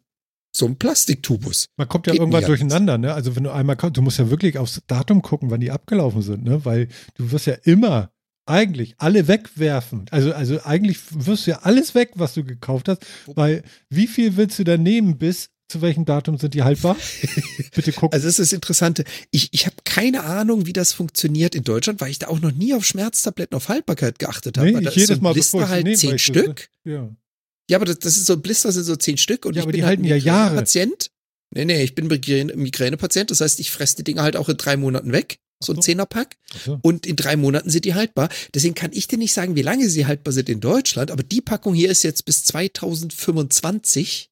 [0.54, 1.66] so einem Plastiktubus.
[1.76, 3.12] Man kommt ja Geht irgendwann durcheinander, ne?
[3.14, 6.22] Also wenn du einmal kommst, du musst ja wirklich aufs Datum gucken, wann die abgelaufen
[6.22, 6.64] sind, ne?
[6.64, 8.10] Weil du wirst ja immer
[8.46, 10.04] eigentlich alle wegwerfen.
[10.10, 14.36] Also, also eigentlich wirst du ja alles weg, was du gekauft hast, weil wie viel
[14.36, 16.94] willst du da nehmen bis zu welchem Datum sind die haltbar?
[17.74, 18.12] Bitte gucken.
[18.14, 19.04] Also das ist das Interessante.
[19.30, 22.52] Ich, ich habe keine Ahnung, wie das funktioniert in Deutschland, weil ich da auch noch
[22.52, 24.70] nie auf Schmerztabletten auf Haltbarkeit geachtet habe.
[24.70, 26.68] Nee, ich jedes so ein Mal, Blister bevor halt nehme, zehn weil ich- Stück.
[26.84, 27.08] Ja.
[27.70, 29.72] Ja, aber das, das ist so, Blister sind so zehn Stück und Ja, ich aber
[29.72, 30.56] bin die halt halten ja Jahre.
[30.56, 31.10] Patient.
[31.50, 34.56] Nee, nee, ich bin Migräne- Migränepatient, das heißt, ich fresse die Dinger halt auch in
[34.56, 35.38] drei Monaten weg.
[35.62, 35.80] So ein.
[35.80, 36.36] Zehnerpack.
[36.64, 36.78] So.
[36.82, 38.28] Und in drei Monaten sind die haltbar.
[38.54, 41.40] Deswegen kann ich dir nicht sagen, wie lange sie haltbar sind in Deutschland, aber die
[41.40, 44.30] Packung hier ist jetzt bis 2025.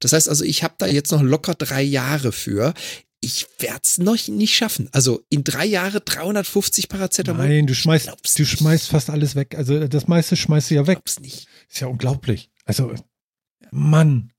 [0.00, 2.74] Das heißt also, ich habe da jetzt noch locker drei Jahre für.
[3.20, 4.88] Ich werde es noch nicht schaffen.
[4.90, 7.46] Also in drei Jahre 350 Paracetamol.
[7.46, 9.54] Nein, du schmeißt, du schmeißt fast alles weg.
[9.56, 10.96] Also das meiste schmeißt du ja weg.
[10.96, 11.46] Glaub's nicht.
[11.70, 12.50] Ist ja unglaublich.
[12.64, 12.94] Also,
[13.70, 14.32] Mann.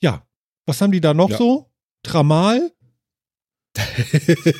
[0.00, 0.26] Ja,
[0.66, 1.38] was haben die da noch Ja.
[1.38, 1.70] so?
[2.02, 2.72] Tramal?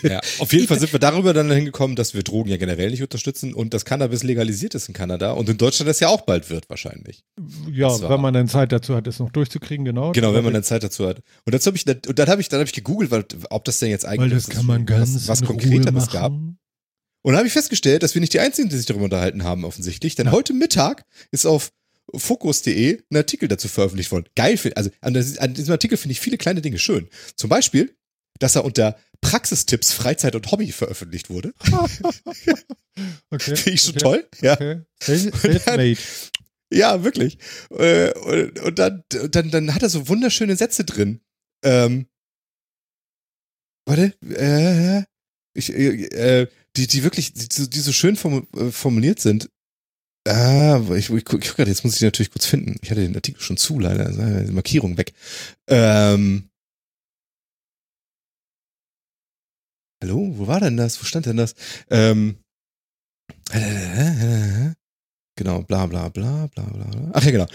[0.05, 3.03] Ja, auf jeden Fall sind wir darüber dann hingekommen, dass wir Drogen ja generell nicht
[3.03, 6.51] unterstützen und dass Cannabis legalisiert ist in Kanada und in Deutschland das ja auch bald
[6.51, 7.25] wird wahrscheinlich.
[7.71, 10.13] Ja, wenn man dann Zeit dazu hat, es noch durchzukriegen, genau.
[10.13, 11.23] Genau, wenn man dann Zeit dazu hat.
[11.45, 13.79] Und dazu habe ich und dann habe ich dann habe ich gegoogelt, weil, ob das
[13.81, 16.31] denn jetzt eigentlich Weil das kann man ganz was, was konkreteres gab.
[16.33, 19.65] Und dann habe ich festgestellt, dass wir nicht die einzigen, die sich darüber unterhalten haben
[19.65, 20.33] offensichtlich, denn Ja.
[20.33, 21.73] heute Mittag ist auf
[22.15, 24.29] Fokus.de ein Artikel dazu veröffentlicht worden.
[24.35, 27.09] Geil, find- also an, das- an diesem Artikel finde ich viele kleine Dinge schön.
[27.37, 27.97] Zum Beispiel,
[28.39, 31.53] dass er unter Praxistipps Freizeit und Hobby veröffentlicht wurde.
[33.31, 33.55] Okay.
[33.55, 34.29] Finde ich schon okay, toll.
[34.41, 34.55] Ja.
[34.55, 34.81] Okay.
[36.73, 37.39] Ja, wirklich.
[37.71, 41.21] Äh, Und, und dann, dann, dann hat er so wunderschöne Sätze drin.
[41.65, 42.07] Ähm,
[43.87, 45.05] warte, äh,
[45.55, 46.07] ich, äh,
[46.43, 49.49] äh, die, die wirklich, die, so- die so schön äh, formuliert sind.
[50.29, 52.77] Ah, ich, ich, guck- grad, jetzt muss ich die natürlich kurz finden.
[52.83, 54.11] Ich hatte den Artikel schon zu, leider.
[54.45, 55.13] Die Markierung weg.
[55.69, 56.51] Ähm,
[60.03, 61.01] hallo, wo war denn das?
[61.01, 61.55] Wo stand denn das?
[61.91, 62.37] Ähm,
[65.37, 67.11] Genau, bla bla bla bla bla.
[67.13, 67.47] Ach ja, genau.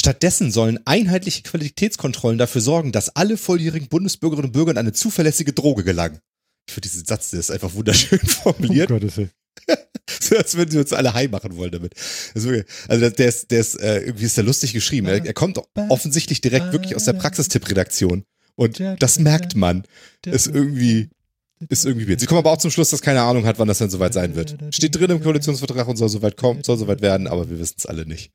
[0.00, 5.52] Stattdessen sollen einheitliche Qualitätskontrollen dafür sorgen, dass alle volljährigen Bundesbürgerinnen und Bürger an eine zuverlässige
[5.52, 6.18] Droge gelangen.
[6.66, 8.90] Ich finde diesen Satz, der ist einfach wunderschön formuliert.
[8.90, 9.10] Oh Willen.
[9.10, 9.28] so
[10.36, 11.94] als würden sie uns alle heim machen wollen damit.
[12.34, 15.06] Wirklich, also der ist, der ist, äh, irgendwie ist der lustig geschrieben.
[15.06, 18.24] Er, er kommt offensichtlich direkt wirklich aus der Praxistipp-Redaktion.
[18.56, 19.84] Und das merkt man.
[20.24, 21.10] Ist irgendwie,
[21.68, 22.20] ist irgendwie weird.
[22.20, 24.36] Sie kommen aber auch zum Schluss, dass keine Ahnung hat, wann das dann soweit sein
[24.36, 24.56] wird.
[24.70, 27.86] Steht drin im Koalitionsvertrag und soll soweit kommen, soll soweit werden, aber wir wissen es
[27.86, 28.32] alle nicht.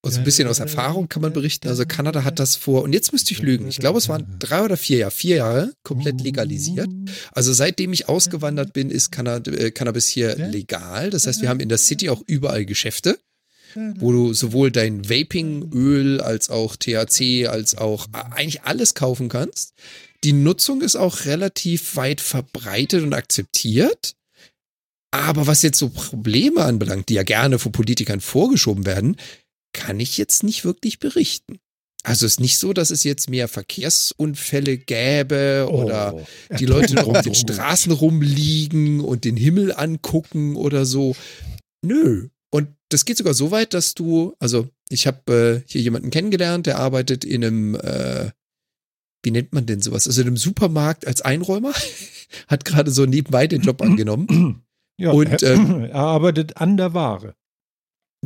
[0.00, 1.66] Also ein bisschen aus Erfahrung kann man berichten.
[1.66, 4.62] Also Kanada hat das vor, und jetzt müsste ich lügen, ich glaube, es waren drei
[4.62, 6.88] oder vier Jahre, vier Jahre komplett legalisiert.
[7.32, 11.10] Also seitdem ich ausgewandert bin, ist äh, Cannabis hier legal.
[11.10, 13.18] Das heißt, wir haben in der City auch überall Geschäfte,
[13.74, 19.74] wo du sowohl dein Vaping-Öl als auch THC als auch eigentlich alles kaufen kannst.
[20.22, 24.14] Die Nutzung ist auch relativ weit verbreitet und akzeptiert.
[25.10, 29.16] Aber was jetzt so Probleme anbelangt, die ja gerne von Politikern vorgeschoben werden,
[29.78, 31.58] kann ich jetzt nicht wirklich berichten.
[32.04, 36.26] Also es ist nicht so, dass es jetzt mehr Verkehrsunfälle gäbe oder Oh.
[36.58, 41.16] die Leute noch auf den Straßen rumliegen und den Himmel angucken oder so.
[41.84, 42.28] Nö.
[42.50, 46.66] Und das geht sogar so weit, dass du, also ich habe äh, hier jemanden kennengelernt,
[46.66, 48.30] der arbeitet in einem, äh,
[49.22, 50.06] wie nennt man denn sowas?
[50.06, 51.72] Also in einem Supermarkt als Einräumer,
[52.48, 54.62] hat gerade so nebenbei den Job angenommen.
[54.98, 57.34] Ja, Und, ähm, er arbeitet an der Ware.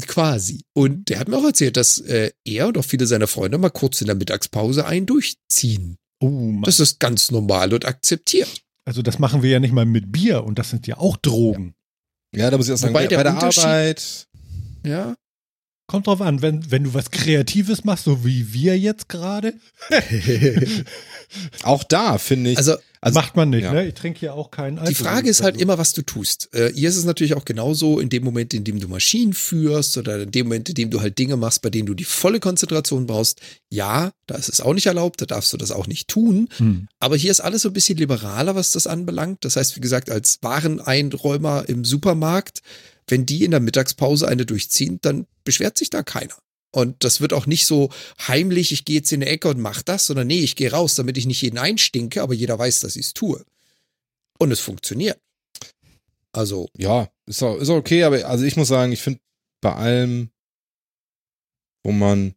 [0.06, 0.62] Quasi.
[0.74, 3.70] Und der hat mir auch erzählt, dass äh, er und auch viele seiner Freunde mal
[3.70, 5.97] kurz in der Mittagspause einen durchziehen.
[6.20, 6.62] Oh Mann.
[6.62, 8.62] Das ist ganz normal und akzeptiert.
[8.85, 11.74] Also das machen wir ja nicht mal mit Bier und das sind ja auch Drogen.
[12.35, 14.28] Ja, da muss ich auch sagen, Wobei bei der der Unterschied- Arbeit.
[14.85, 15.14] Ja.
[15.87, 19.55] Kommt drauf an, wenn, wenn du was Kreatives machst, so wie wir jetzt gerade,
[21.63, 22.59] Auch da finde ich.
[22.59, 23.73] Also also, macht man nicht, ja.
[23.73, 23.89] ne?
[23.89, 24.95] Ich trinke ja auch keinen Alkohol.
[24.95, 26.55] die Frage ist halt Also, immer, was du tust.
[26.55, 29.99] Äh, hier ist es natürlich auch genauso, in dem Moment, in dem du Maschinen führst
[29.99, 32.39] oder in dem Moment, in dem du halt Dinge machst, bei denen du die volle
[32.39, 33.41] Konzentration brauchst.
[33.71, 36.49] Ja, da ist es auch nicht erlaubt, da darfst du das auch nicht tun.
[36.59, 36.87] Hm.
[37.01, 39.45] Aber hier ist alles so ein bisschen liberaler, was das anbelangt.
[39.45, 42.63] Das heißt, wie gesagt, als Wareneinräumer im Supermarkt,
[43.09, 46.37] wenn die in der Mittagspause eine durchziehen, dann beschwert sich da keiner.
[46.74, 47.91] Und das wird auch nicht so
[48.27, 50.95] heimlich, ich gehe jetzt in die Ecke und mach das, sondern nee, ich gehe raus,
[50.95, 53.45] damit ich nicht jeden einstinke, aber jeder weiß, dass ich es tue.
[54.39, 55.20] Und es funktioniert.
[56.33, 59.20] Also, Ja, ist auch, ist auch okay, aber also ich muss sagen, ich finde
[59.61, 60.31] bei allem,
[61.85, 62.35] wo man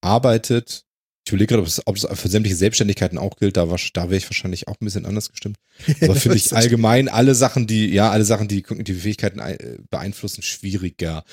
[0.00, 0.83] arbeitet,
[1.26, 4.26] ich überlege gerade, ob es, für sämtliche Selbstständigkeiten auch gilt, da, war- da wäre ich
[4.28, 5.56] wahrscheinlich auch ein bisschen anders gestimmt.
[6.02, 10.42] Aber finde ich allgemein alle Sachen, die, ja, alle Sachen, die die Fähigkeiten äh, beeinflussen,
[10.42, 11.24] schwieriger.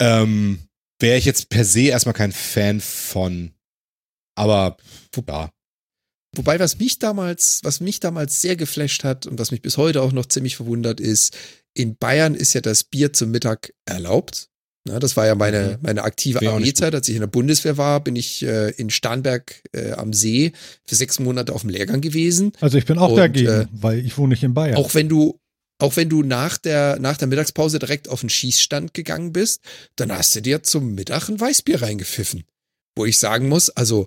[0.00, 0.60] Ähm,
[1.00, 3.52] wäre ich jetzt per se erstmal kein Fan von.
[4.36, 4.76] Aber,
[5.28, 5.50] ja.
[6.34, 10.00] Wobei, was mich damals, was mich damals sehr geflasht hat und was mich bis heute
[10.02, 11.36] auch noch ziemlich verwundert ist,
[11.74, 14.48] in Bayern ist ja das Bier zum Mittag erlaubt.
[14.88, 16.92] Ja, das war ja meine, meine aktive Armeezeit.
[16.94, 20.52] Als ich in der Bundeswehr war, bin ich äh, in Starnberg äh, am See
[20.84, 22.52] für sechs Monate auf dem Lehrgang gewesen.
[22.60, 24.76] Also ich bin auch Und, dagegen, äh, weil ich wohne nicht in Bayern.
[24.76, 25.38] Auch wenn du,
[25.78, 29.60] auch wenn du nach der, nach der Mittagspause direkt auf den Schießstand gegangen bist,
[29.94, 32.42] dann hast du dir zum Mittag ein Weißbier reingepfiffen.
[32.96, 34.06] Wo ich sagen muss, also,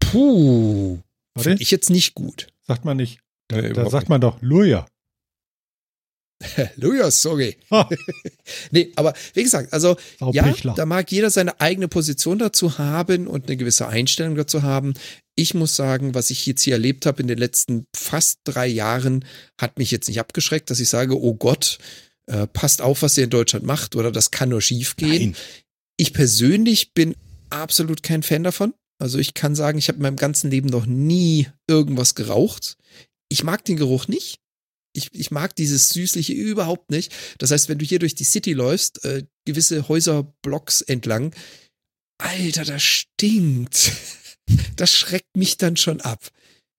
[0.00, 1.00] puh,
[1.38, 2.46] finde ich jetzt nicht gut.
[2.66, 3.18] sagt man nicht.
[3.48, 4.08] Da, Nee, da sagt nicht.
[4.10, 4.86] man doch Luja.
[6.76, 7.56] Lujas, sorry.
[7.70, 7.88] Ha,
[8.70, 9.96] Nee, aber wie gesagt, also
[10.32, 14.94] ja, da mag jeder seine eigene Position dazu haben und eine gewisse Einstellung dazu haben.
[15.34, 19.24] Ich muss sagen, was ich jetzt hier erlebt habe in den letzten fast drei Jahren,
[19.60, 21.78] hat mich jetzt nicht abgeschreckt, dass ich sage, oh Gott,
[22.26, 25.32] äh, passt auf, was ihr in Deutschland macht oder das kann nur schief gehen.
[25.32, 25.36] Nein.
[25.96, 27.14] Ich persönlich bin
[27.50, 28.74] absolut kein Fan davon.
[28.98, 32.76] Also ich kann sagen, ich habe in meinem ganzen Leben noch nie irgendwas geraucht.
[33.28, 34.38] Ich mag den Geruch nicht.
[34.94, 37.12] Ich, ich mag dieses Süßliche überhaupt nicht.
[37.38, 41.34] Das heißt, wenn du hier durch die City läufst, äh, gewisse Häuserblocks entlang,
[42.18, 43.92] Alter, das stinkt.
[44.74, 46.28] Das schreckt mich dann schon ab.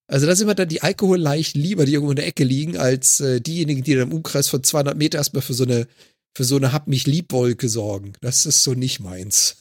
[0.07, 3.21] Also da sind mir dann die Alkoholleichen lieber, die irgendwo in der Ecke liegen, als
[3.21, 5.87] äh, diejenigen, die dann im Umkreis von 200 Meter erstmal für so eine,
[6.35, 8.13] für so eine Hab mich lieb Wolke sorgen.
[8.19, 9.55] Das ist so nicht meins.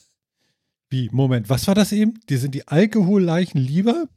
[0.91, 2.21] Wie, Moment, was war das eben?
[2.29, 4.09] Die sind die Alkoholleichen lieber?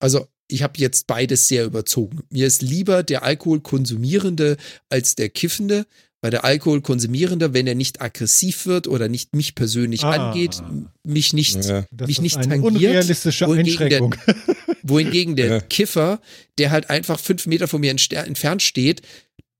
[0.00, 2.20] Also ich habe jetzt beides sehr überzogen.
[2.30, 4.56] Mir ist lieber der Alkoholkonsumierende
[4.88, 5.86] als der Kiffende,
[6.20, 10.30] weil der Alkoholkonsumierende, wenn er nicht aggressiv wird oder nicht mich persönlich Ah.
[10.30, 10.62] angeht,
[11.04, 11.84] mich nicht, Ja.
[11.90, 14.14] Das mich ist nicht eine tangiert, unrealistische wohingegen der- Einschränkung.
[14.84, 15.60] wohingegen der Ja.
[15.60, 16.20] Kiffer,
[16.58, 19.02] der halt einfach fünf Meter von mir entfernt steht,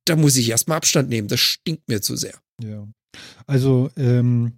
[0.05, 1.29] da muss ich erstmal Abstand nehmen.
[1.29, 2.35] Das stinkt mir zu sehr.
[2.63, 2.87] ja.
[3.47, 4.53] Also, ähm,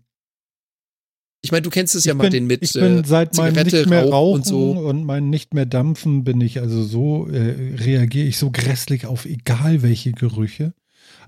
[1.44, 3.50] Ich meine, du kennst es ja, ich Martin, bin, mit ich bin äh, seit meinem
[3.50, 4.70] Zigarette, nicht mehr Rauch rauchen und so.
[4.70, 9.26] und mein nicht mehr dampfen bin ich also so, äh, reagiere ich so grässlich auf
[9.26, 10.72] egal welche Gerüche.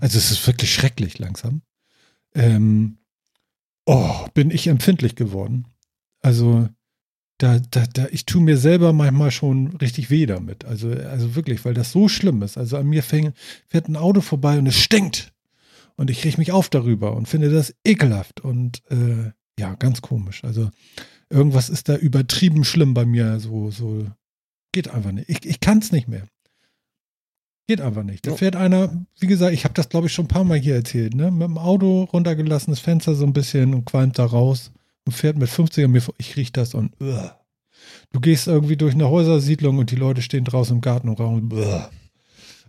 [0.00, 1.60] Also es ist wirklich schrecklich langsam.
[2.34, 2.96] Ähm,
[3.84, 5.66] oh, bin ich empfindlich geworden.
[6.22, 6.66] Also
[7.36, 10.64] da, da, da, ich tue mir selber manchmal schon richtig weh damit.
[10.64, 12.56] Also, also wirklich, weil das so schlimm ist.
[12.56, 13.34] Also an mir fäng,
[13.66, 15.34] fährt ein Auto vorbei und es stinkt.
[15.96, 18.40] Und ich rieche mich auf darüber und finde das ekelhaft.
[18.40, 20.44] Und äh, ja, ganz komisch.
[20.44, 20.70] Also
[21.30, 23.40] irgendwas ist da übertrieben schlimm bei mir.
[23.40, 24.06] So, so
[24.72, 25.28] geht einfach nicht.
[25.28, 26.26] Ich, ich kann es nicht mehr.
[27.68, 28.26] Geht einfach nicht.
[28.26, 30.76] Da fährt einer, wie gesagt, ich habe das glaube ich schon ein paar Mal hier
[30.76, 31.32] erzählt, ne?
[31.32, 34.70] Mit dem Auto runtergelassen, das Fenster so ein bisschen und qualmt da raus
[35.04, 36.14] und fährt mit 50 an mir vor.
[36.18, 37.30] Ich riech das und uh.
[38.12, 41.52] du gehst irgendwie durch eine Häusersiedlung und die Leute stehen draußen im Garten und rauchen.
[41.52, 41.82] Uh.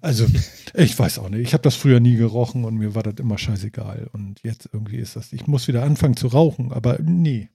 [0.02, 0.26] Also,
[0.74, 1.42] ich weiß auch nicht.
[1.42, 4.10] Ich habe das früher nie gerochen und mir war das immer scheißegal.
[4.12, 7.50] Und jetzt irgendwie ist das, ich muss wieder anfangen zu rauchen, aber nee.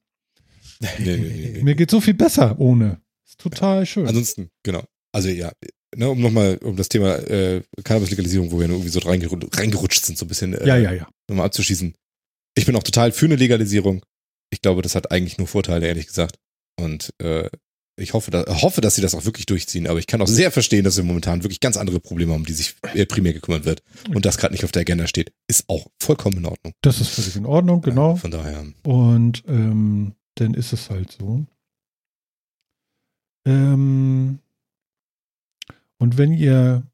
[0.80, 1.62] Nee, nee, nee.
[1.62, 3.00] Mir geht so viel besser ohne.
[3.24, 4.06] Ist total schön.
[4.06, 4.82] Ansonsten, genau.
[5.12, 5.52] Also ja,
[5.94, 10.18] ne, um nochmal, um das Thema äh, Cannabis-Legalisierung, wo wir irgendwie so reingerutscht, reingerutscht sind,
[10.18, 11.08] so ein bisschen äh, ja, ja, ja.
[11.28, 11.94] nochmal abzuschießen.
[12.54, 14.04] Ich bin auch total für eine Legalisierung.
[14.50, 16.36] Ich glaube, das hat eigentlich nur Vorteile, ehrlich gesagt.
[16.78, 17.48] Und äh,
[17.96, 19.86] ich hoffe, da, hoffe, dass sie das auch wirklich durchziehen.
[19.86, 22.46] Aber ich kann auch sehr verstehen, dass wir momentan wirklich ganz andere Probleme haben, um
[22.46, 23.82] die sich äh, primär gekümmert wird.
[24.14, 26.72] Und das gerade nicht auf der Agenda steht, ist auch vollkommen in Ordnung.
[26.80, 28.16] Das ist völlig in Ordnung, genau.
[28.16, 28.64] Von daher.
[28.84, 31.46] Und ähm, dann ist es halt so.
[33.46, 34.38] Ähm,
[35.98, 36.84] und wenn ihr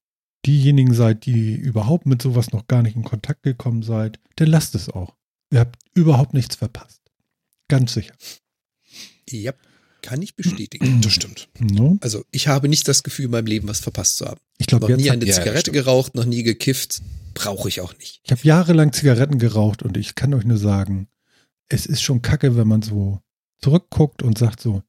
[0.47, 4.75] diejenigen seid, die überhaupt mit sowas noch gar nicht in Kontakt gekommen seid, dann lasst
[4.75, 5.15] es auch.
[5.53, 7.03] Ihr habt überhaupt nichts verpasst.
[7.69, 8.15] Ganz sicher.
[9.31, 9.53] Ja,
[10.09, 11.03] kann ich bestätigen.
[11.03, 11.51] Das stimmt.
[11.59, 11.99] No?
[12.01, 14.41] Also ich habe nicht das Gefühl, in meinem Leben was verpasst zu haben.
[14.57, 15.75] Ich glaube, Noch nie eine ja, Zigarette stimmt.
[15.75, 17.03] geraucht, noch nie gekifft.
[17.35, 18.23] Brauche ich auch nicht.
[18.25, 21.09] Ich habe jahrelang Zigaretten geraucht und ich kann euch nur sagen,
[21.69, 23.21] es ist schon kacke, wenn man so
[23.61, 24.83] zurückguckt und sagt so,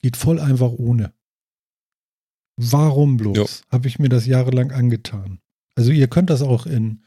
[0.00, 1.12] geht voll einfach ohne.
[2.56, 3.62] Warum bloß?
[3.70, 5.40] Habe ich mir das jahrelang angetan.
[5.74, 7.02] Also ihr könnt das auch in,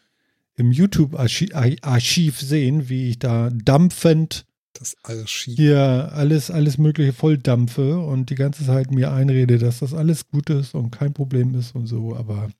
[0.56, 4.47] im YouTube-Archiv sehen, wie ich da dampfend
[4.78, 5.56] Das Archiv.
[5.56, 10.28] hier alles, alles Mögliche voll dampfe und die ganze Zeit mir einrede, dass das alles
[10.28, 12.16] gut ist und kein Problem ist und so.
[12.16, 12.52] Aber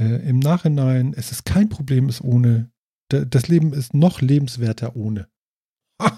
[0.00, 2.72] äh, im Nachhinein, es ist kein Problem, ist ohne.
[3.08, 5.28] Das Leben ist noch lebenswerter ohne.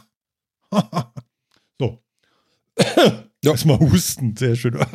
[1.79, 2.03] so.
[2.79, 3.29] Ja.
[3.45, 4.79] Erstmal husten, sehr schön.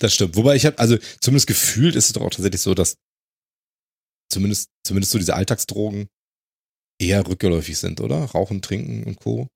[0.00, 0.36] Das stimmt.
[0.36, 2.96] Wobei ich habe, also zumindest gefühlt ist es doch auch tatsächlich so, dass
[4.28, 6.08] zumindest, zumindest so diese Alltagsdrogen
[7.00, 8.24] eher rückläufig sind, oder?
[8.24, 9.48] Rauchen, Trinken und Co.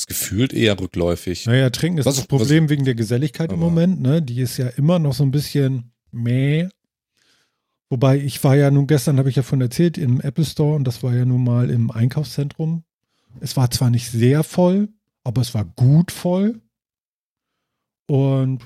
[0.00, 1.46] Ist gefühlt eher rückläufig.
[1.46, 4.00] naja, trinken ist Was- das Problem wegen der Geselligkeit im Moment.
[4.00, 4.22] Ne?
[4.22, 6.68] Die ist ja immer noch so ein bisschen meh.
[7.90, 10.84] Wobei ich war ja nun gestern, habe ich ja von erzählt, im Apple Store und
[10.84, 12.84] das war ja nun mal im Einkaufszentrum.
[13.40, 14.88] Es war zwar nicht sehr voll,
[15.24, 16.60] aber es war gut voll.
[18.08, 18.62] Und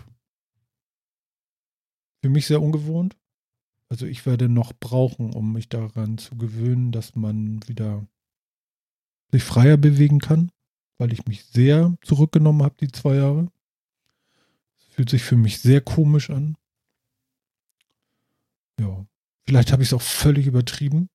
[2.23, 3.17] für mich sehr ungewohnt.
[3.95, 8.05] Also ich werde noch brauchen, um mich daran zu gewöhnen, dass man wieder
[9.31, 10.51] sich freier bewegen kann,
[10.99, 13.53] weil ich mich sehr zurückgenommen habe die zwei Jahre.
[14.91, 16.57] Fühlt sich für mich sehr komisch an.
[18.81, 19.07] Ja,
[19.47, 21.09] vielleicht habe ich es auch völlig übertrieben.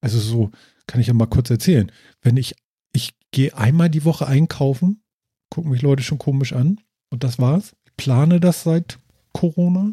[0.00, 0.50] Also so
[0.86, 1.92] kann ich ja mal kurz erzählen.
[2.22, 2.54] Wenn ich,
[2.94, 5.02] ich gehe einmal die Woche einkaufen,
[5.50, 6.80] gucken mich Leute schon komisch an
[7.10, 7.76] und das war's.
[7.84, 8.98] Ich plane das seit
[9.34, 9.92] Corona.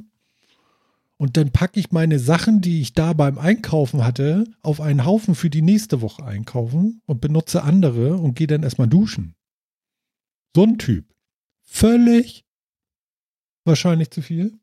[1.17, 5.33] Und dann packe ich meine Sachen, die ich da beim Einkaufen hatte, auf einen Haufen
[5.33, 9.35] für die nächste Woche einkaufen und benutze andere und gehe dann erstmal duschen.
[10.55, 11.05] So ein Typ.
[11.63, 12.45] Völlig
[13.63, 14.59] wahrscheinlich zu viel.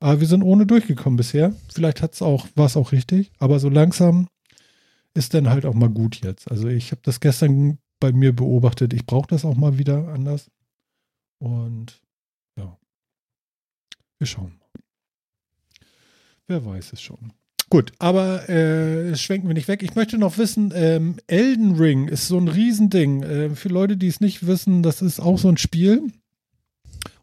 [0.00, 1.54] Aber wir sind ohne durchgekommen bisher.
[1.72, 3.32] Vielleicht hat's auch, war es auch richtig.
[3.38, 4.28] Aber so langsam
[5.14, 6.50] ist dann halt auch mal gut jetzt.
[6.50, 8.92] Also ich habe das gestern bei mir beobachtet.
[8.92, 10.50] Ich brauche das auch mal wieder anders.
[11.38, 12.02] Und
[12.58, 12.76] ja,
[14.18, 14.63] wir schauen mal.
[16.46, 17.32] Wer weiß es schon.
[17.70, 19.82] Gut, aber äh, schwenken wir nicht weg.
[19.82, 23.22] Ich möchte noch wissen, ähm, Elden Ring ist so ein Riesending.
[23.22, 26.12] Äh, für Leute, die es nicht wissen, das ist auch so ein Spiel.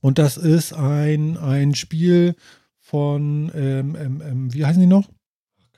[0.02, 2.36] Und das ist ein, ein Spiel
[2.80, 5.08] von, ähm, ähm, ähm wie heißen die noch?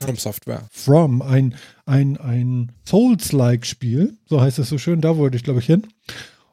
[0.00, 0.66] From Software.
[0.72, 1.54] From, ein,
[1.86, 5.86] ein, ein Souls-like-Spiel, so heißt es so schön, da wollte ich, glaube ich, hin.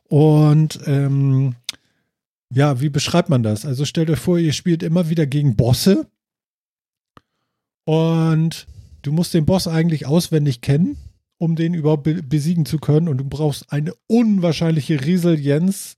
[0.04, 1.56] Und ähm,
[2.54, 3.66] ja, wie beschreibt man das?
[3.66, 6.08] Also stellt euch vor, ihr spielt immer wieder gegen Bosse
[7.92, 8.68] und
[9.02, 10.96] du musst den Boss eigentlich auswendig kennen,
[11.38, 13.10] um den überhaupt be besiegen zu können.
[13.10, 15.98] Und du brauchst eine unwahrscheinliche Resilienz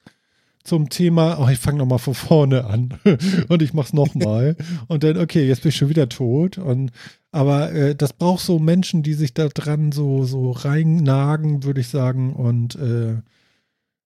[0.64, 2.96] zum Thema, oh, ich fange nochmal von vorne an
[3.48, 4.56] und ich mach's nochmal.
[4.88, 6.58] und dann, okay, jetzt bin ich schon wieder tot.
[6.58, 6.90] Und
[7.32, 11.90] aber äh, das braucht so Menschen, die sich da dran so, so reinnagen, würde ich
[11.90, 12.34] sagen.
[12.34, 13.18] Und äh,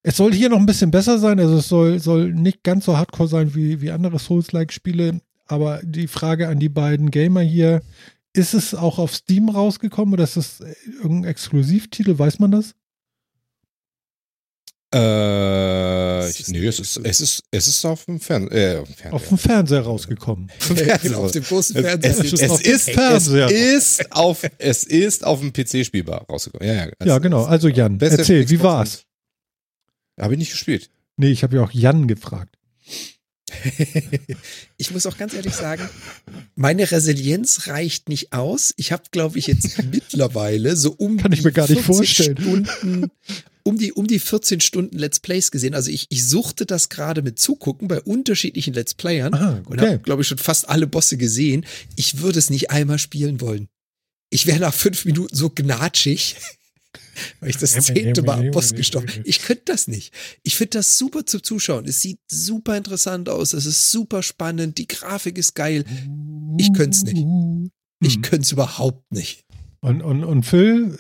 [0.03, 1.39] es soll hier noch ein bisschen besser sein.
[1.39, 5.21] Also es soll, soll nicht ganz so hardcore sein wie, wie andere Souls-like-Spiele.
[5.47, 7.81] Aber die Frage an die beiden Gamer hier,
[8.33, 10.59] ist es auch auf Steam rausgekommen oder ist es
[11.01, 12.19] irgendein Exklusivtitel?
[12.19, 12.75] Weiß man das?
[14.93, 19.13] Äh, ich, nee, es ist, es ist, es ist auf dem, Fern äh, Fernseher.
[19.13, 20.49] Auf dem Fernseher rausgekommen.
[20.59, 21.17] Fernseher.
[21.17, 22.11] auf dem großen Fernseher.
[22.11, 23.47] Es, es, es, ist, Fernseher.
[23.47, 26.67] es ist auf, es ist auf dem PC spielbar rausgekommen.
[26.67, 27.43] Ja, ja, ja genau.
[27.43, 29.03] Also Jan, erzähl, wie war's?
[30.17, 30.89] Habe ich nicht gespielt.
[31.17, 32.57] Nee, ich habe ja auch Jan gefragt.
[34.77, 35.87] ich muss auch ganz ehrlich sagen,
[36.55, 38.73] meine Resilienz reicht nicht aus.
[38.77, 42.37] Ich habe, glaube ich, jetzt mittlerweile so um Kann ich mir gar nicht vorstellen.
[42.37, 43.11] Stunden,
[43.63, 45.75] um die, um die 14 Stunden Let's Plays gesehen.
[45.75, 49.69] Also ich, ich suchte das gerade mit Zugucken bei unterschiedlichen Let's Playern Aha, okay.
[49.69, 51.65] und habe, glaube ich, schon fast alle Bosse gesehen.
[51.95, 53.67] Ich würde es nicht einmal spielen wollen.
[54.29, 56.35] Ich wäre nach fünf Minuten so gnatschig,
[57.39, 60.13] weil ich das zehnte Mal am Boss gestorben Ich könnte das nicht.
[60.43, 61.85] Ich finde das super zu zuschauen.
[61.85, 63.53] Es sieht super interessant aus.
[63.53, 64.77] Es ist super spannend.
[64.77, 65.85] Die Grafik ist geil.
[66.57, 67.25] Ich könnte es nicht.
[67.99, 68.21] Ich hm.
[68.21, 69.45] könnte es überhaupt nicht.
[69.79, 70.97] Und, und, und Phil,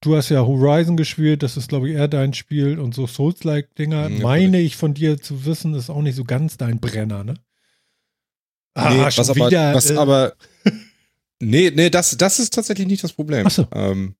[0.00, 4.08] du hast ja Horizon gespielt, das ist, glaube ich, eher dein Spiel und so Souls-like-Dinger,
[4.08, 7.34] ja, meine ich von dir zu wissen, ist auch nicht so ganz dein Brenner, ne?
[8.74, 10.34] Ah, nee, was aber, wieder, was äh, aber,
[11.40, 13.44] nee, nee, das, das ist tatsächlich nicht das Problem.
[13.46, 13.66] Ach so.
[13.74, 14.14] Ähm,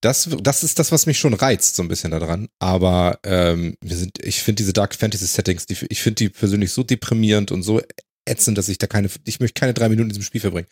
[0.00, 2.48] das, das ist das, was mich schon reizt, so ein bisschen daran.
[2.58, 6.72] Aber ähm, wir sind, ich finde diese Dark Fantasy Settings, die, ich finde die persönlich
[6.72, 7.80] so deprimierend und so
[8.26, 10.68] ätzend, dass ich da keine, ich möchte keine drei Minuten in diesem Spiel verbringen.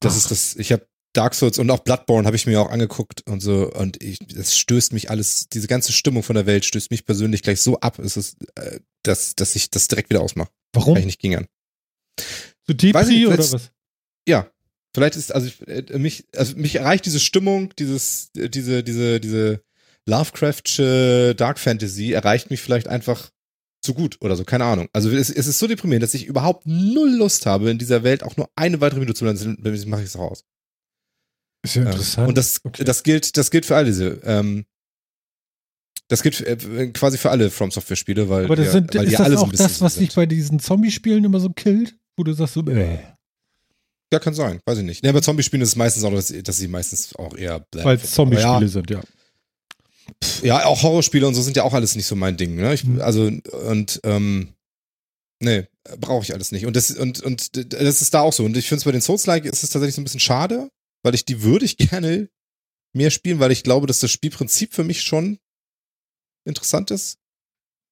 [0.00, 0.18] Das Ach.
[0.18, 3.40] ist das, ich habe Dark Souls und auch Bloodborne habe ich mir auch angeguckt und
[3.40, 7.04] so und ich, das stößt mich alles, diese ganze Stimmung von der Welt stößt mich
[7.04, 10.50] persönlich gleich so ab, ist es, äh, dass, dass ich das direkt wieder ausmache.
[10.72, 10.94] Warum?
[10.94, 11.46] Kann ich nicht ging an.
[12.66, 13.70] So Depri oder was?
[14.28, 14.50] Ja,
[14.98, 19.62] Vielleicht ist, also äh, mich, also mich erreicht diese Stimmung, dieses, diese, diese, diese
[20.06, 23.30] Lovecraftsche Dark Fantasy erreicht mich vielleicht einfach
[23.82, 24.88] zu gut oder so, keine Ahnung.
[24.92, 28.22] Also es, es ist so deprimierend, dass ich überhaupt null Lust habe, in dieser Welt
[28.22, 30.44] auch nur eine weitere Minute zu bleiben, dann mache ich es raus.
[31.62, 32.28] Ist ja ähm, interessant.
[32.28, 32.84] Und das, okay.
[32.84, 34.64] das gilt, das gilt für all diese, ähm,
[36.08, 39.08] das gilt äh, quasi für alle From Software Spiele, weil, Aber das sind, ja, weil
[39.08, 41.96] ist das auch das, was dich bei diesen Zombie-Spielen immer so killt?
[42.16, 42.98] Wo du sagst so, äh.
[44.12, 45.04] Ja, kann sein, weiß ich nicht.
[45.04, 48.12] Ja, bei Zombie-Spielen ist es meistens auch, dass, dass sie meistens auch eher Weil es
[48.12, 49.02] Zombie-Spiele ja, sind, ja.
[50.42, 52.56] Ja, auch Horrorspiele und so sind ja auch alles nicht so mein Ding.
[52.56, 52.72] Ne?
[52.72, 53.00] Ich, mhm.
[53.02, 53.30] Also,
[53.68, 54.54] und, ähm,
[55.40, 55.66] nee,
[55.98, 56.64] brauche ich alles nicht.
[56.64, 58.44] Und das, und, und das ist da auch so.
[58.44, 60.70] Und ich finde es bei den Souls-like ist es tatsächlich so ein bisschen schade,
[61.02, 62.30] weil ich die würde ich gerne
[62.94, 65.38] mehr spielen, weil ich glaube, dass das Spielprinzip für mich schon
[66.46, 67.18] interessant ist.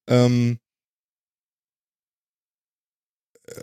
[0.09, 0.59] Ähm,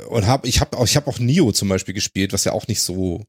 [0.08, 2.68] und hab, ich habe auch, ich habe auch Nio zum Beispiel gespielt, was ja auch
[2.68, 3.24] nicht so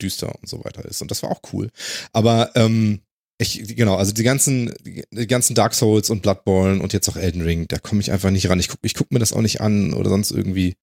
[0.00, 1.02] düster und so weiter ist.
[1.02, 1.70] Und das war auch cool.
[2.12, 3.00] Aber ähm,
[3.38, 7.42] ich, genau, also die ganzen, die ganzen Dark Souls und Bloodborne und jetzt auch Elden
[7.42, 8.60] Ring, da komme ich einfach nicht ran.
[8.60, 10.74] Ich guck, ich guck mir das auch nicht an oder sonst irgendwie.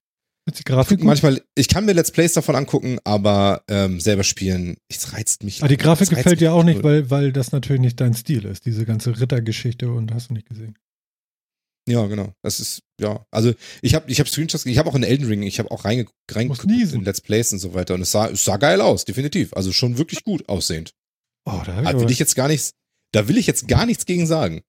[0.45, 1.02] Die Grafik?
[1.02, 5.64] Manchmal, ich kann mir Let's Plays davon angucken, aber ähm, selber spielen, es reizt mich.
[5.64, 8.65] Ah, die Grafik gefällt dir auch nicht, weil, weil das natürlich nicht dein Stil ist,
[8.65, 10.77] diese ganze Rittergeschichte und hast du nicht gesehen.
[11.88, 12.34] Ja, genau.
[12.41, 13.26] Das ist, ja.
[13.30, 15.84] Also ich habe ich hab Screenshots, ich habe auch in Elden Ring, ich habe auch
[15.84, 19.05] reinge reingeguckt in Let's Plays und so weiter und es sah, es sah geil aus,
[19.05, 19.53] definitiv.
[19.53, 20.93] Also schon wirklich gut aussehend.
[21.45, 22.73] Oh, da ich will aber, ich jetzt gar nichts,
[23.11, 24.64] da will ich jetzt gar nichts gegen sagen.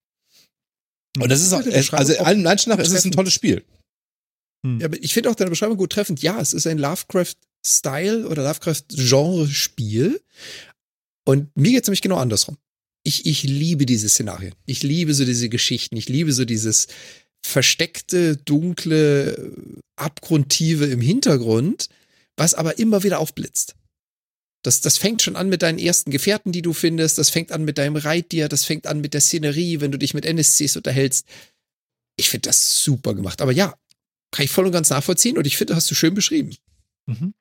[1.17, 3.15] Und das ist auch, die also allen Menschen nach ist es ein treffend.
[3.15, 3.63] tolles Spiel.
[4.65, 4.81] hm.
[4.81, 6.21] Ja, aber ich finde auch deine Beschreibung gut treffend.
[6.21, 10.21] Ja, es ist ein Lovecraft-Style oder Lovecraft-Genre-Spiel.
[11.25, 12.57] Und mir geht's nämlich genau andersrum.
[13.05, 14.55] Ich, ich liebe diese Szenarien.
[14.65, 15.95] Ich liebe so diese Geschichten.
[15.95, 16.87] Ich liebe so dieses
[17.45, 19.53] versteckte, dunkle,
[19.95, 21.89] abgrundtiefe im Hintergrund,
[22.35, 23.75] was aber immer wieder aufblitzt.
[24.63, 27.19] Das, das fängt schon an mit deinen ersten Gefährten, die du findest.
[27.19, 28.49] Das fängt an mit deinem Reittier.
[28.49, 31.27] Das fängt an mit der Szenerie, wenn du dich mit NSCs unterhältst.
[32.17, 33.41] Ich finde das super gemacht.
[33.41, 33.77] Aber ja,
[34.31, 36.55] kann ich voll und ganz nachvollziehen und ich finde, hast du schön beschrieben.
[37.05, 37.35] Mhm.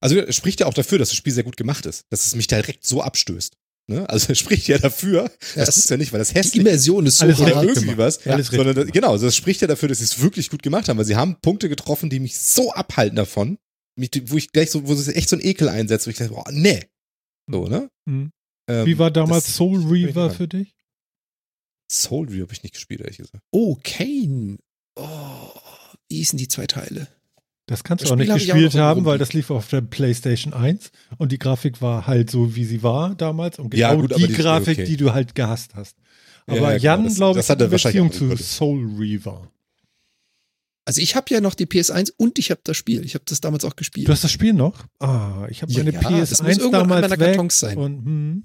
[0.00, 2.34] Also es spricht ja auch dafür, dass das Spiel sehr gut gemacht ist, dass es
[2.34, 3.56] mich direkt so abstößt.
[3.90, 4.08] Ne?
[4.08, 7.06] Also es spricht ja dafür, Ja, das ist ja nicht, weil das Die hässlich Immersion
[7.06, 9.88] ist so Alles irgendwie was, Ja, alles richtig sondern das, genau, das spricht ja dafür,
[9.88, 12.70] dass sie es wirklich gut gemacht haben, weil sie haben Punkte getroffen, die mich so
[12.72, 13.58] abhalten davon,
[13.96, 16.32] mich, wo ich gleich so, wo es echt so ein Ekel einsetzt, wo ich dachte,
[16.34, 16.84] boah, nee.
[17.50, 17.90] So, ne?
[18.04, 18.30] Mhm.
[18.68, 20.74] Ähm, Wie war damals das- Soul Reaver für dich?
[21.90, 23.42] Soul Review habe ich nicht gespielt, ehrlich gesagt.
[23.50, 24.58] Oh, Kane.
[24.96, 25.50] Oh,
[26.10, 27.08] wie hießen die zwei Teile?
[27.68, 29.68] Das kannst Das du auch nicht Spiel auch gespielt im haben, weil das lief auf
[29.68, 33.90] der PlayStation 1 und die Grafik war halt so, wie sie war damals und Ja,
[33.90, 34.86] genau gut, aber die die- Grafik, okay.
[34.86, 35.96] die du halt gehasst hast.
[36.48, 38.42] Ja, Aber ja, genau, Jan, das- glaube das ich, hat eine wahrscheinlich Beziehung auch zu.
[38.42, 39.50] Soul Reaver.
[40.86, 43.04] Also ich habe ja noch die PS1 und ich habe das Spiel.
[43.04, 44.08] Ich habe das damals auch gespielt.
[44.08, 44.86] Du hast das Spiel noch?
[45.00, 47.26] Ah, ich habe Ja, meine ja, das muss PS1 irgendwann an damals meiner weg.
[47.34, 47.76] Kartons sein.
[47.76, 48.44] Und, hm,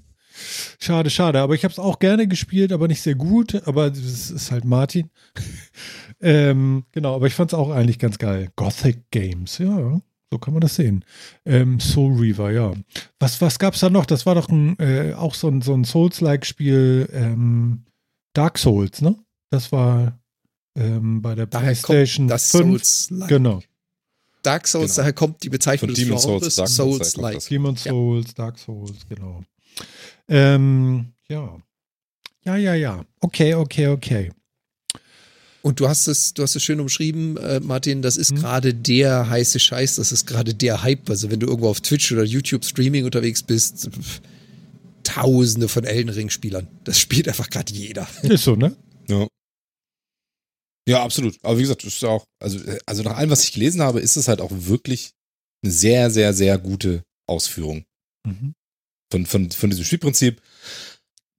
[0.78, 1.40] schade, schade.
[1.40, 3.66] Aber ich habe es auch gerne gespielt, aber nicht sehr gut.
[3.66, 5.10] Aber das ist halt Martin.
[6.20, 8.50] ähm, genau, aber ich fand es auch eigentlich ganz geil.
[8.56, 10.00] Gothic Games, ja.
[10.30, 11.04] So kann man das sehen.
[11.44, 12.72] Ähm, Soul Reaver, ja.
[13.20, 14.06] Was, was gab's da noch?
[14.06, 17.84] Das war doch ein, äh, auch so ein, so ein Souls-like-Spiel, ähm,
[18.32, 19.16] Dark Souls, ne?
[19.50, 20.18] Das war
[20.76, 22.64] ähm, bei der Daher PlayStation das 5.
[22.84, 23.28] Souls-like.
[23.28, 23.62] Genau.
[24.42, 24.96] Dark Souls, Genau.
[24.96, 27.34] daher kommt die Bezeichnung Von des Demon's Souls, Genres Souls, kommt Souls-like.
[27.36, 27.44] das.
[27.46, 27.92] Demon's Ja.
[27.92, 29.42] Souls, Dark Souls, genau.
[30.28, 31.60] Ähm, ja.
[32.44, 33.04] Ja, ja, ja.
[33.20, 34.30] Okay, okay, okay.
[35.62, 38.36] Und du hast es, du hast es schön umschrieben, äh, Martin, das ist Hm.
[38.36, 41.08] gerade der heiße Scheiß, das ist gerade der Hype.
[41.08, 44.20] Also wenn du irgendwo auf Twitch oder YouTube Streaming unterwegs bist, pf,
[45.04, 46.68] tausende von Elden Ring Spielern.
[46.84, 48.06] Das spielt einfach gerade jeder.
[48.22, 48.76] Ist so, ne?
[49.08, 49.26] Ja.
[50.86, 51.38] Ja, absolut.
[51.42, 54.16] Aber wie gesagt, das ist auch, also, also nach allem, was ich gelesen habe, ist
[54.16, 55.12] es halt auch wirklich
[55.62, 57.84] eine sehr, sehr, sehr gute Ausführung
[58.26, 58.54] Mhm.
[59.14, 60.40] Von, von, von diesem Spielprinzip.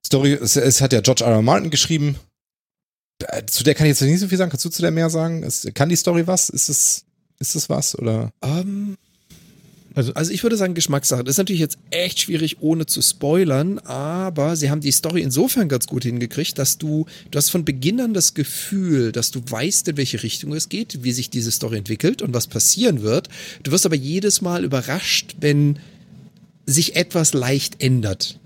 [0.05, 1.31] Story, es, es hat ja George R.
[1.31, 1.41] R.
[1.41, 2.15] Martin geschrieben.
[3.47, 4.51] Zu der kann ich jetzt nicht so viel sagen.
[4.51, 5.43] Kannst du zu der mehr sagen?
[5.43, 6.49] Es, kann die Story was?
[6.49, 7.05] Ist es,
[7.39, 7.97] ist es was?
[7.97, 8.31] Oder?
[8.41, 8.97] Ähm,
[9.95, 11.23] Also- also ich würde sagen Geschmackssache.
[11.23, 15.69] Das ist natürlich jetzt echt schwierig, ohne zu spoilern, aber sie haben die Story insofern
[15.69, 19.87] ganz gut hingekriegt, dass du, du hast von Beginn an das Gefühl, dass du weißt,
[19.87, 23.29] in welche Richtung es geht, wie sich diese Story entwickelt und was passieren wird.
[23.63, 25.79] Du wirst aber jedes Mal überrascht, wenn
[26.65, 28.39] sich etwas leicht ändert.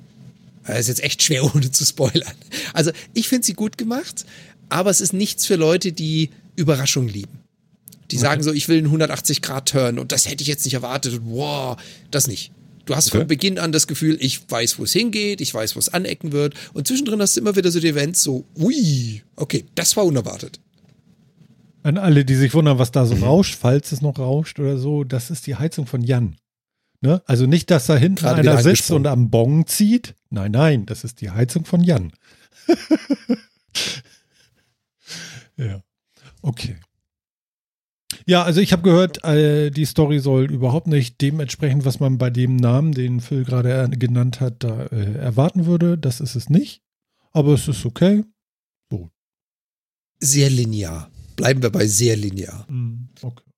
[0.66, 2.34] Das ist jetzt echt schwer, ohne zu spoilern.
[2.74, 4.26] Also ich finde sie gut gemacht,
[4.70, 7.40] aber es ist nichts für Leute, die Überraschung lieben.
[8.12, 11.14] Die sagen so, ich will einen 180-Grad-Turn und das hätte ich jetzt nicht erwartet.
[11.14, 11.78] Und wow,
[12.12, 12.52] das nicht.
[12.86, 13.20] Du hast Okay.
[13.20, 16.32] von Beginn an das Gefühl, ich weiß, wo es hingeht, ich weiß, wo es anecken
[16.32, 16.56] wird.
[16.74, 20.60] Und zwischendrin hast du immer wieder so die Events so, ui, okay, das war unerwartet.
[21.84, 23.08] An alle, die sich wundern, was da Mhm.
[23.10, 26.36] so rauscht, falls es noch rauscht oder so, das ist die Heizung von Jan.
[27.02, 27.22] Ne?
[27.26, 30.16] Also nicht, dass da hinten Gerade einer sitzt und am Bong zieht.
[30.30, 32.12] Nein, nein, das ist die Heizung von Jan.
[35.58, 35.82] ja.
[36.42, 36.78] Okay.
[38.26, 42.18] Ja, also ich habe gehört, äh, die Story soll überhaupt nicht dem entsprechen, was man
[42.18, 45.98] bei dem Namen, den Phil gerade er- genannt hat, da äh, erwarten würde.
[45.98, 46.82] Das ist es nicht.
[47.32, 48.24] Aber es ist okay.
[50.22, 51.10] Sehr linear.
[51.38, 52.68] Bleiben wir bei sehr linear.
[53.22, 53.49] Okay.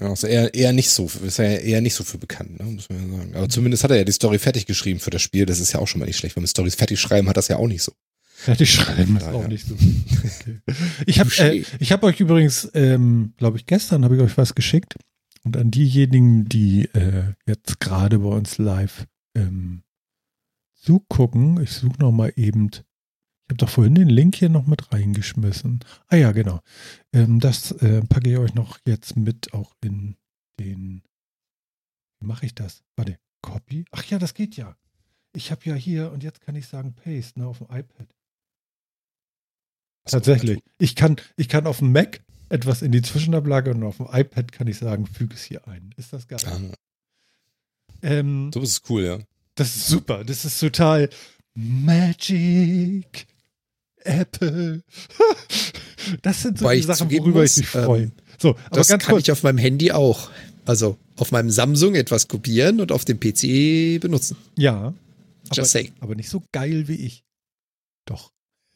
[0.00, 2.88] Ja, ist eher, eher nicht so, ist ja eher nicht so für bekannt, ne, muss
[2.88, 3.34] man ja sagen.
[3.36, 5.44] Aber zumindest hat er ja die Story fertig geschrieben für das Spiel.
[5.44, 6.34] Das ist ja auch schon mal nicht schlecht.
[6.34, 7.92] Wenn man Storys fertig schreiben, hat das ja auch nicht so.
[8.34, 9.48] Fertig schreiben ist Ja, auch ja.
[9.48, 9.74] nicht so.
[9.74, 10.60] Okay.
[11.06, 14.54] Ich habe äh, ich hab euch übrigens, ähm, glaube ich, gestern habe ich euch was
[14.54, 14.96] geschickt.
[15.44, 19.06] Und an diejenigen, die äh, jetzt gerade bei uns live
[19.36, 19.82] ähm,
[20.74, 22.70] zugucken, ich suche noch mal eben,
[23.52, 25.80] habe doch vorhin den Link hier noch mit reingeschmissen.
[26.08, 26.60] Ah ja, genau.
[27.12, 30.16] Ähm, das äh, packe ich euch noch jetzt mit auch in
[30.58, 31.02] den,
[32.18, 32.82] wie mache ich das?
[32.96, 33.84] Warte, Copy?
[33.90, 34.76] Ach ja, das geht ja.
[35.34, 38.08] Ich habe ja hier, und jetzt kann ich sagen Paste ne, auf dem iPad.
[40.06, 40.60] Tatsächlich.
[40.78, 44.50] Ich kann, ich kann auf dem Mac etwas in die Zwischenablage und auf dem iPad
[44.50, 45.94] kann ich sagen, füge es hier ein.
[45.96, 46.40] Ist das geil?
[46.46, 46.58] Ah,
[48.02, 49.18] Ähm, so ist es cool, ja.
[49.54, 50.24] das ist super.
[50.24, 51.10] Das ist total
[51.54, 53.26] Magic.
[54.04, 54.82] Apple.
[56.22, 58.12] das sind so Wobei die Sachen, worüber muss, ich mich ähm, freue.
[58.38, 59.24] So, aber Das ganz kann kurz.
[59.24, 60.30] ich auf meinem Handy auch.
[60.64, 64.36] Also auf meinem Samsung etwas kopieren und auf dem PC benutzen.
[64.56, 64.94] ja.
[65.48, 65.92] Aber, Just saying.
[66.00, 67.24] aber nicht so geil wie ich.
[68.06, 68.32] Doch.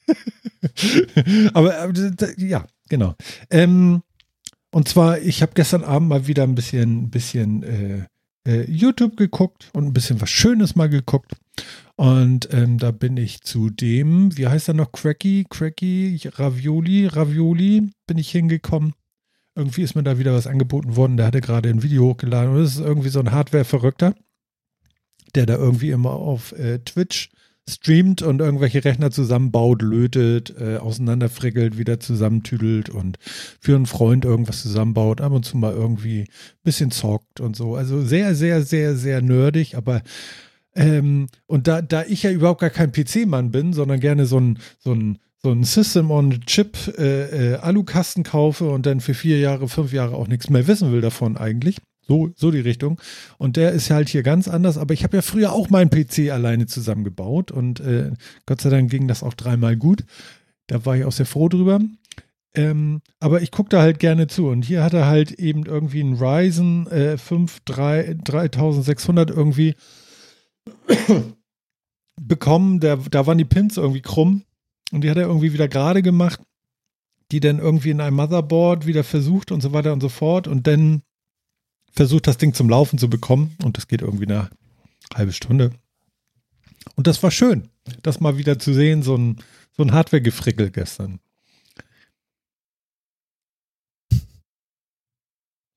[1.55, 3.15] aber, aber d- ja, genau.
[3.51, 4.03] Ähm,
[4.73, 8.07] und zwar, ich habe gestern Abend mal wieder ein bisschen, bisschen äh,
[8.47, 11.32] äh, YouTube geguckt und ein bisschen was Schönes mal geguckt.
[11.97, 17.90] Und ähm, da bin ich zu dem, wie heißt er noch, Cracky, Cracky, Ravioli, Ravioli,
[18.06, 18.93] bin ich hingekommen.
[19.55, 21.16] Irgendwie ist mir da wieder was angeboten worden.
[21.16, 22.52] Der hatte gerade ein Video hochgeladen.
[22.52, 24.14] Und das ist irgendwie so ein Hardware-Verrückter,
[25.35, 27.31] der da irgendwie immer auf äh, Twitch
[27.69, 33.19] streamt und irgendwelche Rechner zusammenbaut, lötet, äh, auseinanderfrickelt, wieder zusammentüdelt und
[33.61, 37.75] für einen Freund irgendwas zusammenbaut, ab und zu mal irgendwie ein bisschen zockt und so.
[37.75, 40.03] Also sehr, sehr, sehr, sehr nerdig, aber
[40.77, 44.59] ähm, und da, da ich ja überhaupt gar kein PC-Mann bin, sondern gerne so ein,
[44.79, 49.69] so ein, so ein System on Chip äh, äh, kaufe und dann für vier Jahre,
[49.69, 51.79] fünf Jahre auch nichts mehr wissen will davon eigentlich.
[52.07, 53.01] So, so die Richtung.
[53.37, 54.78] Und der ist halt hier ganz anders.
[54.78, 58.12] Aber ich habe ja früher auch meinen PC alleine zusammengebaut und äh,
[58.47, 60.05] Gott sei Dank ging das auch dreimal gut.
[60.69, 61.81] Da war ich auch sehr froh drüber.
[62.55, 64.49] Ähm, aber ich gucke da halt gerne zu.
[64.49, 69.74] Und hier hat er halt eben irgendwie einen Ryzen äh, 5 3, 3600 irgendwie
[72.20, 72.81] bekommen.
[72.81, 74.45] Der, da waren die Pins irgendwie krumm.
[74.93, 76.41] Und die hat er irgendwie wieder gerade gemacht.
[77.33, 80.47] Die dann irgendwie in einem Motherboard wieder versucht und so weiter und so fort.
[80.47, 81.03] Und dann
[81.97, 83.56] versucht, das Ding zum Laufen zu bekommen.
[83.64, 84.51] Und das geht irgendwie eine
[85.14, 85.73] halbe Stunde.
[86.94, 87.68] Und das war schön,
[88.02, 89.36] das mal wieder zu sehen, so ein,
[89.77, 91.18] so ein Hardware-Gefrickel gestern.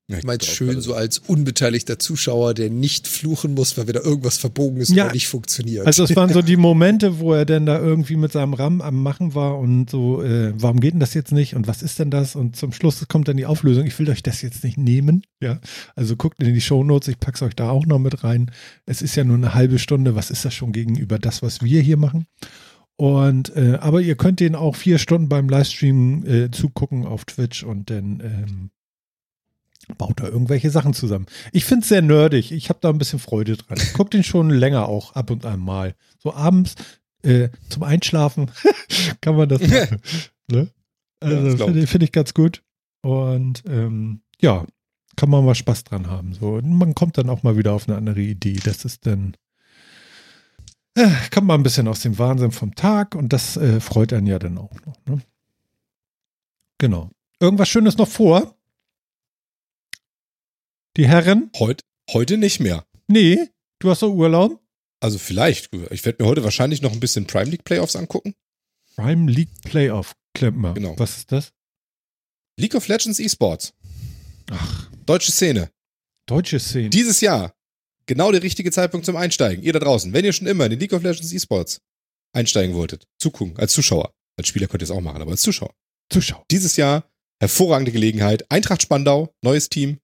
[0.09, 3.77] Ja, ich Ich meine, glaub, schön also- so als unbeteiligter Zuschauer, der nicht fluchen muss,
[3.77, 5.05] weil wieder irgendwas verbogen ist Ja.
[5.05, 5.85] oder nicht funktioniert.
[5.85, 9.03] Also es waren so die Momente, wo er dann da irgendwie mit seinem RAM am
[9.03, 12.09] Machen war und so, äh, warum geht denn das jetzt nicht und was ist denn
[12.09, 12.35] das?
[12.35, 15.21] Und zum Schluss kommt dann die Auflösung, ich will euch das jetzt nicht nehmen.
[15.41, 15.59] Ja,
[15.95, 18.49] also guckt in die Shownotes, ich pack's euch da auch noch mit rein.
[18.87, 21.81] Es ist ja nur eine halbe Stunde, was ist das schon gegenüber das, was wir
[21.81, 22.25] hier machen?
[22.97, 27.63] Und äh, aber ihr könnt den auch vier Stunden beim Livestream äh, zugucken auf Twitch
[27.63, 28.69] und dann ähm,
[29.97, 31.25] baut er irgendwelche Sachen zusammen.
[31.51, 32.51] Ich finde es sehr nerdig.
[32.51, 33.77] Ich habe da ein bisschen Freude dran.
[33.81, 35.95] Ich gucke den schon länger auch ab und an mal.
[36.17, 36.75] So abends
[37.23, 38.51] äh, zum Einschlafen
[39.21, 40.01] kann man das machen.
[40.49, 40.69] ne?
[41.21, 42.63] Ja, Also glaub finde find ich ganz gut.
[43.01, 44.65] Und ähm, ja,
[45.15, 46.33] kann man mal Spaß dran haben.
[46.33, 48.59] So, und man kommt dann auch mal wieder auf eine andere Idee.
[48.63, 49.35] Das ist dann
[50.95, 54.27] äh, kommt mal ein bisschen aus dem Wahnsinn vom Tag und das äh, freut einen
[54.27, 54.95] ja dann auch noch.
[55.05, 55.21] Ne?
[56.77, 57.09] Genau.
[57.39, 58.55] Irgendwas Schönes noch vor?
[60.97, 61.51] Die Herren?
[61.57, 62.85] Heut, heute nicht mehr.
[63.07, 63.49] Nee,
[63.79, 64.61] du hast doch Urlaub.
[65.01, 65.73] Also vielleicht.
[65.91, 68.35] Ich werde mir heute wahrscheinlich noch ein bisschen Prime League Playoffs angucken.
[68.95, 70.73] Prime League Playoff, Klempner.
[70.73, 70.95] Genau.
[70.97, 71.53] Was ist das?
[72.59, 73.73] League of Legends Esports.
[74.51, 75.71] Ach, Deutsche Szene.
[76.25, 76.89] deutsche Szene.
[76.89, 77.53] Dieses Jahr.
[78.07, 79.63] Genau der richtige Zeitpunkt zum Einsteigen.
[79.63, 81.79] Ihr da draußen, wenn ihr schon immer in den League of Legends Esports
[82.35, 84.11] einsteigen wolltet, zugucken, als Zuschauer.
[84.37, 85.73] Als Spieler könnt ihr es auch machen, aber als Zuschauer.
[86.11, 86.43] Zuschauer.
[86.51, 87.09] Dieses Jahr
[87.39, 88.51] hervorragende Gelegenheit.
[88.51, 89.99] Eintracht Spandau, neues Team,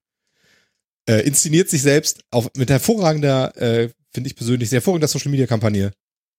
[1.08, 5.48] äh, inszeniert sich selbst auf, mit hervorragender, äh, finde ich persönlich, sehr hervorragender Social Media
[5.48, 5.92] Kampagne.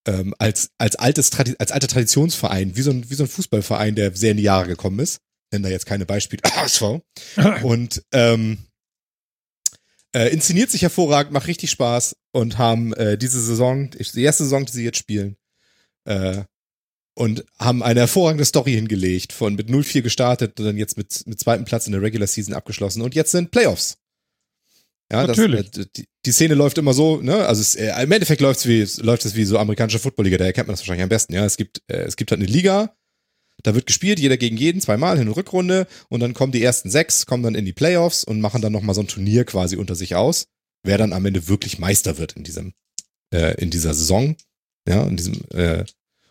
[0.07, 3.97] Ähm, als, als, altes, Tradi- als alter Traditionsverein, wie so, ein, wie so ein Fußballverein,
[3.97, 5.21] der sehr in die Jahre gekommen ist.
[5.51, 6.43] Nennen da jetzt keine Beispiele.
[6.49, 7.01] HSV.
[7.63, 8.59] Und ähm,
[10.17, 14.65] äh, inszeniert sich hervorragend, macht richtig Spaß und haben äh, diese Saison, die erste Saison,
[14.65, 15.37] die sie jetzt spielen,
[16.05, 16.45] äh,
[17.15, 21.39] und haben eine hervorragende Story hingelegt, von mit 0-4 gestartet und dann jetzt mit, mit
[21.39, 23.99] zweiten Platz in der Regular Season abgeschlossen und jetzt sind Playoffs.
[25.13, 25.71] Ja, Natürlich.
[25.71, 27.47] Das, äh, die, die Szene läuft immer so, ne?
[27.47, 30.67] Also es, äh, im Endeffekt läuft's wie, läuft es wie so amerikanische Footballliga, da erkennt
[30.67, 31.35] man das wahrscheinlich am besten.
[31.35, 32.97] Ja, es gibt, äh, es gibt halt eine Liga,
[33.63, 36.91] da wird gespielt, jeder gegen jeden, zweimal Hin- und Rückrunde und dann kommen die ersten
[36.91, 39.95] sechs, kommen dann in die Playoffs und machen dann nochmal so ein Turnier quasi unter
[39.95, 40.49] sich aus,
[40.83, 42.75] wer dann am Ende wirklich Meister wird in diesem,
[43.33, 44.37] äh, in dieser Saison.
[44.89, 45.85] Ja, in diesem, äh,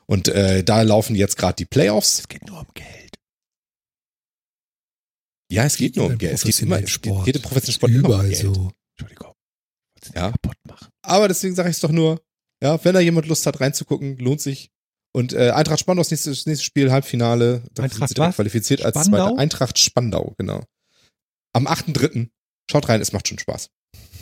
[0.05, 2.19] und äh, da laufen jetzt gerade die Playoffs.
[2.19, 3.04] Es geht nur um Geld.
[5.51, 6.33] Ja, es geht nur um Im Geld.
[6.33, 7.27] Es geht immer, professionellen es geht, Sport.
[7.27, 8.41] jede professionelle Sport immer um Überall Geld.
[8.41, 8.71] so.
[8.97, 9.33] Entschuldigung.
[10.13, 10.31] Ja.
[10.31, 10.87] kaputt machen.
[11.01, 12.21] Aber deswegen sage ich es doch nur,
[12.61, 14.69] ja, wenn da jemand Lust hat reinzugucken, lohnt sich.
[15.13, 17.63] Und äh, Eintracht Spandau ist nächstes, nächstes Spiel, Halbfinale.
[17.73, 18.35] Da Eintracht sind was?
[18.35, 19.27] qualifiziert als Spandau?
[19.29, 19.39] zweiter.
[19.39, 20.63] Eintracht Spandau, genau.
[21.53, 22.29] Am 8.3.
[22.69, 23.69] Schaut rein, es macht schon Spaß.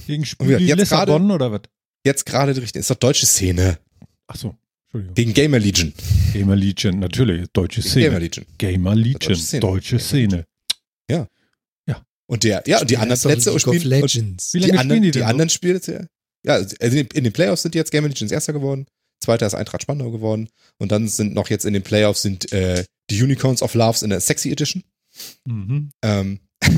[0.07, 1.61] Gegen Spiel Lissabon oder was?
[2.05, 3.79] Jetzt gerade die richtige, ist doch deutsche Szene.
[4.27, 4.55] Ach so,
[4.85, 5.15] Entschuldigung.
[5.15, 5.93] Gegen Gamer Legion.
[6.33, 7.47] Gamer Legion, natürlich.
[7.53, 8.19] Deutsche Gegen Gamer Szene.
[8.19, 8.45] Legion.
[8.57, 9.59] Gamer Legion.
[9.61, 10.45] Deutsche Szene.
[11.09, 11.27] Ja.
[11.87, 12.05] Ja.
[12.27, 14.53] Und der, ja, und die anderen Plätze League spielen, Legends.
[14.53, 16.05] Wie die lange anderen, spielen die die, anderen Spiele, ja,
[16.45, 18.85] ja, also in, den Playoffs sind jetzt Game Legends Erster geworden.
[19.21, 20.49] Zweiter ist Eintracht Spandau geworden.
[20.77, 24.09] Und dann sind noch jetzt in den Playoffs sind äh, die Unicorns of Loves in
[24.09, 24.83] der Sexy Edition.
[25.45, 25.91] Mhm.
[26.01, 26.39] Ähm,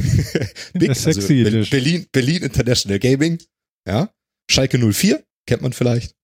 [0.73, 1.69] In der Sexy Be- Edition.
[1.69, 3.39] Berlin, Berlin International Gaming.
[3.87, 4.09] Ja.
[4.49, 6.15] Schalke 04, kennt man vielleicht.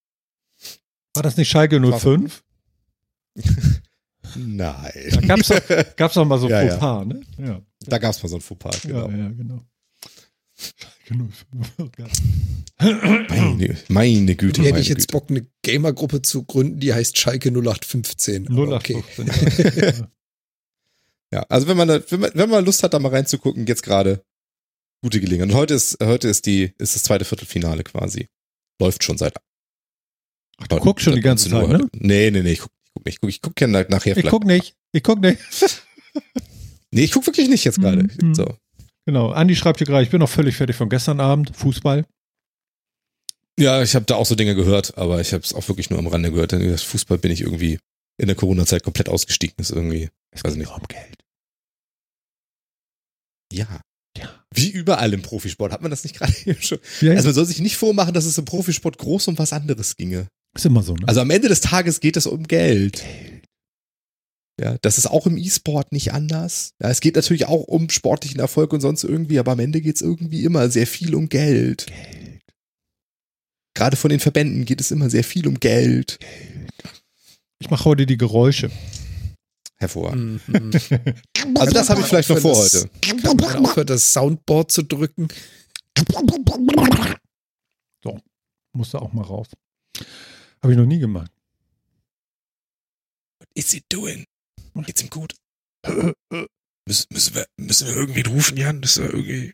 [1.16, 2.44] War das nicht Schalke 05?
[4.36, 4.92] Nein.
[5.12, 5.62] Da gab's doch,
[5.96, 6.78] gab's doch mal so Ja, ja.
[6.78, 7.22] Fauxpas, ne?
[7.38, 7.62] Ja.
[7.86, 9.10] Da gab es mal so ein Fauxpas, genau.
[9.10, 9.62] Ja, ja, genau.
[10.56, 11.76] Schalke 05.
[12.80, 15.12] Meine, meine Güte, Hätte meine ich jetzt Güte.
[15.14, 18.48] Bock, eine Gamergruppe zu gründen, die heißt Schalke 0815.
[18.50, 19.30] Aber 0815.
[19.30, 19.98] Okay.
[20.00, 20.08] Ja.
[21.34, 23.84] Ja, also wenn man, da, wenn man, wenn man Lust hat, da mal reinzugucken, jetzt
[23.84, 24.22] gerade
[25.02, 25.50] gute Gelegenheit.
[25.54, 28.28] Und heute ist, heute ist die, ist das zweite Viertelfinale quasi.
[28.82, 29.36] Läuft schon seit.
[30.58, 31.88] Ach, du guckst schon die ganze Zeit, ne?
[31.94, 33.14] Nee, nee, nee, ich guck, ich guck nicht.
[33.16, 34.30] Ich guck, ich guck ja nach- nachher Ich vielleicht.
[34.32, 34.76] guck nicht.
[34.92, 35.40] Ich guck nicht.
[36.94, 38.04] Nee, ich guck wirklich nicht jetzt gerade.
[38.22, 38.36] Mhm.
[38.36, 38.56] So.
[39.06, 39.32] Genau.
[39.32, 41.56] Andi schreibt hier gerade, ich bin noch völlig fertig von gestern Abend.
[41.56, 42.06] Fußball.
[43.60, 46.00] Ja, ich habe da auch so Dinge gehört, aber ich habe es auch wirklich nur
[46.00, 46.52] am Rande gehört.
[46.52, 47.80] Denn das Fußball bin ich irgendwie
[48.18, 49.56] in der Corona-Zeit komplett ausgestiegen.
[49.58, 50.68] Ist irgendwie, Es Weiß geht nicht.
[50.70, 51.16] nur um Geld.
[53.54, 53.82] ja.
[54.18, 54.30] Ja.
[54.54, 55.72] Wie überall im Profisport.
[55.72, 56.80] Hat man das nicht gerade eben schon?
[57.00, 59.96] Ja, Also man soll sich nicht vormachen, dass es im Profisport groß um was anderes
[59.96, 60.28] ginge.
[60.54, 61.08] ist immer so, ne?
[61.08, 63.04] Also am Ende des Tages geht es um Geld.
[64.62, 66.74] Ja, das ist auch im E-Sport nicht anders.
[66.82, 69.96] Ja, es geht natürlich auch um sportlichen Erfolg und sonst irgendwie, aber am Ende geht
[69.96, 71.88] es irgendwie immer sehr viel um Geld.
[71.88, 71.88] Geld.
[73.74, 76.20] Gerade von den Verbänden geht es immer sehr viel um Geld.
[77.60, 78.70] Ich mache heute die Geräusche.
[79.78, 80.48] Hervorragend.
[80.48, 80.72] Mhm.
[81.58, 83.60] Also das habe ich vielleicht noch vor das, heute.
[83.60, 85.28] Aufhören, das Soundboard zu drücken?
[88.74, 89.48] Musste auch mal raus.
[90.62, 91.32] Habe ich noch nie gemacht.
[93.40, 94.26] What is he doing?
[94.86, 95.34] Geht's ihm gut?
[96.88, 98.82] Müssen, müssen, wir, müssen wir irgendwie rufen, Jan?
[98.82, 99.54] Das irgendwie.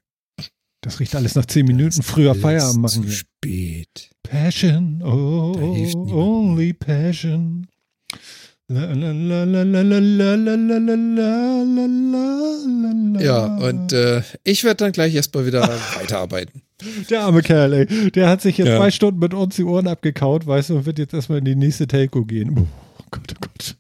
[0.81, 3.03] Das riecht alles nach zehn Minuten früher Feierabend machen.
[3.03, 4.09] Zu spät.
[4.23, 5.53] Passion, oh,
[6.11, 7.67] only passion.
[13.19, 15.61] Ja, und äh, ich werde dann gleich erstmal wieder
[15.95, 16.61] weiterarbeiten.
[17.09, 18.11] Der arme Kerl, ey.
[18.11, 18.77] Der hat sich jetzt ja.
[18.77, 21.55] zwei Stunden mit uns die Ohren abgekaut, weißt du, und wird jetzt erstmal in die
[21.55, 22.67] nächste Telco gehen.
[22.99, 23.77] Oh Gott, oh Gott.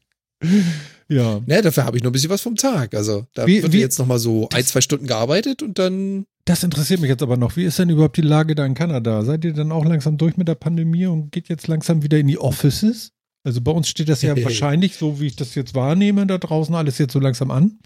[1.09, 1.39] Ja.
[1.45, 2.93] Ne, dafür habe ich noch ein bisschen was vom Tag.
[2.93, 6.63] Also da Wie- wird wie- jetzt nochmal so ein, zwei Stunden gearbeitet und dann Das
[6.63, 7.55] interessiert mich jetzt aber noch.
[7.55, 9.23] Wie ist denn überhaupt die Lage da in Kanada?
[9.23, 12.27] Seid ihr dann auch langsam durch mit der Pandemie und geht jetzt langsam wieder in
[12.27, 13.11] die Offices?
[13.45, 16.75] Also bei uns steht das ja wahrscheinlich, so wie ich das jetzt wahrnehme, da draußen
[16.75, 17.79] alles jetzt so langsam an.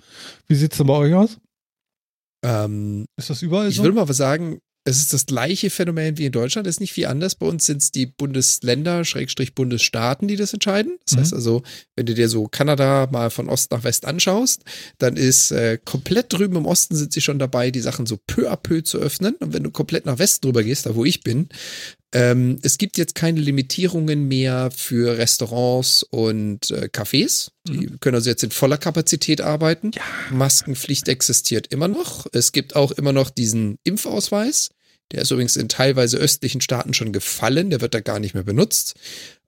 [0.47, 1.37] Wie sieht's denn bei euch aus?
[2.43, 3.83] ähm, Ist das überall ich so?
[3.83, 6.93] will mal was sagen, es ist das gleiche Phänomen wie in Deutschland, es ist nicht
[6.93, 7.35] viel anders.
[7.35, 10.97] Bei uns sind es die Bundesländer, Schrägstrich Bundesstaaten, die das entscheiden.
[11.05, 11.19] Das Mhm.
[11.21, 11.63] heißt also,
[11.95, 14.63] wenn du dir so Kanada mal von Ost nach West anschaust,
[14.97, 18.51] dann ist äh, komplett drüben im Osten sind sie schon dabei, die Sachen so peu
[18.51, 19.35] à peu zu öffnen.
[19.35, 21.49] Und wenn du komplett nach Westen drüber gehst, da wo ich bin,
[22.13, 27.51] ähm, es gibt jetzt keine Limitierungen mehr für Restaurants und äh, Cafés.
[27.67, 29.91] Die können also jetzt in voller Kapazität arbeiten.
[30.29, 32.27] Maskenpflicht existiert immer noch.
[32.33, 34.69] Es gibt auch immer noch diesen Impfausweis.
[35.11, 37.69] Der ist übrigens in teilweise östlichen Staaten schon gefallen.
[37.69, 38.95] Der wird da gar nicht mehr benutzt.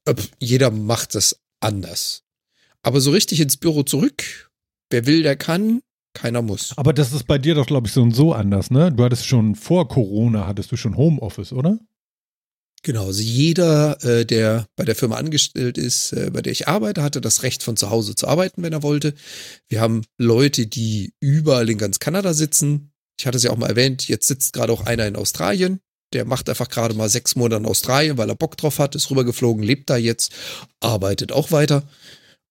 [0.06, 2.24] Äh, Jeder macht das anders.
[2.82, 4.52] Aber so richtig ins Büro zurück,
[4.90, 5.82] wer will, der kann.
[6.14, 6.78] Keiner muss.
[6.78, 8.92] Aber das ist bei dir doch, glaube ich, so und so anders, ne?
[8.92, 11.80] Du hattest schon vor Corona, hattest du schon Homeoffice, oder?
[12.86, 17.02] Genau, also jeder, äh, der bei der Firma angestellt ist, äh, bei der ich arbeite,
[17.02, 19.14] hatte das Recht von zu Hause zu arbeiten, wenn er wollte.
[19.70, 22.92] Wir haben Leute, die überall in ganz Kanada sitzen.
[23.18, 25.80] Ich hatte es ja auch mal erwähnt, jetzt sitzt gerade auch einer in Australien.
[26.12, 29.10] Der macht einfach gerade mal sechs Monate in Australien, weil er Bock drauf hat, ist
[29.10, 30.34] rübergeflogen, lebt da jetzt,
[30.82, 31.88] arbeitet auch weiter.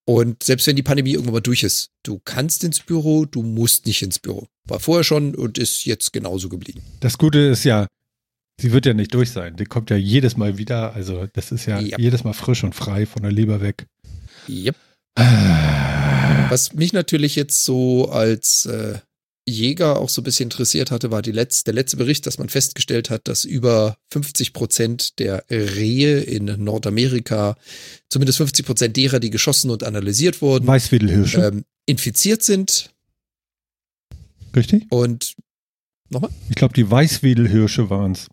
[0.07, 3.85] Und selbst wenn die Pandemie irgendwann mal durch ist, du kannst ins Büro, du musst
[3.87, 4.47] nicht ins Büro.
[4.65, 6.83] War vorher schon und ist jetzt genauso geblieben.
[7.01, 7.87] Das Gute ist ja,
[8.61, 9.57] sie wird ja nicht durch sein.
[9.57, 10.95] Die kommt ja jedes Mal wieder.
[10.95, 11.99] Also, das ist ja Ja.
[11.99, 13.87] jedes Mal frisch und frei von der Leber weg.
[14.49, 14.77] Yep.
[15.17, 16.49] Ah.
[16.51, 18.99] Was mich natürlich jetzt so als äh,
[19.49, 23.11] Jäger auch so ein bisschen interessiert hatte, war letz der letzte Bericht, dass man festgestellt
[23.11, 27.57] hat, dass über 50 Prozent der Rehe in Nordamerika,
[28.09, 32.91] zumindest 50 Prozent derer, die geschossen und analysiert wurden, Weißwedelhirsche, ähm, infiziert sind.
[34.55, 34.85] richtig?
[34.91, 35.35] Und
[36.51, 38.29] Ich glaube, die Weißwedelhirsche waren es.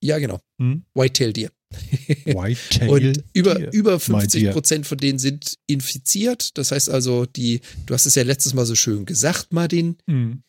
[0.00, 0.84] Ja, genau, Hm?
[0.94, 1.50] Whitetail Deer.
[2.24, 2.88] Whitetail.
[2.88, 3.72] Und über, Deer.
[3.72, 4.52] über my 50 dear.
[4.52, 6.56] Prozent von denen sind infiziert.
[6.56, 9.96] Das heißt also, die, du hast es ja letztes Mal so schön gesagt, Martin.
[10.06, 10.42] Hm.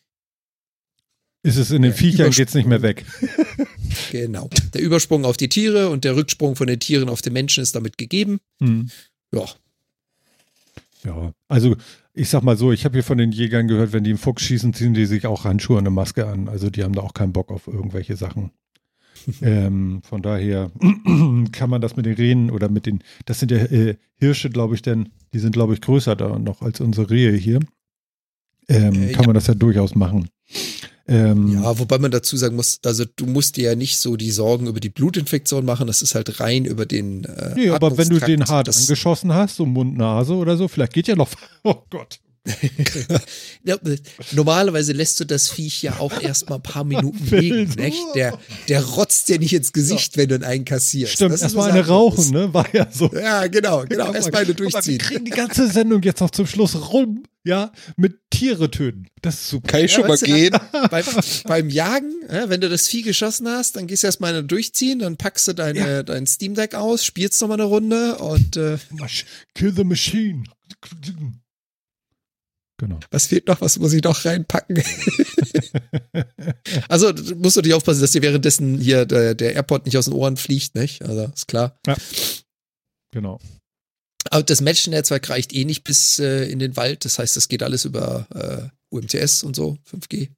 [1.42, 3.04] Ist es in den Der Viechern, geht's nicht mehr weg.
[4.12, 4.48] Genau.
[4.74, 7.74] Der Übersprung auf die Tiere und der Rücksprung von den Tieren auf den Menschen ist
[7.74, 8.40] damit gegeben.
[8.60, 8.88] Hm.
[9.32, 9.44] Ja,
[11.04, 11.76] Ja, also
[12.12, 14.42] ich sag mal so, ich habe hier von den Jägern gehört, wenn die einen Fuchs
[14.42, 16.48] schießen, ziehen die sich auch Handschuhe und eine Maske an.
[16.48, 18.50] Also die haben da auch keinen Bock auf irgendwelche Sachen.
[19.42, 20.70] ähm, von daher
[21.52, 24.74] kann man das mit den Rehen oder mit den, das sind ja äh, Hirsche, glaube
[24.74, 27.60] ich, denn die sind, glaube ich, größer da noch als unsere Rehe hier.
[28.68, 30.28] Ähm, Äh, kann man das ja durchaus machen.
[31.08, 34.30] Ähm, Ja, wobei man dazu sagen muss, also du musst dir ja nicht so die
[34.30, 38.08] Sorgen über die Blutinfektion machen, das ist halt rein über den äh, Nee, aber wenn
[38.08, 41.30] du den hart angeschossen hast, so Mund, Nase oder so, vielleicht geht ja noch.
[41.64, 42.20] Oh Gott.
[43.64, 43.96] ja, äh,
[44.32, 47.98] Normalerweise lässt du das Viech ja auch erstmal ein paar Minuten liegen, nicht?
[48.14, 48.38] Der,
[48.68, 51.12] der rotzt dir nicht ins Gesicht, wenn du ihn einkassierst.
[51.12, 52.52] Stimmt, Das ist erstmal eine rauchen, ne?
[52.54, 53.10] War ja so.
[53.12, 54.12] Ja, genau, genau.
[54.12, 54.98] Erstmal eine Aber wir durchziehen.
[54.98, 59.06] kriegen die ganze Sendung jetzt noch zum Schluss rum, ja, mit Tiere töten.
[59.20, 59.68] Das ist super.
[59.68, 60.56] Kann ich Ja, schon mal weißt du, gehen?
[60.90, 61.04] Beim,
[61.44, 65.00] beim Jagen, ja, wenn du das Vieh geschossen hast, dann gehst du erstmal eine durchziehen,
[65.00, 68.78] dann packst du deine, dein Steam Deck aus, spielst nochmal eine Runde und äh,
[69.54, 70.44] Kill the machine.
[72.80, 72.98] Genau.
[73.10, 73.60] was fehlt noch?
[73.60, 74.78] Was muss ich noch reinpacken?
[76.88, 80.14] also du musst natürlich aufpassen, dass dir währenddessen hier der, der AirPod nicht aus den
[80.14, 81.02] Ohren fliegt, nicht?
[81.02, 81.78] Also ist klar.
[83.12, 83.38] Genau.
[84.30, 87.04] Aber das Match-Netzwerk reicht eh nicht bis äh, in den Wald.
[87.04, 90.30] Das heißt, das geht alles über äh, UMTS und so, 5G.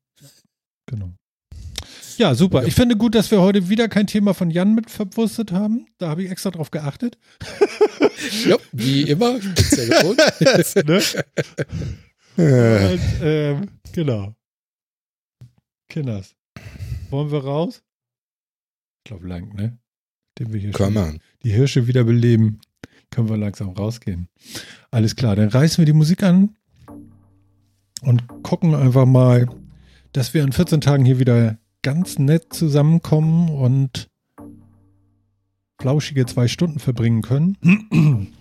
[0.86, 1.12] Genau.
[2.19, 2.66] Ja, super.
[2.66, 5.86] Ich finde gut, dass wir heute wieder kein Thema von Jan mit verwurstet haben.
[5.98, 7.19] Da habe ich extra drauf geachtet.
[8.47, 9.39] Ja, wie immer.
[9.39, 11.02] Ja ne?
[12.39, 14.35] Äh, Und, ähm, genau.
[15.89, 16.35] Kinders.
[17.11, 17.83] Wollen wir raus?
[18.99, 19.79] Ich glaube lang, ne?
[20.39, 22.61] Den wir hier Komm schon die Hirsche wiederbeleben,
[23.11, 24.29] können wir langsam rausgehen.
[24.91, 26.57] Alles klar, dann reißen wir die Musik an
[28.03, 29.49] und gucken einfach mal,
[30.13, 34.09] dass wir in 14 Tagen hier wieder ganz nett zusammenkommen und
[35.81, 38.33] flauschige zwei Stunden verbringen können.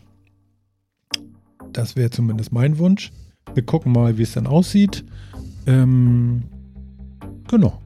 [1.74, 3.14] Das wäre zumindest mein Wunsch.
[3.54, 5.04] Wir gucken mal, wie es dann aussieht.
[5.68, 6.44] Ähm,
[7.48, 7.82] genau.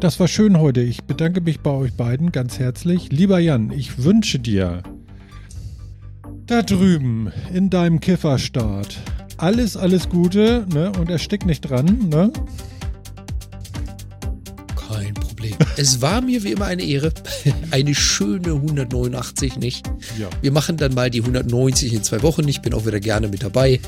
[0.00, 0.80] Das war schön heute.
[0.80, 3.10] Ich bedanke mich bei euch beiden ganz herzlich.
[3.10, 4.82] Lieber Jan, ich wünsche dir
[6.46, 8.98] da drüben in deinem Kifferstaat
[9.36, 10.92] alles, alles Gute ne?
[10.98, 12.08] und erstick nicht dran.
[12.08, 12.30] Ne?
[15.76, 17.12] Es war mir wie immer eine Ehre.
[17.70, 19.86] Eine schöne 189, nicht?
[20.18, 20.28] Ja.
[20.40, 22.46] Wir machen dann mal die 190 in zwei Wochen.
[22.48, 23.80] Ich bin auch wieder gerne mit dabei.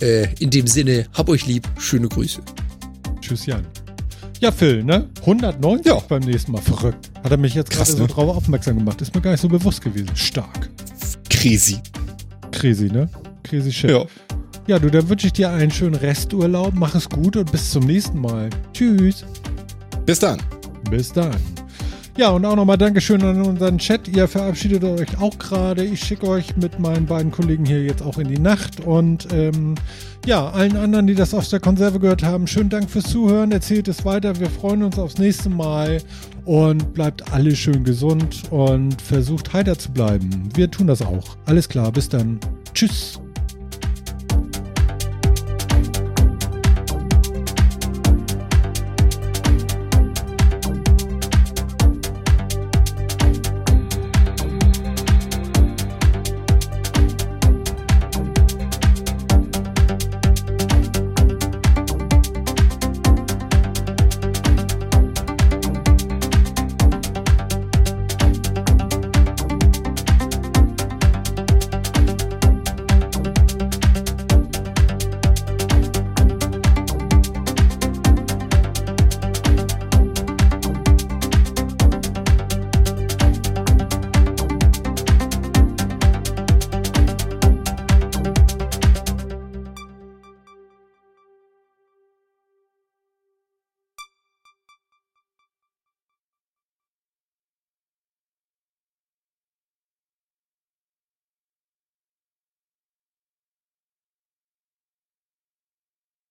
[0.00, 1.68] Äh, in dem Sinne, hab euch lieb.
[1.78, 2.40] Schöne Grüße.
[3.20, 3.66] Tschüss, Jan.
[4.40, 5.08] Ja, Phil, ne?
[5.20, 5.98] 190 Ja.
[6.08, 6.62] beim nächsten Mal.
[6.62, 7.10] Verrückt.
[7.22, 8.06] Hat er mich jetzt gerade so ne?
[8.08, 9.00] drauf aufmerksam gemacht.
[9.00, 10.10] Ist mir gar nicht so bewusst gewesen.
[10.14, 10.68] Stark.
[11.30, 11.78] Crazy.
[12.50, 13.08] Crazy, ne?
[13.42, 13.90] Crazy shit.
[13.90, 14.04] Ja.
[14.66, 16.72] Ja, du, dann wünsche ich dir einen schönen Resturlaub.
[16.74, 18.48] Mach es gut und bis zum nächsten Mal.
[18.72, 19.24] Tschüss.
[20.06, 20.40] Bis dann.
[20.90, 21.34] Bis dann.
[22.16, 24.06] Ja, und auch nochmal Dankeschön an unseren Chat.
[24.06, 25.84] Ihr verabschiedet euch auch gerade.
[25.84, 28.80] Ich schicke euch mit meinen beiden Kollegen hier jetzt auch in die Nacht.
[28.80, 29.74] Und ähm,
[30.24, 33.50] ja, allen anderen, die das aus der Konserve gehört haben, schönen Dank fürs Zuhören.
[33.50, 34.38] Erzählt es weiter.
[34.38, 36.00] Wir freuen uns aufs nächste Mal.
[36.44, 40.50] Und bleibt alle schön gesund und versucht heiter zu bleiben.
[40.54, 41.36] Wir tun das auch.
[41.46, 42.38] Alles klar, bis dann.
[42.74, 43.18] Tschüss.